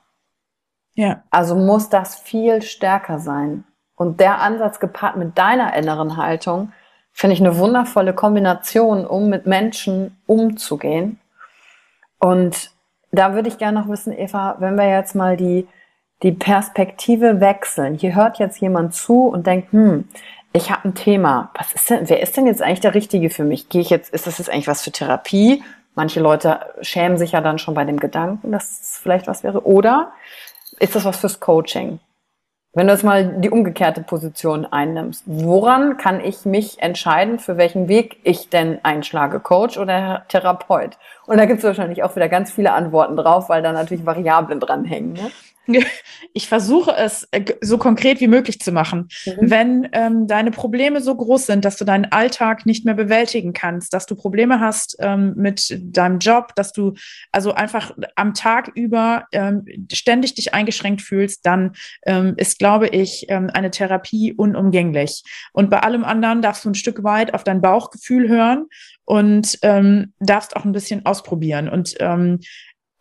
Ja. 0.94 1.24
Also 1.32 1.56
muss 1.56 1.90
das 1.90 2.16
viel 2.16 2.62
stärker 2.62 3.18
sein. 3.18 3.64
Und 3.96 4.20
der 4.20 4.42
Ansatz 4.42 4.80
gepaart 4.80 5.16
mit 5.16 5.40
deiner 5.40 5.74
inneren 5.76 6.18
Haltung, 6.18 6.72
finde 7.16 7.34
ich 7.34 7.40
eine 7.40 7.58
wundervolle 7.58 8.14
Kombination, 8.14 9.08
um 9.08 9.30
mit 9.30 9.46
Menschen 9.46 10.18
umzugehen. 10.28 11.18
Und 12.20 12.72
da 13.12 13.34
würde 13.34 13.48
ich 13.48 13.58
gerne 13.58 13.80
noch 13.80 13.88
wissen, 13.88 14.12
Eva, 14.12 14.58
wenn 14.60 14.76
wir 14.76 14.90
jetzt 14.90 15.16
mal 15.16 15.38
die, 15.38 15.66
die 16.24 16.34
Perspektive 16.34 17.40
wechseln. 17.40 17.96
Hier 17.96 18.16
hört 18.16 18.38
jetzt 18.38 18.60
jemand 18.60 18.94
zu 18.94 19.28
und 19.28 19.48
denkt, 19.48 19.72
hm, 19.72 20.10
ich 20.52 20.70
habe 20.70 20.90
ein 20.90 20.94
Thema. 20.94 21.52
Was 21.58 21.72
ist 21.72 21.90
denn, 21.90 22.10
wer 22.10 22.22
ist 22.22 22.36
denn 22.36 22.48
jetzt 22.48 22.62
eigentlich 22.62 22.82
der 22.82 22.94
Richtige 22.94 23.30
für 23.30 23.46
mich? 23.46 23.70
Gehe 23.70 23.82
ich 23.82 23.90
jetzt, 23.90 24.14
ist 24.14 24.28
das 24.28 24.38
jetzt 24.38 24.50
eigentlich 24.50 24.68
was 24.68 24.82
für 24.82 24.92
Therapie? 24.92 25.64
Manche 25.96 26.20
Leute 26.20 26.60
schämen 26.82 27.18
sich 27.18 27.32
ja 27.32 27.40
dann 27.40 27.60
schon 27.60 27.76
bei 27.76 27.86
dem 27.86 27.98
Gedanken, 27.98 28.52
dass 28.52 28.82
es 28.82 29.00
vielleicht 29.02 29.28
was 29.28 29.42
wäre. 29.42 29.66
Oder 29.66 30.12
ist 30.80 30.96
das 30.96 31.06
was 31.06 31.16
fürs 31.16 31.40
Coaching? 31.40 32.00
Wenn 32.76 32.88
du 32.88 32.94
jetzt 32.94 33.06
mal 33.06 33.26
die 33.38 33.50
umgekehrte 33.50 34.02
Position 34.02 34.66
einnimmst, 34.66 35.24
woran 35.26 35.96
kann 35.96 36.20
ich 36.20 36.44
mich 36.44 36.82
entscheiden, 36.82 37.40
für 37.40 37.56
welchen 37.56 37.88
Weg 37.88 38.18
ich 38.26 38.50
denn 38.50 38.80
einschlage, 38.84 39.40
Coach 39.40 39.78
oder 39.78 40.26
Therapeut? 40.28 40.98
Und 41.26 41.38
da 41.38 41.46
gibt 41.46 41.60
es 41.60 41.64
wahrscheinlich 41.64 42.04
auch 42.04 42.18
wieder 42.18 42.28
ganz 42.28 42.52
viele 42.52 42.74
Antworten 42.74 43.16
drauf, 43.16 43.48
weil 43.48 43.64
da 43.64 43.72
natürlich 43.72 44.06
Variablen 44.06 44.60
dranhängen. 44.60 45.14
Ne? 45.14 45.32
Ich 46.38 46.50
versuche 46.50 46.92
es 46.92 47.28
äh, 47.32 47.46
so 47.62 47.78
konkret 47.78 48.20
wie 48.20 48.28
möglich 48.28 48.60
zu 48.60 48.74
machen. 48.74 49.08
Mhm. 49.26 49.34
Wenn 49.40 49.90
ähm, 49.94 50.28
deine 50.28 50.52
Probleme 50.52 51.00
so 51.00 51.16
groß 51.16 51.46
sind, 51.46 51.64
dass 51.64 51.78
du 51.78 51.86
deinen 51.86 52.12
Alltag 52.12 52.66
nicht 52.66 52.84
mehr 52.84 52.94
bewältigen 52.94 53.54
kannst, 53.54 53.94
dass 53.94 54.06
du 54.06 54.16
Probleme 54.16 54.60
hast 54.60 54.98
ähm, 55.00 55.34
mit 55.38 55.80
deinem 55.82 56.20
Job, 56.20 56.54
dass 56.56 56.74
du 56.74 56.94
also 57.32 57.54
einfach 57.54 57.96
am 58.16 58.34
Tag 58.34 58.72
über 58.76 59.28
ähm, 59.32 59.66
ständig 59.94 60.36
dich 60.36 60.54
eingeschränkt 60.54 61.02
fühlst, 61.02 61.46
dann 61.46 61.74
ähm, 62.06 62.34
ist, 62.36 62.60
glaube 62.60 62.88
ich, 62.90 63.28
ähm, 63.30 63.50
eine 63.54 63.72
Therapie 63.72 64.34
unumgänglich. 64.34 65.24
Und 65.54 65.70
bei 65.70 65.80
allem 65.80 66.04
anderen 66.04 66.42
darfst 66.42 66.66
du 66.66 66.70
ein 66.70 66.76
Stück 66.76 67.04
weit 67.04 67.34
auf 67.34 67.46
dein 67.46 67.62
Bauchgefühl 67.62 68.28
hören 68.28 68.66
und 69.06 69.58
ähm, 69.62 70.14
darfst 70.20 70.56
auch 70.58 70.66
ein 70.66 70.74
bisschen 70.74 71.06
ausprobieren. 71.06 71.70
Und 71.70 71.96
ähm, 72.00 72.40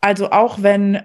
also 0.00 0.30
auch 0.30 0.62
wenn 0.62 1.02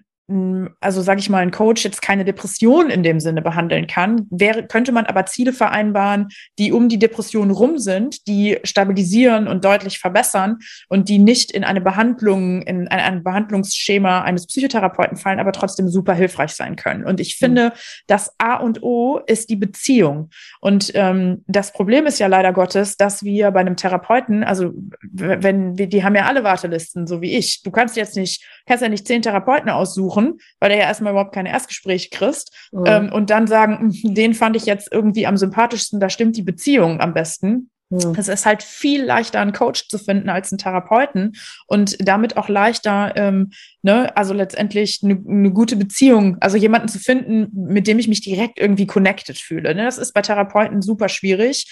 also 0.79 1.01
sage 1.01 1.19
ich 1.19 1.29
mal, 1.29 1.39
ein 1.39 1.49
Coach 1.49 1.83
jetzt 1.83 2.03
keine 2.03 2.23
Depression 2.23 2.91
in 2.91 3.01
dem 3.01 3.19
Sinne 3.19 3.41
behandeln 3.41 3.87
kann, 3.87 4.27
wäre, 4.29 4.67
könnte 4.67 4.91
man 4.91 5.07
aber 5.07 5.25
Ziele 5.25 5.53
vereinbaren, 5.53 6.27
die 6.59 6.71
um 6.71 6.87
die 6.87 6.99
Depression 6.99 7.49
rum 7.49 7.79
sind, 7.79 8.27
die 8.27 8.59
stabilisieren 8.63 9.47
und 9.47 9.65
deutlich 9.65 9.97
verbessern 9.97 10.59
und 10.87 11.09
die 11.09 11.17
nicht 11.17 11.51
in 11.51 11.63
eine 11.63 11.81
Behandlung, 11.81 12.61
in 12.61 12.87
ein, 12.89 13.23
Behandlungsschema 13.23 14.21
eines 14.21 14.45
Psychotherapeuten 14.45 15.17
fallen, 15.17 15.39
aber 15.39 15.51
trotzdem 15.51 15.89
super 15.89 16.13
hilfreich 16.13 16.51
sein 16.51 16.75
können. 16.75 17.05
Und 17.05 17.19
ich 17.19 17.37
finde, 17.37 17.69
mhm. 17.69 17.79
das 18.05 18.31
A 18.37 18.55
und 18.57 18.83
O 18.83 19.19
ist 19.25 19.49
die 19.49 19.55
Beziehung. 19.55 20.29
Und 20.61 20.91
ähm, 20.93 21.43
das 21.47 21.73
Problem 21.73 22.05
ist 22.05 22.19
ja 22.19 22.27
leider 22.27 22.53
Gottes, 22.53 22.97
dass 22.97 23.23
wir 23.23 23.49
bei 23.49 23.61
einem 23.61 23.77
Therapeuten, 23.77 24.43
also 24.43 24.73
wenn 25.01 25.77
wir, 25.77 25.87
die 25.87 26.03
haben 26.03 26.15
ja 26.15 26.25
alle 26.25 26.43
Wartelisten, 26.43 27.07
so 27.07 27.21
wie 27.21 27.35
ich. 27.35 27.63
Du 27.63 27.71
kannst 27.71 27.97
jetzt 27.97 28.15
nicht, 28.15 28.45
kannst 28.67 28.83
ja 28.83 28.89
nicht 28.89 29.07
zehn 29.07 29.23
Therapeuten 29.23 29.69
aussuchen, 29.69 30.18
weil 30.59 30.69
du 30.69 30.77
ja 30.77 30.83
erstmal 30.83 31.11
überhaupt 31.11 31.33
keine 31.33 31.49
Erstgespräche 31.49 32.09
kriegst 32.09 32.55
mhm. 32.71 32.83
ähm, 32.85 33.11
und 33.11 33.29
dann 33.29 33.47
sagen, 33.47 33.91
hm, 33.91 34.15
den 34.15 34.33
fand 34.33 34.55
ich 34.55 34.65
jetzt 34.65 34.91
irgendwie 34.91 35.27
am 35.27 35.37
sympathischsten, 35.37 35.99
da 35.99 36.09
stimmt 36.09 36.37
die 36.37 36.43
Beziehung 36.43 36.99
am 37.01 37.13
besten. 37.13 37.69
Mhm. 37.89 38.13
Es 38.17 38.27
ist 38.27 38.45
halt 38.45 38.61
viel 38.61 39.03
leichter, 39.03 39.39
einen 39.39 39.53
Coach 39.53 39.87
zu 39.87 39.97
finden 39.97 40.29
als 40.29 40.51
einen 40.51 40.59
Therapeuten 40.59 41.35
und 41.65 41.97
damit 41.99 42.37
auch 42.37 42.47
leichter, 42.47 43.13
ähm, 43.15 43.51
ne, 43.81 44.15
also 44.15 44.33
letztendlich 44.33 44.99
eine 45.03 45.15
ne 45.15 45.51
gute 45.51 45.75
Beziehung, 45.75 46.37
also 46.39 46.55
jemanden 46.55 46.87
zu 46.87 46.99
finden, 46.99 47.49
mit 47.53 47.87
dem 47.87 47.97
ich 47.97 48.07
mich 48.07 48.21
direkt 48.21 48.59
irgendwie 48.59 48.85
connected 48.85 49.39
fühle. 49.39 49.73
Ne? 49.73 49.85
Das 49.85 49.97
ist 49.97 50.13
bei 50.13 50.21
Therapeuten 50.21 50.81
super 50.81 51.09
schwierig. 51.09 51.65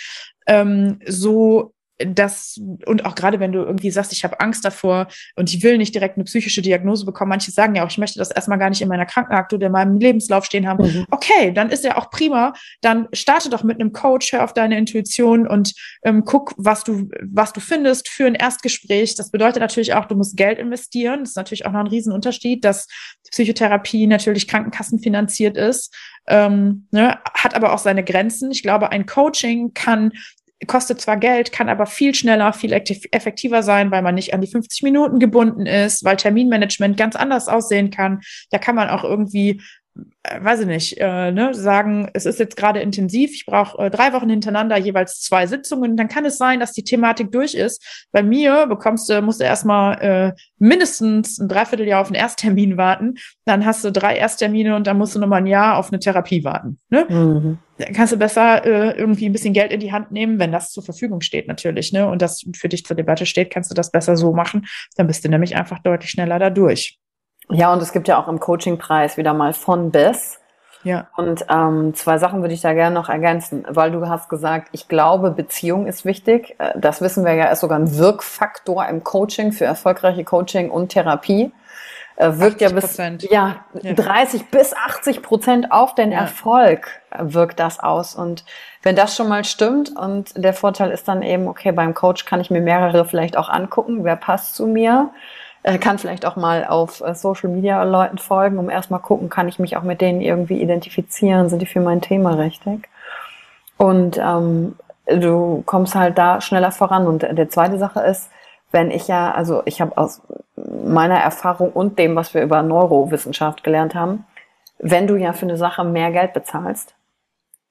Ähm, 0.47 0.99
so 1.05 1.73
das 1.99 2.59
und 2.85 3.05
auch 3.05 3.15
gerade 3.15 3.39
wenn 3.39 3.51
du 3.51 3.59
irgendwie 3.59 3.89
sagst, 3.89 4.11
ich 4.11 4.23
habe 4.23 4.39
Angst 4.39 4.63
davor 4.63 5.07
und 5.35 5.53
ich 5.53 5.63
will 5.63 5.77
nicht 5.77 5.95
direkt 5.95 6.15
eine 6.15 6.25
psychische 6.25 6.61
Diagnose 6.61 7.05
bekommen, 7.05 7.29
manche 7.29 7.51
sagen 7.51 7.75
ja 7.75 7.83
auch, 7.83 7.89
ich 7.89 7.97
möchte 7.97 8.19
das 8.19 8.29
erstmal 8.29 8.59
gar 8.59 8.69
nicht 8.69 8.81
in 8.81 8.87
meiner 8.87 9.05
Krankenakte 9.05 9.55
oder 9.55 9.67
in 9.67 9.73
meinem 9.73 9.99
Lebenslauf 9.99 10.45
stehen 10.45 10.67
haben. 10.67 10.85
Mhm. 10.85 11.05
Okay, 11.09 11.51
dann 11.51 11.69
ist 11.69 11.83
ja 11.83 11.97
auch 11.97 12.09
prima. 12.11 12.53
Dann 12.81 13.07
starte 13.13 13.49
doch 13.49 13.63
mit 13.63 13.79
einem 13.79 13.93
Coach, 13.93 14.31
hör 14.31 14.43
auf 14.43 14.53
deine 14.53 14.77
Intuition 14.77 15.47
und 15.47 15.73
ähm, 16.03 16.23
guck, 16.23 16.53
was 16.57 16.83
du 16.83 17.09
was 17.21 17.53
du 17.53 17.59
findest 17.59 18.09
für 18.09 18.25
ein 18.25 18.35
Erstgespräch. 18.35 19.15
Das 19.15 19.31
bedeutet 19.31 19.61
natürlich 19.61 19.93
auch, 19.93 20.05
du 20.05 20.15
musst 20.15 20.37
Geld 20.37 20.59
investieren. 20.59 21.21
Das 21.21 21.29
ist 21.29 21.35
natürlich 21.35 21.65
auch 21.65 21.71
noch 21.71 21.79
ein 21.79 21.87
Riesenunterschied, 21.87 22.63
dass 22.63 22.87
Psychotherapie 23.31 24.07
natürlich 24.07 24.47
krankenkassenfinanziert 24.47 25.57
ist. 25.57 25.95
Ähm, 26.27 26.87
ne, 26.91 27.19
hat 27.33 27.55
aber 27.55 27.73
auch 27.73 27.79
seine 27.79 28.03
Grenzen. 28.03 28.51
Ich 28.51 28.61
glaube, 28.61 28.91
ein 28.91 29.05
Coaching 29.05 29.73
kann 29.73 30.11
kostet 30.65 30.99
zwar 30.99 31.17
Geld, 31.17 31.51
kann 31.51 31.69
aber 31.69 31.85
viel 31.85 32.15
schneller, 32.15 32.51
viel 32.51 32.73
effektiver 32.73 33.61
sein, 33.61 33.91
weil 33.91 34.01
man 34.01 34.15
nicht 34.15 34.33
an 34.33 34.41
die 34.41 34.47
50 34.47 34.81
Minuten 34.81 35.19
gebunden 35.19 35.67
ist, 35.67 36.03
weil 36.03 36.17
Terminmanagement 36.17 36.97
ganz 36.97 37.15
anders 37.15 37.47
aussehen 37.47 37.91
kann. 37.91 38.21
Da 38.49 38.57
kann 38.57 38.75
man 38.75 38.89
auch 38.89 39.03
irgendwie 39.03 39.61
weiß 40.39 40.61
ich 40.61 40.67
nicht, 40.67 40.97
äh, 40.99 41.31
ne, 41.31 41.53
sagen, 41.53 42.09
es 42.13 42.25
ist 42.25 42.39
jetzt 42.39 42.57
gerade 42.57 42.79
intensiv, 42.79 43.31
ich 43.33 43.45
brauche 43.45 43.85
äh, 43.85 43.89
drei 43.89 44.13
Wochen 44.13 44.29
hintereinander 44.29 44.77
jeweils 44.77 45.21
zwei 45.21 45.47
Sitzungen, 45.47 45.95
dann 45.95 46.07
kann 46.07 46.25
es 46.25 46.37
sein, 46.37 46.59
dass 46.59 46.73
die 46.73 46.83
Thematik 46.83 47.31
durch 47.31 47.53
ist. 47.53 48.07
Bei 48.11 48.23
mir 48.23 48.67
bekommst 48.67 49.09
du, 49.09 49.21
musst 49.21 49.39
du 49.39 49.45
erstmal 49.45 50.01
äh, 50.01 50.33
mindestens 50.57 51.39
ein 51.39 51.47
Dreivierteljahr 51.47 52.01
auf 52.01 52.07
einen 52.07 52.15
Ersttermin 52.15 52.77
warten, 52.77 53.15
dann 53.45 53.65
hast 53.65 53.83
du 53.83 53.91
drei 53.91 54.17
Ersttermine 54.17 54.75
und 54.75 54.87
dann 54.87 54.97
musst 54.97 55.15
du 55.15 55.19
nochmal 55.19 55.41
ein 55.41 55.47
Jahr 55.47 55.77
auf 55.77 55.91
eine 55.91 55.99
Therapie 55.99 56.43
warten. 56.43 56.79
Ne? 56.89 57.05
Mhm. 57.07 57.57
Dann 57.77 57.93
kannst 57.93 58.11
du 58.11 58.17
besser 58.17 58.65
äh, 58.65 58.97
irgendwie 58.97 59.27
ein 59.27 59.33
bisschen 59.33 59.53
Geld 59.53 59.71
in 59.71 59.79
die 59.79 59.91
Hand 59.91 60.11
nehmen, 60.11 60.39
wenn 60.39 60.51
das 60.51 60.71
zur 60.71 60.83
Verfügung 60.83 61.21
steht 61.21 61.47
natürlich, 61.47 61.93
ne? 61.93 62.07
Und 62.07 62.23
das 62.23 62.43
für 62.55 62.69
dich 62.69 62.83
zur 62.85 62.95
Debatte 62.95 63.27
steht, 63.27 63.51
kannst 63.51 63.69
du 63.69 63.75
das 63.75 63.91
besser 63.91 64.17
so 64.17 64.33
machen. 64.33 64.65
Dann 64.95 65.05
bist 65.05 65.23
du 65.23 65.29
nämlich 65.29 65.55
einfach 65.55 65.79
deutlich 65.79 66.09
schneller 66.09 66.39
da 66.39 66.49
durch. 66.49 66.97
Ja, 67.49 67.71
und 67.73 67.81
es 67.81 67.91
gibt 67.91 68.07
ja 68.07 68.21
auch 68.21 68.27
im 68.27 68.39
Coaching-Preis 68.39 69.17
wieder 69.17 69.33
mal 69.33 69.53
von 69.53 69.91
bis. 69.91 70.39
Ja. 70.83 71.07
Und 71.17 71.45
ähm, 71.49 71.93
zwei 71.95 72.17
Sachen 72.17 72.41
würde 72.41 72.53
ich 72.53 72.61
da 72.61 72.73
gerne 72.73 72.93
noch 72.93 73.09
ergänzen, 73.09 73.65
weil 73.67 73.91
du 73.91 74.07
hast 74.07 74.29
gesagt, 74.29 74.69
ich 74.71 74.87
glaube, 74.87 75.31
Beziehung 75.31 75.87
ist 75.87 76.05
wichtig. 76.05 76.55
Äh, 76.59 76.73
das 76.79 77.01
wissen 77.01 77.25
wir 77.25 77.33
ja, 77.33 77.45
ist 77.45 77.61
sogar 77.61 77.79
ein 77.79 77.97
Wirkfaktor 77.97 78.85
im 78.87 79.03
Coaching 79.03 79.51
für 79.51 79.65
erfolgreiche 79.65 80.23
Coaching 80.23 80.69
und 80.69 80.89
Therapie. 80.89 81.51
Äh, 82.15 82.39
wirkt 82.39 82.61
ja 82.61 82.69
bis 82.69 82.97
ja, 82.97 83.57
ja, 83.81 83.93
30 83.93 84.49
bis 84.49 84.73
80 84.73 85.21
Prozent 85.21 85.71
auf 85.71 85.93
den 85.93 86.11
ja. 86.11 86.21
Erfolg 86.21 86.87
äh, 87.11 87.19
wirkt 87.21 87.59
das 87.59 87.79
aus. 87.79 88.15
Und 88.15 88.43
wenn 88.81 88.95
das 88.95 89.15
schon 89.15 89.29
mal 89.29 89.43
stimmt 89.43 89.95
und 89.95 90.31
der 90.35 90.53
Vorteil 90.53 90.91
ist 90.91 91.07
dann 91.07 91.21
eben, 91.21 91.47
okay, 91.47 91.71
beim 91.71 91.93
Coach 91.93 92.25
kann 92.25 92.41
ich 92.41 92.49
mir 92.49 92.61
mehrere 92.61 93.05
vielleicht 93.05 93.37
auch 93.37 93.49
angucken, 93.49 94.03
wer 94.03 94.15
passt 94.15 94.55
zu 94.55 94.67
mir 94.67 95.11
kann 95.63 95.97
vielleicht 95.97 96.25
auch 96.25 96.35
mal 96.35 96.65
auf 96.65 97.01
äh, 97.01 97.13
Social 97.15 97.49
Media 97.49 97.83
Leuten 97.83 98.17
folgen, 98.17 98.57
um 98.57 98.69
erstmal 98.69 98.99
gucken, 98.99 99.29
kann 99.29 99.47
ich 99.47 99.59
mich 99.59 99.77
auch 99.77 99.83
mit 99.83 100.01
denen 100.01 100.21
irgendwie 100.21 100.61
identifizieren, 100.61 101.49
sind 101.49 101.61
die 101.61 101.65
für 101.65 101.81
mein 101.81 102.01
Thema 102.01 102.35
richtig? 102.35 102.87
Und 103.77 104.17
ähm, 104.17 104.75
du 105.05 105.63
kommst 105.65 105.95
halt 105.95 106.17
da 106.17 106.41
schneller 106.41 106.71
voran. 106.71 107.07
Und 107.07 107.21
der 107.23 107.49
zweite 107.49 107.77
Sache 107.77 108.01
ist, 108.01 108.29
wenn 108.71 108.91
ich 108.91 109.07
ja, 109.07 109.31
also 109.31 109.61
ich 109.65 109.81
habe 109.81 109.97
aus 109.97 110.21
meiner 110.55 111.19
Erfahrung 111.19 111.71
und 111.71 111.99
dem, 111.99 112.15
was 112.15 112.33
wir 112.33 112.41
über 112.41 112.61
Neurowissenschaft 112.63 113.63
gelernt 113.63 113.95
haben, 113.95 114.25
wenn 114.79 115.07
du 115.07 115.15
ja 115.15 115.33
für 115.33 115.45
eine 115.45 115.57
Sache 115.57 115.83
mehr 115.83 116.11
Geld 116.11 116.33
bezahlst, 116.33 116.95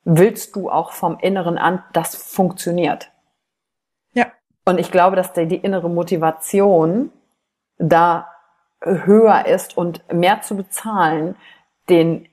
willst 0.04 0.56
du 0.56 0.70
auch 0.70 0.92
vom 0.92 1.18
Inneren 1.20 1.58
an, 1.58 1.82
das 1.92 2.16
funktioniert. 2.16 3.10
Ja. 4.12 4.26
Und 4.64 4.78
ich 4.78 4.90
glaube, 4.90 5.16
dass 5.16 5.32
die, 5.32 5.46
die 5.46 5.56
innere 5.56 5.90
Motivation 5.90 7.10
da 7.78 8.28
höher 8.82 9.46
ist 9.46 9.76
und 9.76 10.02
mehr 10.12 10.42
zu 10.42 10.56
bezahlen, 10.56 11.36
den 11.88 12.28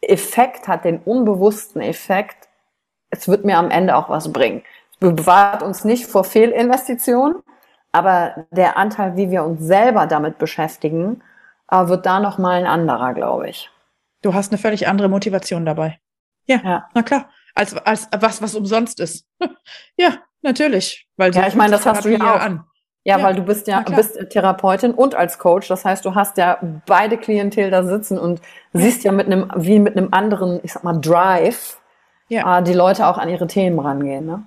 Effekt 0.00 0.68
hat, 0.68 0.84
den 0.84 1.00
unbewussten 1.00 1.80
Effekt, 1.80 2.48
es 3.10 3.28
wird 3.28 3.44
mir 3.44 3.58
am 3.58 3.70
Ende 3.70 3.96
auch 3.96 4.08
was 4.08 4.32
bringen. 4.32 4.62
Es 4.92 4.98
bewahrt 4.98 5.62
uns 5.62 5.84
nicht 5.84 6.06
vor 6.06 6.24
Fehlinvestitionen, 6.24 7.42
aber 7.92 8.46
der 8.50 8.76
Anteil, 8.76 9.16
wie 9.16 9.30
wir 9.30 9.44
uns 9.44 9.62
selber 9.62 10.06
damit 10.06 10.38
beschäftigen, 10.38 11.22
äh, 11.70 11.86
wird 11.88 12.06
da 12.06 12.20
noch 12.20 12.38
mal 12.38 12.58
ein 12.58 12.66
anderer, 12.66 13.14
glaube 13.14 13.48
ich. 13.48 13.70
Du 14.22 14.34
hast 14.34 14.52
eine 14.52 14.58
völlig 14.58 14.88
andere 14.88 15.08
Motivation 15.08 15.64
dabei. 15.64 15.98
Ja, 16.46 16.60
ja. 16.64 16.88
na 16.94 17.02
klar. 17.02 17.30
Als, 17.54 17.76
als 17.76 18.08
was, 18.20 18.40
was 18.40 18.54
umsonst 18.54 19.00
ist. 19.00 19.26
ja, 19.96 20.18
natürlich. 20.42 21.08
Weil 21.16 21.34
ja, 21.34 21.46
ich 21.48 21.54
meine, 21.54 21.72
das 21.72 21.86
hast 21.86 22.04
du 22.04 22.10
ja 22.10 22.34
auch. 22.34 22.40
An. 22.40 22.64
Ja, 23.08 23.16
ja, 23.16 23.24
weil 23.24 23.34
du 23.36 23.42
bist 23.42 23.66
ja 23.68 23.80
bist 23.80 24.18
Therapeutin 24.28 24.92
und 24.92 25.14
als 25.14 25.38
Coach. 25.38 25.66
Das 25.68 25.82
heißt, 25.82 26.04
du 26.04 26.14
hast 26.14 26.36
ja 26.36 26.58
beide 26.84 27.16
Klientel 27.16 27.70
da 27.70 27.82
sitzen 27.82 28.18
und 28.18 28.42
siehst 28.74 29.02
ja 29.02 29.12
mit 29.12 29.24
einem, 29.24 29.50
wie 29.56 29.78
mit 29.78 29.96
einem 29.96 30.08
anderen, 30.10 30.60
ich 30.62 30.74
sag 30.74 30.84
mal, 30.84 31.00
Drive, 31.00 31.80
ja. 32.28 32.58
äh, 32.58 32.62
die 32.62 32.74
Leute 32.74 33.06
auch 33.06 33.16
an 33.16 33.30
ihre 33.30 33.46
Themen 33.46 33.78
rangehen. 33.78 34.26
Ne? 34.26 34.46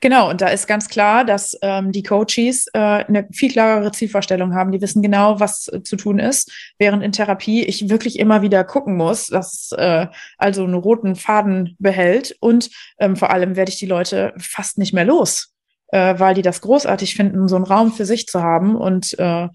Genau, 0.00 0.30
und 0.30 0.40
da 0.40 0.48
ist 0.48 0.66
ganz 0.66 0.88
klar, 0.88 1.26
dass 1.26 1.54
ähm, 1.60 1.92
die 1.92 2.02
Coaches 2.02 2.68
äh, 2.72 2.78
eine 2.78 3.28
viel 3.30 3.52
klarere 3.52 3.92
Zielvorstellung 3.92 4.54
haben. 4.54 4.72
Die 4.72 4.80
wissen 4.80 5.02
genau, 5.02 5.38
was 5.38 5.68
äh, 5.68 5.82
zu 5.82 5.96
tun 5.96 6.20
ist, 6.20 6.50
während 6.78 7.02
in 7.02 7.12
Therapie 7.12 7.64
ich 7.64 7.90
wirklich 7.90 8.18
immer 8.18 8.40
wieder 8.40 8.64
gucken 8.64 8.96
muss, 8.96 9.26
dass 9.26 9.72
äh, 9.76 10.06
also 10.38 10.64
einen 10.64 10.72
roten 10.72 11.16
Faden 11.16 11.76
behält 11.78 12.34
und 12.40 12.70
ähm, 12.98 13.14
vor 13.14 13.28
allem 13.28 13.56
werde 13.56 13.70
ich 13.70 13.78
die 13.78 13.84
Leute 13.84 14.32
fast 14.38 14.78
nicht 14.78 14.94
mehr 14.94 15.04
los 15.04 15.51
äh, 15.92 16.18
weil 16.18 16.34
die 16.34 16.42
das 16.42 16.60
großartig 16.60 17.14
finden, 17.14 17.46
so 17.46 17.56
einen 17.56 17.64
Raum 17.64 17.92
für 17.92 18.04
sich 18.04 18.26
zu 18.26 18.42
haben 18.42 18.74
und 18.74 19.16
äh, 19.18 19.48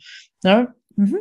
ne, 0.43 0.73
Mhm. 0.97 1.19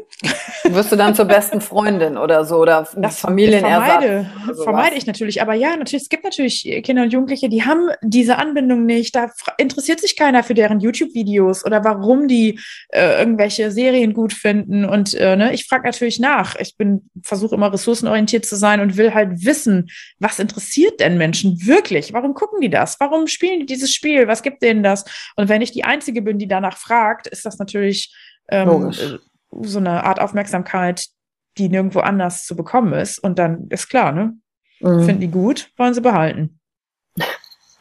Wirst 0.74 0.90
du 0.90 0.96
dann 0.96 1.14
zur 1.14 1.26
besten 1.26 1.60
Freundin 1.60 2.16
oder 2.16 2.46
so 2.46 2.56
oder 2.56 2.88
das 2.96 3.20
Familienersatz? 3.20 4.04
Vermeide, 4.04 4.30
vermeide 4.64 4.96
ich 4.96 5.06
natürlich. 5.06 5.42
Aber 5.42 5.52
ja, 5.52 5.76
natürlich, 5.76 6.04
es 6.04 6.08
gibt 6.08 6.24
natürlich 6.24 6.62
Kinder 6.82 7.02
und 7.02 7.12
Jugendliche, 7.12 7.50
die 7.50 7.62
haben 7.62 7.90
diese 8.00 8.38
Anbindung 8.38 8.86
nicht. 8.86 9.14
Da 9.14 9.30
interessiert 9.58 10.00
sich 10.00 10.16
keiner 10.16 10.42
für 10.42 10.54
deren 10.54 10.80
YouTube-Videos 10.80 11.66
oder 11.66 11.84
warum 11.84 12.26
die 12.26 12.58
äh, 12.88 13.18
irgendwelche 13.18 13.70
Serien 13.70 14.14
gut 14.14 14.32
finden. 14.32 14.86
Und 14.86 15.12
äh, 15.12 15.36
ne, 15.36 15.52
ich 15.52 15.66
frage 15.66 15.84
natürlich 15.84 16.18
nach. 16.20 16.56
Ich 16.56 16.78
bin 16.78 17.10
versuche 17.22 17.54
immer 17.54 17.70
ressourcenorientiert 17.70 18.46
zu 18.46 18.56
sein 18.56 18.80
und 18.80 18.96
will 18.96 19.12
halt 19.12 19.44
wissen, 19.44 19.90
was 20.18 20.38
interessiert 20.38 21.00
denn 21.00 21.18
Menschen 21.18 21.66
wirklich? 21.66 22.14
Warum 22.14 22.32
gucken 22.32 22.62
die 22.62 22.70
das? 22.70 22.98
Warum 22.98 23.26
spielen 23.26 23.60
die 23.60 23.66
dieses 23.66 23.92
Spiel? 23.92 24.26
Was 24.26 24.42
gibt 24.42 24.62
denen 24.62 24.82
das? 24.82 25.04
Und 25.36 25.50
wenn 25.50 25.60
ich 25.60 25.70
die 25.70 25.84
Einzige 25.84 26.22
bin, 26.22 26.38
die 26.38 26.48
danach 26.48 26.78
fragt, 26.78 27.26
ist 27.26 27.44
das 27.44 27.58
natürlich 27.58 28.14
ähm, 28.48 28.68
Logisch 28.68 29.18
so 29.62 29.78
eine 29.78 30.04
Art 30.04 30.20
Aufmerksamkeit, 30.20 31.06
die 31.58 31.68
nirgendwo 31.68 32.00
anders 32.00 32.44
zu 32.44 32.56
bekommen 32.56 32.92
ist. 32.92 33.18
Und 33.18 33.38
dann 33.38 33.68
ist 33.70 33.88
klar, 33.88 34.12
ne? 34.12 34.34
Mhm. 34.80 35.04
Finden 35.04 35.20
die 35.20 35.30
gut, 35.30 35.70
wollen 35.76 35.94
sie 35.94 36.02
behalten. 36.02 36.60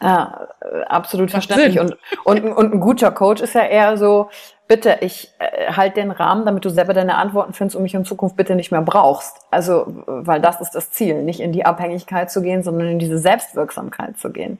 Ja, 0.02 0.50
absolut 0.88 1.32
verständlich. 1.32 1.80
Und, 1.80 1.98
und, 2.26 2.44
und 2.44 2.74
ein 2.74 2.80
guter 2.80 3.12
Coach 3.12 3.42
ist 3.42 3.56
ja 3.56 3.64
eher 3.64 3.98
so, 3.98 4.30
bitte, 4.68 4.98
ich 5.02 5.32
äh, 5.40 5.72
halt 5.72 5.96
den 5.96 6.12
Rahmen, 6.12 6.46
damit 6.46 6.66
du 6.66 6.70
selber 6.70 6.94
deine 6.94 7.16
Antworten 7.16 7.54
findest 7.54 7.76
und 7.76 7.84
mich 7.84 7.94
in 7.94 8.06
Zukunft 8.06 8.36
bitte 8.36 8.56
nicht 8.56 8.72
mehr 8.72 8.82
brauchst. 8.82 9.38
Also, 9.52 9.86
weil 10.06 10.42
das 10.42 10.62
ist 10.62 10.72
das 10.72 10.92
Ziel, 10.92 11.24
nicht 11.24 11.40
in 11.40 11.52
die 11.52 11.66
Abhängigkeit 11.66 12.30
zu 12.30 12.42
gehen, 12.42 12.64
sondern 12.64 12.88
in 12.88 13.00
diese 13.00 13.18
Selbstwirksamkeit 13.18 14.18
zu 14.18 14.32
gehen. 14.32 14.60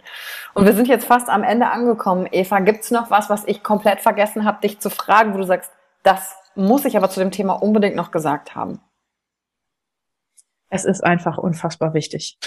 Und 0.54 0.66
wir 0.66 0.74
sind 0.74 0.88
jetzt 0.88 1.06
fast 1.06 1.30
am 1.30 1.44
Ende 1.44 1.68
angekommen. 1.68 2.28
Eva, 2.32 2.60
gibt's 2.60 2.92
noch 2.92 3.12
was, 3.12 3.30
was 3.30 3.44
ich 3.46 3.62
komplett 3.62 4.02
vergessen 4.02 4.46
habe, 4.46 4.62
dich 4.62 4.80
zu 4.80 4.90
fragen, 4.90 5.34
wo 5.34 5.38
du 5.38 5.46
sagst, 5.46 5.72
das 6.04 6.36
muss 6.56 6.86
ich 6.86 6.98
aber 6.98 7.10
zu 7.10 7.20
dem 7.20 7.32
Thema 7.32 7.54
unbedingt 7.54 7.96
noch 7.96 8.12
gesagt 8.12 8.56
haben. 8.56 8.80
Es 10.70 10.86
ist 10.86 11.04
einfach 11.04 11.38
unfassbar 11.38 11.94
wichtig. 11.94 12.38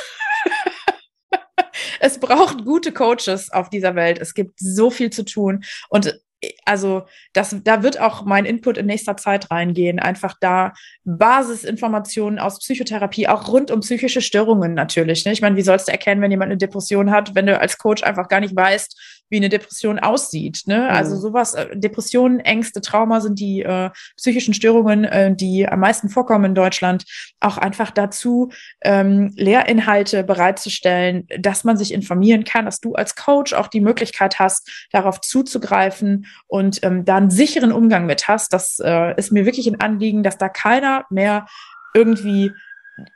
es 2.00 2.18
braucht 2.18 2.64
gute 2.64 2.92
Coaches 2.92 3.50
auf 3.52 3.70
dieser 3.70 3.94
Welt. 3.94 4.18
Es 4.18 4.34
gibt 4.34 4.59
so 4.59 4.90
viel 4.90 5.11
zu 5.11 5.24
tun. 5.24 5.64
Und 5.88 6.20
also 6.64 7.04
das, 7.32 7.56
da 7.64 7.82
wird 7.82 8.00
auch 8.00 8.24
mein 8.24 8.44
Input 8.44 8.78
in 8.78 8.86
nächster 8.86 9.16
Zeit 9.16 9.50
reingehen. 9.50 9.98
Einfach 9.98 10.36
da 10.40 10.72
Basisinformationen 11.04 12.38
aus 12.38 12.59
Psychotherapie, 12.61 13.28
auch 13.28 13.48
rund 13.48 13.70
um 13.70 13.80
psychische 13.80 14.20
Störungen 14.20 14.74
natürlich. 14.74 15.24
Ne? 15.24 15.32
Ich 15.32 15.40
meine, 15.40 15.56
wie 15.56 15.62
sollst 15.62 15.88
du 15.88 15.92
erkennen, 15.92 16.22
wenn 16.22 16.30
jemand 16.30 16.50
eine 16.50 16.59
Depression 16.59 17.11
hat, 17.11 17.34
wenn 17.34 17.46
du 17.46 17.59
als 17.59 17.78
Coach 17.78 18.02
einfach 18.02 18.28
gar 18.28 18.40
nicht 18.40 18.54
weißt, 18.54 19.17
wie 19.31 19.37
eine 19.37 19.49
Depression 19.49 19.99
aussieht. 19.99 20.62
Ne? 20.66 20.79
Mhm. 20.79 20.97
Also 20.97 21.16
sowas, 21.16 21.55
äh, 21.55 21.76
Depressionen, 21.76 22.41
Ängste, 22.41 22.81
Trauma 22.81 23.20
sind 23.20 23.39
die 23.39 23.62
äh, 23.62 23.91
psychischen 24.16 24.55
Störungen, 24.55 25.05
äh, 25.05 25.35
die 25.35 25.68
am 25.68 25.81
meisten 25.81 26.09
vorkommen 26.09 26.47
in 26.47 26.55
Deutschland. 26.55 27.05
Auch 27.41 27.59
einfach 27.59 27.91
dazu, 27.91 28.51
ähm, 28.83 29.33
Lehrinhalte 29.37 30.24
bereitzustellen, 30.24 31.26
dass 31.39 31.64
man 31.64 31.76
sich 31.76 31.93
informieren 31.93 32.45
kann, 32.45 32.64
dass 32.64 32.81
du 32.81 32.95
als 32.95 33.16
Coach 33.16 33.53
auch 33.53 33.68
die 33.68 33.81
Möglichkeit 33.81 34.39
hast, 34.39 34.89
darauf 34.93 35.20
zuzugreifen 35.20 36.26
und 36.47 36.81
ähm, 36.83 37.05
da 37.05 37.16
einen 37.16 37.31
sicheren 37.31 37.72
Umgang 37.72 38.07
mit 38.07 38.29
hast. 38.29 38.53
Das 38.53 38.79
äh, 38.83 39.14
ist 39.16 39.33
mir 39.33 39.45
wirklich 39.45 39.66
ein 39.66 39.81
Anliegen, 39.81 40.22
dass 40.22 40.39
da 40.39 40.49
keiner 40.49 41.05
mehr 41.11 41.47
irgendwie 41.95 42.53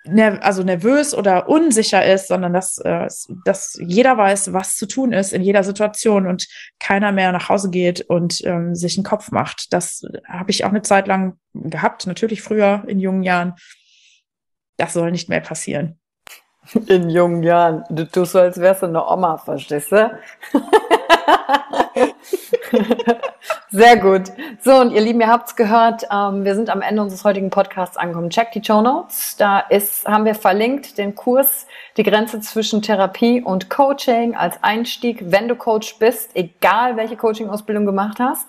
ner 0.05 0.43
also 0.43 0.63
nervös 0.63 1.15
oder 1.15 1.49
unsicher 1.49 2.05
ist, 2.05 2.29
sondern 2.29 2.53
dass, 2.53 2.79
äh, 2.79 3.09
dass 3.45 3.79
jeder 3.81 4.17
weiß, 4.17 4.53
was 4.53 4.77
zu 4.77 4.87
tun 4.87 5.13
ist 5.13 5.33
in 5.33 5.43
jeder 5.43 5.65
Situation 5.65 6.27
und 6.27 6.47
keiner 6.79 7.13
mehr 7.13 7.33
nach 7.33 7.49
Hause 7.49 7.71
geht 7.71 8.03
und 8.03 8.45
ähm, 8.45 8.75
sich 8.75 8.97
einen 8.97 9.05
Kopf 9.05 9.31
macht. 9.31 9.73
Das 9.73 10.05
habe 10.29 10.51
ich 10.51 10.65
auch 10.65 10.71
eine 10.71 10.83
Zeit 10.83 11.07
lang 11.07 11.39
gehabt, 11.55 12.07
natürlich 12.07 12.43
früher 12.43 12.85
in 12.87 12.99
jungen 13.01 13.23
Jahren. 13.23 13.55
Das 14.77 14.93
soll 14.95 15.11
nicht 15.11 15.29
mehr 15.29 15.41
passieren. 15.41 15.99
In 16.87 17.11
jungen 17.11 17.43
Jahren. 17.43 17.85
Du 17.91 18.09
tust 18.09 18.33
so, 18.33 18.39
als 18.39 18.59
wärst 18.61 18.83
du 18.83 18.87
eine 18.87 19.05
Oma, 19.05 19.37
verstehst 19.37 19.93
du? 19.93 20.19
Sehr 23.71 23.97
gut. 23.97 24.33
So, 24.61 24.75
und 24.77 24.93
ihr 24.93 25.01
Lieben, 25.01 25.21
ihr 25.21 25.29
habt's 25.29 25.57
gehört, 25.57 26.05
ähm, 26.11 26.45
wir 26.45 26.55
sind 26.55 26.71
am 26.71 26.83
Ende 26.83 27.03
unseres 27.03 27.25
heutigen 27.25 27.51
Podcasts 27.51 27.97
angekommen. 27.97 28.31
Check 28.31 28.53
die 28.53 28.65
Show 28.65 28.81
Notes. 28.81 29.37
Da 29.37 29.61
ist, 29.61 30.07
haben 30.07 30.25
wir 30.25 30.35
verlinkt 30.35 30.99
den 30.99 31.15
Kurs, 31.15 31.67
die 31.97 32.03
Grenze 32.03 32.41
zwischen 32.41 32.83
Therapie 32.83 33.43
und 33.43 33.71
Coaching 33.71 34.35
als 34.35 34.63
Einstieg, 34.63 35.23
wenn 35.31 35.49
du 35.49 35.57
Coach 35.57 35.99
bist, 35.99 36.31
egal 36.35 36.97
welche 36.97 37.17
Coaching-Ausbildung 37.17 37.87
gemacht 37.87 38.19
hast. 38.19 38.49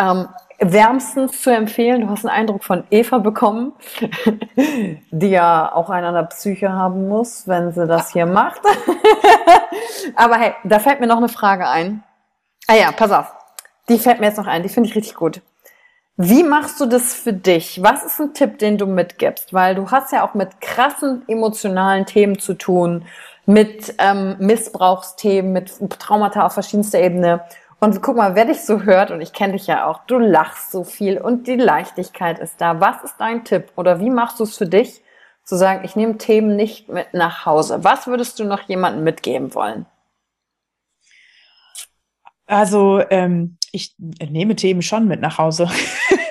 Ähm, 0.00 0.28
wärmstens 0.60 1.42
zu 1.42 1.50
empfehlen. 1.50 2.02
Du 2.02 2.08
hast 2.08 2.24
einen 2.24 2.34
Eindruck 2.34 2.64
von 2.64 2.84
Eva 2.90 3.18
bekommen, 3.18 3.72
die 5.10 5.28
ja 5.28 5.72
auch 5.72 5.90
einen 5.90 6.14
der 6.14 6.24
Psyche 6.24 6.72
haben 6.72 7.08
muss, 7.08 7.46
wenn 7.46 7.72
sie 7.72 7.86
das 7.86 8.12
hier 8.12 8.26
macht. 8.26 8.60
Aber 10.16 10.36
hey, 10.36 10.54
da 10.64 10.78
fällt 10.78 11.00
mir 11.00 11.06
noch 11.06 11.18
eine 11.18 11.28
Frage 11.28 11.68
ein. 11.68 12.02
Ah 12.66 12.74
ja, 12.74 12.92
pass 12.92 13.10
auf. 13.10 13.37
Die 13.88 13.98
fällt 13.98 14.20
mir 14.20 14.26
jetzt 14.26 14.38
noch 14.38 14.46
ein, 14.46 14.62
die 14.62 14.68
finde 14.68 14.88
ich 14.88 14.96
richtig 14.96 15.14
gut. 15.14 15.40
Wie 16.16 16.42
machst 16.42 16.80
du 16.80 16.86
das 16.86 17.14
für 17.14 17.32
dich? 17.32 17.80
Was 17.82 18.04
ist 18.04 18.20
ein 18.20 18.34
Tipp, 18.34 18.58
den 18.58 18.76
du 18.76 18.86
mitgibst? 18.86 19.54
Weil 19.54 19.76
du 19.76 19.90
hast 19.90 20.12
ja 20.12 20.26
auch 20.26 20.34
mit 20.34 20.60
krassen 20.60 21.22
emotionalen 21.28 22.06
Themen 22.06 22.38
zu 22.40 22.54
tun, 22.54 23.04
mit 23.46 23.94
ähm, 23.98 24.36
Missbrauchsthemen, 24.40 25.52
mit 25.52 25.78
Traumata 26.00 26.44
auf 26.44 26.54
verschiedenster 26.54 27.00
Ebene. 27.00 27.44
Und 27.78 28.02
guck 28.02 28.16
mal, 28.16 28.34
wer 28.34 28.46
dich 28.46 28.62
so 28.62 28.82
hört, 28.82 29.12
und 29.12 29.20
ich 29.20 29.32
kenne 29.32 29.52
dich 29.52 29.68
ja 29.68 29.86
auch, 29.86 30.00
du 30.06 30.18
lachst 30.18 30.72
so 30.72 30.82
viel 30.82 31.18
und 31.18 31.46
die 31.46 31.56
Leichtigkeit 31.56 32.40
ist 32.40 32.60
da. 32.60 32.80
Was 32.80 33.04
ist 33.04 33.14
dein 33.18 33.44
Tipp? 33.44 33.70
Oder 33.76 34.00
wie 34.00 34.10
machst 34.10 34.40
du 34.40 34.44
es 34.44 34.56
für 34.56 34.66
dich, 34.66 35.00
zu 35.44 35.56
sagen, 35.56 35.84
ich 35.84 35.94
nehme 35.94 36.18
Themen 36.18 36.56
nicht 36.56 36.88
mit 36.88 37.14
nach 37.14 37.46
Hause? 37.46 37.84
Was 37.84 38.08
würdest 38.08 38.40
du 38.40 38.44
noch 38.44 38.62
jemandem 38.62 39.04
mitgeben 39.04 39.54
wollen? 39.54 39.86
Also 42.46 43.02
ähm, 43.10 43.57
ich 43.72 43.94
nehme 43.98 44.56
Themen 44.56 44.82
schon 44.82 45.06
mit 45.08 45.20
nach 45.20 45.38
Hause. 45.38 45.68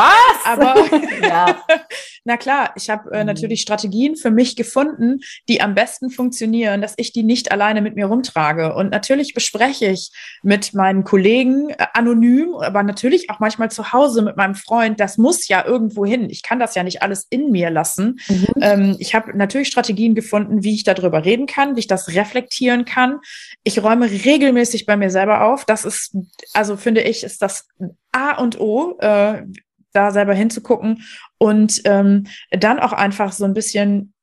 Was? 0.00 0.44
Aber 0.44 0.74
ja. 1.22 1.62
na 2.24 2.36
klar, 2.36 2.72
ich 2.76 2.90
habe 2.90 3.10
äh, 3.12 3.20
mhm. 3.20 3.26
natürlich 3.26 3.60
Strategien 3.60 4.16
für 4.16 4.30
mich 4.30 4.56
gefunden, 4.56 5.20
die 5.48 5.60
am 5.60 5.74
besten 5.74 6.10
funktionieren, 6.10 6.80
dass 6.80 6.94
ich 6.96 7.12
die 7.12 7.22
nicht 7.22 7.52
alleine 7.52 7.82
mit 7.82 7.96
mir 7.96 8.06
rumtrage. 8.06 8.74
Und 8.74 8.90
natürlich 8.90 9.34
bespreche 9.34 9.86
ich 9.86 10.10
mit 10.42 10.74
meinen 10.74 11.04
Kollegen 11.04 11.70
äh, 11.70 11.86
anonym, 11.92 12.54
aber 12.54 12.82
natürlich 12.82 13.30
auch 13.30 13.40
manchmal 13.40 13.70
zu 13.70 13.92
Hause 13.92 14.22
mit 14.22 14.36
meinem 14.36 14.54
Freund. 14.54 15.00
Das 15.00 15.18
muss 15.18 15.48
ja 15.48 15.64
irgendwo 15.64 16.04
hin. 16.06 16.30
Ich 16.30 16.42
kann 16.42 16.58
das 16.58 16.74
ja 16.74 16.82
nicht 16.82 17.02
alles 17.02 17.26
in 17.28 17.50
mir 17.50 17.70
lassen. 17.70 18.20
Mhm. 18.28 18.46
Ähm, 18.60 18.96
ich 18.98 19.14
habe 19.14 19.36
natürlich 19.36 19.68
Strategien 19.68 20.14
gefunden, 20.14 20.62
wie 20.62 20.74
ich 20.74 20.84
darüber 20.84 21.24
reden 21.24 21.46
kann, 21.46 21.76
wie 21.76 21.80
ich 21.80 21.86
das 21.86 22.08
reflektieren 22.08 22.84
kann. 22.84 23.20
Ich 23.64 23.82
räume 23.82 24.10
regelmäßig 24.10 24.86
bei 24.86 24.96
mir 24.96 25.10
selber 25.10 25.44
auf. 25.44 25.64
Das 25.64 25.84
ist, 25.84 26.16
also 26.54 26.76
finde 26.76 27.02
ich, 27.02 27.22
ist 27.22 27.42
das 27.42 27.68
A 28.12 28.40
und 28.40 28.58
O. 28.60 28.96
Äh, 28.98 29.42
da 29.92 30.10
selber 30.10 30.34
hinzugucken 30.34 31.04
und 31.38 31.82
ähm, 31.84 32.26
dann 32.50 32.78
auch 32.78 32.92
einfach 32.92 33.32
so 33.32 33.44
ein 33.44 33.54
bisschen 33.54 34.14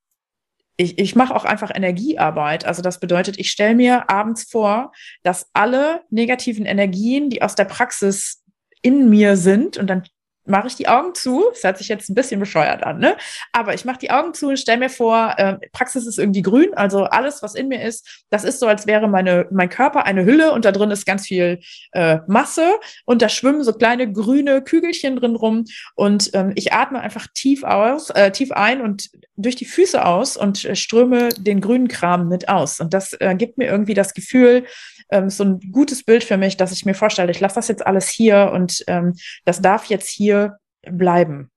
ich, 0.77 0.99
ich 0.99 1.15
mache 1.15 1.35
auch 1.35 1.43
einfach 1.43 1.71
Energiearbeit. 1.73 2.65
Also 2.65 2.83
das 2.83 2.99
bedeutet, 2.99 3.39
ich 3.39 3.49
stelle 3.49 3.75
mir 3.75 4.09
abends 4.11 4.43
vor, 4.43 4.91
dass 5.23 5.49
alle 5.53 6.03
negativen 6.11 6.65
Energien, 6.67 7.31
die 7.31 7.41
aus 7.41 7.55
der 7.55 7.65
Praxis 7.65 8.43
in 8.83 9.09
mir 9.09 9.37
sind, 9.37 9.77
und 9.77 9.87
dann 9.87 10.03
mache 10.47 10.67
ich 10.67 10.75
die 10.75 10.87
Augen 10.87 11.13
zu. 11.13 11.45
Das 11.51 11.63
hört 11.63 11.77
sich 11.77 11.87
jetzt 11.87 12.09
ein 12.09 12.15
bisschen 12.15 12.39
bescheuert 12.39 12.83
an, 12.83 12.99
ne? 12.99 13.17
Aber 13.51 13.73
ich 13.73 13.85
mache 13.85 13.99
die 13.99 14.11
Augen 14.11 14.33
zu 14.33 14.49
und 14.49 14.57
stelle 14.57 14.79
mir 14.79 14.89
vor, 14.89 15.33
äh, 15.37 15.57
Praxis 15.71 16.07
ist 16.07 16.19
irgendwie 16.19 16.41
grün, 16.41 16.73
also 16.75 17.03
alles, 17.03 17.43
was 17.43 17.55
in 17.55 17.67
mir 17.67 17.83
ist, 17.83 18.25
das 18.29 18.43
ist 18.43 18.59
so, 18.59 18.67
als 18.67 18.87
wäre 18.87 19.07
meine, 19.07 19.47
mein 19.51 19.69
Körper 19.69 20.05
eine 20.05 20.25
Hülle 20.25 20.51
und 20.51 20.65
da 20.65 20.71
drin 20.71 20.91
ist 20.91 21.05
ganz 21.05 21.27
viel 21.27 21.59
äh, 21.91 22.19
Masse 22.27 22.79
und 23.05 23.21
da 23.21 23.29
schwimmen 23.29 23.63
so 23.63 23.73
kleine 23.73 24.11
grüne 24.11 24.61
Kügelchen 24.61 25.15
drin 25.15 25.35
rum 25.35 25.65
und 25.95 26.31
ähm, 26.33 26.51
ich 26.55 26.73
atme 26.73 26.99
einfach 26.99 27.27
tief 27.33 27.63
aus, 27.63 28.09
äh, 28.11 28.31
tief 28.31 28.51
ein 28.51 28.81
und 28.81 29.09
durch 29.37 29.55
die 29.55 29.65
Füße 29.65 30.03
aus 30.03 30.35
und 30.35 30.65
äh, 30.65 30.75
ströme 30.75 31.29
den 31.29 31.61
grünen 31.61 31.87
Kram 31.87 32.27
mit 32.27 32.49
aus. 32.49 32.79
Und 32.79 32.93
das 32.93 33.13
äh, 33.13 33.35
gibt 33.35 33.57
mir 33.57 33.65
irgendwie 33.65 33.93
das 33.93 34.13
Gefühl, 34.13 34.65
ähm, 35.11 35.29
so 35.29 35.43
ein 35.43 35.59
gutes 35.71 36.03
Bild 36.03 36.23
für 36.23 36.37
mich, 36.37 36.57
dass 36.57 36.71
ich 36.71 36.85
mir 36.85 36.93
vorstelle, 36.93 37.31
ich 37.31 37.39
lasse 37.39 37.55
das 37.55 37.67
jetzt 37.67 37.85
alles 37.85 38.09
hier 38.09 38.51
und 38.53 38.83
ähm, 38.87 39.13
das 39.45 39.61
darf 39.61 39.85
jetzt 39.85 40.09
hier 40.09 40.57
bleiben. 40.89 41.51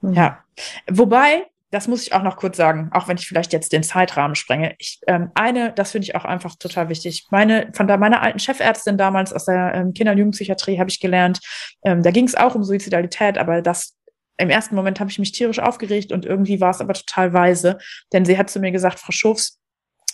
Mhm. 0.00 0.14
Ja. 0.14 0.44
Wobei, 0.90 1.46
das 1.70 1.88
muss 1.88 2.02
ich 2.02 2.12
auch 2.12 2.22
noch 2.22 2.36
kurz 2.36 2.56
sagen, 2.56 2.90
auch 2.92 3.08
wenn 3.08 3.16
ich 3.16 3.26
vielleicht 3.26 3.52
jetzt 3.52 3.72
den 3.72 3.82
Zeitrahmen 3.82 4.34
sprenge. 4.34 4.74
Ich, 4.78 5.00
ähm, 5.06 5.30
eine, 5.34 5.72
das 5.72 5.92
finde 5.92 6.04
ich 6.04 6.14
auch 6.14 6.24
einfach 6.24 6.54
total 6.56 6.88
wichtig. 6.88 7.26
Meine, 7.30 7.70
von 7.74 7.86
da 7.86 7.96
meiner 7.96 8.22
alten 8.22 8.38
Chefärztin 8.38 8.96
damals 8.96 9.32
aus 9.32 9.44
der 9.46 9.74
ähm, 9.74 9.92
Kinder- 9.92 10.12
und 10.12 10.18
Jugendpsychiatrie 10.18 10.78
habe 10.78 10.90
ich 10.90 11.00
gelernt, 11.00 11.40
ähm, 11.84 12.02
da 12.02 12.10
ging 12.10 12.26
es 12.26 12.34
auch 12.34 12.54
um 12.54 12.64
Suizidalität, 12.64 13.38
aber 13.38 13.62
das 13.62 13.94
im 14.38 14.50
ersten 14.50 14.74
Moment 14.74 15.00
habe 15.00 15.10
ich 15.10 15.18
mich 15.18 15.32
tierisch 15.32 15.58
aufgeregt 15.58 16.12
und 16.12 16.26
irgendwie 16.26 16.60
war 16.60 16.70
es 16.70 16.80
aber 16.80 16.92
total 16.92 17.32
weise, 17.32 17.78
denn 18.12 18.24
sie 18.24 18.36
hat 18.36 18.50
zu 18.50 18.60
mir 18.60 18.70
gesagt, 18.70 19.00
Frau 19.00 19.12
Schofs, 19.12 19.58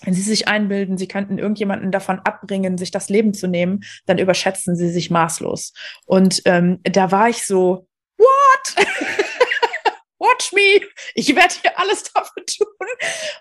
wenn 0.05 0.15
Sie 0.15 0.23
sich 0.23 0.49
einbilden, 0.49 0.99
Sie 0.99 1.09
könnten 1.09 1.39
irgendjemanden 1.39 1.91
davon 1.91 2.21
abbringen, 2.21 2.79
sich 2.79 2.91
das 2.91 3.09
Leben 3.09 3.35
zu 3.35 3.47
nehmen, 3.47 3.85
dann 4.07 4.19
überschätzen 4.19 4.77
Sie 4.77 4.91
sich 4.91 5.11
maßlos. 5.11 5.73
Und 6.07 6.43
ähm, 6.45 6.81
da 6.83 7.11
war 7.11 7.29
ich 7.29 7.47
so, 7.47 7.87
what? 8.19 8.87
watch 10.23 10.53
me, 10.53 10.87
ich 11.15 11.35
werde 11.35 11.55
hier 11.61 11.79
alles 11.79 12.05
dafür 12.05 12.45
tun. 12.47 12.67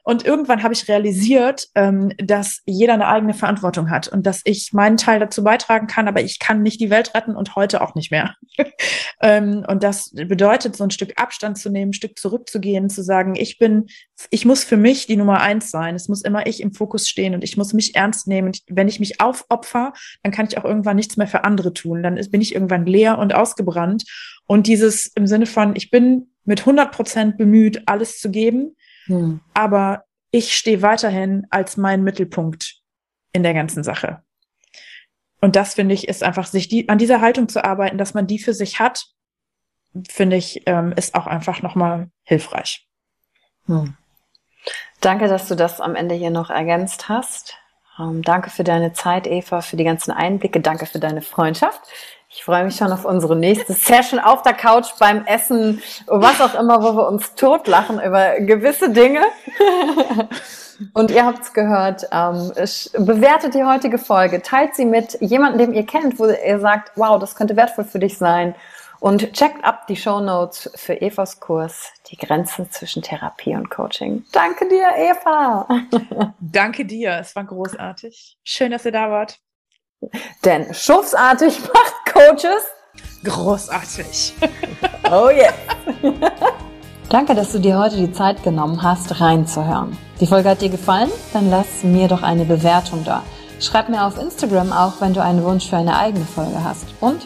Und 0.03 0.25
irgendwann 0.25 0.63
habe 0.63 0.73
ich 0.73 0.87
realisiert, 0.87 1.67
ähm, 1.75 2.11
dass 2.17 2.61
jeder 2.65 2.93
eine 2.93 3.07
eigene 3.07 3.33
Verantwortung 3.33 3.89
hat 3.89 4.07
und 4.07 4.25
dass 4.25 4.41
ich 4.43 4.73
meinen 4.73 4.97
Teil 4.97 5.19
dazu 5.19 5.43
beitragen 5.43 5.87
kann, 5.87 6.07
aber 6.07 6.21
ich 6.21 6.39
kann 6.39 6.63
nicht 6.63 6.81
die 6.81 6.89
Welt 6.89 7.13
retten 7.13 7.35
und 7.35 7.55
heute 7.55 7.81
auch 7.81 7.95
nicht 7.95 8.11
mehr. 8.11 8.35
ähm, 9.21 9.63
und 9.67 9.83
das 9.83 10.11
bedeutet, 10.11 10.75
so 10.75 10.83
ein 10.83 10.91
Stück 10.91 11.13
Abstand 11.17 11.57
zu 11.57 11.69
nehmen, 11.69 11.91
ein 11.91 11.93
Stück 11.93 12.17
zurückzugehen, 12.17 12.89
zu 12.89 13.03
sagen, 13.03 13.35
ich 13.35 13.57
bin, 13.59 13.87
ich 14.29 14.45
muss 14.45 14.63
für 14.63 14.77
mich 14.77 15.07
die 15.07 15.15
Nummer 15.15 15.41
eins 15.41 15.71
sein. 15.71 15.95
Es 15.95 16.07
muss 16.07 16.21
immer 16.21 16.47
ich 16.47 16.61
im 16.61 16.73
Fokus 16.73 17.09
stehen 17.09 17.33
und 17.33 17.43
ich 17.43 17.57
muss 17.57 17.73
mich 17.73 17.95
ernst 17.95 18.27
nehmen. 18.27 18.47
Und 18.47 18.61
wenn 18.67 18.87
ich 18.87 18.99
mich 18.99 19.21
aufopfer, 19.21 19.93
dann 20.23 20.31
kann 20.31 20.47
ich 20.47 20.57
auch 20.57 20.65
irgendwann 20.65 20.95
nichts 20.95 21.17
mehr 21.17 21.27
für 21.27 21.43
andere 21.43 21.73
tun. 21.73 22.03
Dann 22.03 22.15
bin 22.29 22.41
ich 22.41 22.53
irgendwann 22.53 22.85
leer 22.85 23.17
und 23.17 23.33
ausgebrannt. 23.33 24.03
Und 24.45 24.67
dieses 24.67 25.07
im 25.07 25.27
Sinne 25.27 25.45
von, 25.45 25.75
ich 25.75 25.89
bin 25.89 26.31
mit 26.43 26.61
100 26.61 26.91
Prozent 26.91 27.37
bemüht, 27.37 27.83
alles 27.87 28.19
zu 28.19 28.31
geben. 28.31 28.75
Hm. 29.05 29.39
Aber 29.53 30.03
ich 30.31 30.55
stehe 30.55 30.81
weiterhin 30.81 31.47
als 31.49 31.77
mein 31.77 32.03
Mittelpunkt 32.03 32.81
in 33.33 33.43
der 33.43 33.53
ganzen 33.53 33.83
Sache. 33.83 34.23
Und 35.41 35.55
das 35.55 35.73
finde 35.73 35.95
ich 35.95 36.07
ist 36.07 36.23
einfach, 36.23 36.45
sich 36.45 36.67
die, 36.67 36.87
an 36.87 36.97
dieser 36.97 37.21
Haltung 37.21 37.49
zu 37.49 37.63
arbeiten, 37.63 37.97
dass 37.97 38.13
man 38.13 38.27
die 38.27 38.39
für 38.39 38.53
sich 38.53 38.79
hat, 38.79 39.05
finde 40.07 40.35
ich, 40.37 40.63
ähm, 40.67 40.93
ist 40.95 41.15
auch 41.15 41.27
einfach 41.27 41.61
nochmal 41.61 42.11
hilfreich. 42.23 42.87
Hm. 43.65 43.95
Danke, 45.01 45.27
dass 45.27 45.47
du 45.47 45.55
das 45.55 45.81
am 45.81 45.95
Ende 45.95 46.13
hier 46.15 46.29
noch 46.29 46.51
ergänzt 46.51 47.09
hast. 47.09 47.55
Ähm, 47.99 48.21
danke 48.21 48.51
für 48.51 48.63
deine 48.63 48.93
Zeit, 48.93 49.25
Eva, 49.27 49.61
für 49.61 49.75
die 49.75 49.83
ganzen 49.83 50.11
Einblicke. 50.11 50.61
Danke 50.61 50.85
für 50.85 50.99
deine 50.99 51.21
Freundschaft. 51.21 51.81
Ich 52.29 52.45
freue 52.45 52.63
mich 52.63 52.77
schon 52.77 52.91
auf 52.93 53.03
unsere 53.03 53.35
nächste 53.35 53.73
Session 53.73 54.19
auf 54.19 54.41
der 54.43 54.53
Couch 54.53 54.87
beim 54.99 55.25
Essen, 55.25 55.81
was 56.07 56.39
auch 56.39 56.57
immer, 56.57 56.81
wo 56.81 56.95
wir 56.95 57.07
uns 57.07 57.35
totlachen 57.35 57.99
über 57.99 58.39
gewisse 58.39 58.91
Dinge. 58.91 59.21
Und 60.93 61.11
ihr 61.11 61.25
habt 61.25 61.43
es 61.43 61.53
gehört, 61.53 62.07
ähm, 62.11 62.51
bewertet 63.05 63.53
die 63.53 63.63
heutige 63.63 63.97
Folge, 63.97 64.41
teilt 64.41 64.75
sie 64.75 64.85
mit 64.85 65.19
jemandem, 65.19 65.67
dem 65.67 65.73
ihr 65.73 65.85
kennt, 65.85 66.19
wo 66.19 66.25
ihr 66.25 66.59
sagt, 66.59 66.91
wow, 66.95 67.19
das 67.19 67.35
könnte 67.35 67.55
wertvoll 67.55 67.85
für 67.85 67.99
dich 67.99 68.17
sein. 68.17 68.55
Und 69.01 69.33
checkt 69.33 69.65
ab 69.65 69.87
die 69.87 69.95
Show 69.95 70.19
Notes 70.19 70.69
für 70.75 71.01
Evas 71.01 71.39
Kurs, 71.39 71.91
die 72.11 72.17
Grenzen 72.17 72.69
zwischen 72.69 73.01
Therapie 73.01 73.55
und 73.55 73.71
Coaching. 73.71 74.23
Danke 74.31 74.69
dir, 74.69 74.89
Eva. 74.95 75.67
Danke 76.39 76.85
dir, 76.85 77.17
es 77.19 77.35
war 77.35 77.43
großartig. 77.43 78.37
Schön, 78.43 78.69
dass 78.69 78.85
ihr 78.85 78.91
da 78.91 79.09
wart. 79.09 79.39
Denn 80.45 80.71
schussartig 80.71 81.59
macht 81.61 81.95
Coaches 82.13 82.63
großartig. 83.23 84.35
oh 85.11 85.29
yeah. 85.29 85.53
Danke, 87.09 87.33
dass 87.33 87.53
du 87.53 87.59
dir 87.59 87.79
heute 87.79 87.97
die 87.97 88.11
Zeit 88.11 88.43
genommen 88.43 88.83
hast, 88.83 89.19
reinzuhören. 89.19 89.97
Die 90.19 90.27
Folge 90.27 90.49
hat 90.49 90.61
dir 90.61 90.69
gefallen? 90.69 91.09
Dann 91.33 91.49
lass 91.49 91.81
mir 91.81 92.07
doch 92.07 92.21
eine 92.21 92.45
Bewertung 92.45 93.03
da. 93.03 93.23
Schreib 93.59 93.89
mir 93.89 94.05
auf 94.05 94.21
Instagram 94.21 94.71
auch, 94.71 95.01
wenn 95.01 95.15
du 95.15 95.23
einen 95.23 95.43
Wunsch 95.43 95.67
für 95.67 95.77
eine 95.77 95.97
eigene 95.97 96.25
Folge 96.25 96.63
hast. 96.63 96.85
Und 96.99 97.25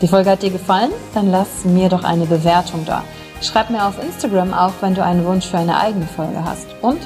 Die 0.00 0.06
Folge 0.06 0.30
hat 0.30 0.42
dir 0.42 0.50
gefallen? 0.50 0.92
Dann 1.12 1.30
lass 1.30 1.64
mir 1.64 1.88
doch 1.88 2.04
eine 2.04 2.26
Bewertung 2.26 2.84
da. 2.84 3.02
Schreib 3.42 3.70
mir 3.70 3.84
auf 3.84 4.00
Instagram 4.00 4.54
auch, 4.54 4.72
wenn 4.80 4.94
du 4.94 5.02
einen 5.02 5.24
Wunsch 5.24 5.46
für 5.46 5.58
eine 5.58 5.76
eigene 5.76 6.06
Folge 6.06 6.44
hast. 6.44 6.68
Und 6.82 7.00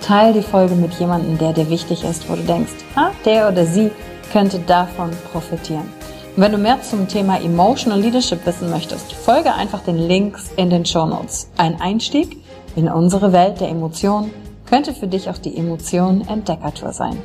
teile 0.00 0.32
die 0.32 0.42
Folge 0.42 0.74
mit 0.74 0.92
jemandem, 0.94 1.38
der 1.38 1.52
dir 1.52 1.70
wichtig 1.70 2.02
ist, 2.02 2.28
wo 2.28 2.34
du 2.34 2.42
denkst, 2.42 2.72
ah, 2.96 3.10
der 3.24 3.48
oder 3.48 3.64
sie 3.64 3.92
könnte 4.32 4.58
davon 4.58 5.10
profitieren. 5.30 5.88
Und 6.34 6.42
wenn 6.42 6.52
du 6.52 6.58
mehr 6.58 6.82
zum 6.82 7.06
Thema 7.06 7.40
Emotional 7.40 8.00
Leadership 8.00 8.44
wissen 8.44 8.70
möchtest, 8.70 9.12
folge 9.12 9.54
einfach 9.54 9.80
den 9.80 9.98
Links 9.98 10.50
in 10.56 10.70
den 10.70 10.84
Show 10.84 11.06
Notes. 11.06 11.48
Ein 11.58 11.80
Einstieg 11.80 12.38
in 12.74 12.88
unsere 12.88 13.32
Welt 13.32 13.60
der 13.60 13.68
Emotionen 13.68 14.32
könnte 14.66 14.94
für 14.94 15.06
dich 15.06 15.28
auch 15.30 15.38
die 15.38 15.56
Emotion 15.56 16.26
Entdeckertour 16.26 16.92
sein. 16.92 17.18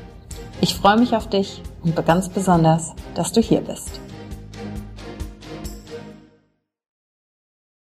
Ich 0.61 0.75
freue 0.75 0.97
mich 0.97 1.15
auf 1.15 1.27
dich 1.27 1.63
und 1.83 1.95
ganz 2.05 2.29
besonders, 2.29 2.93
dass 3.15 3.31
du 3.31 3.41
hier 3.41 3.61
bist. 3.61 3.99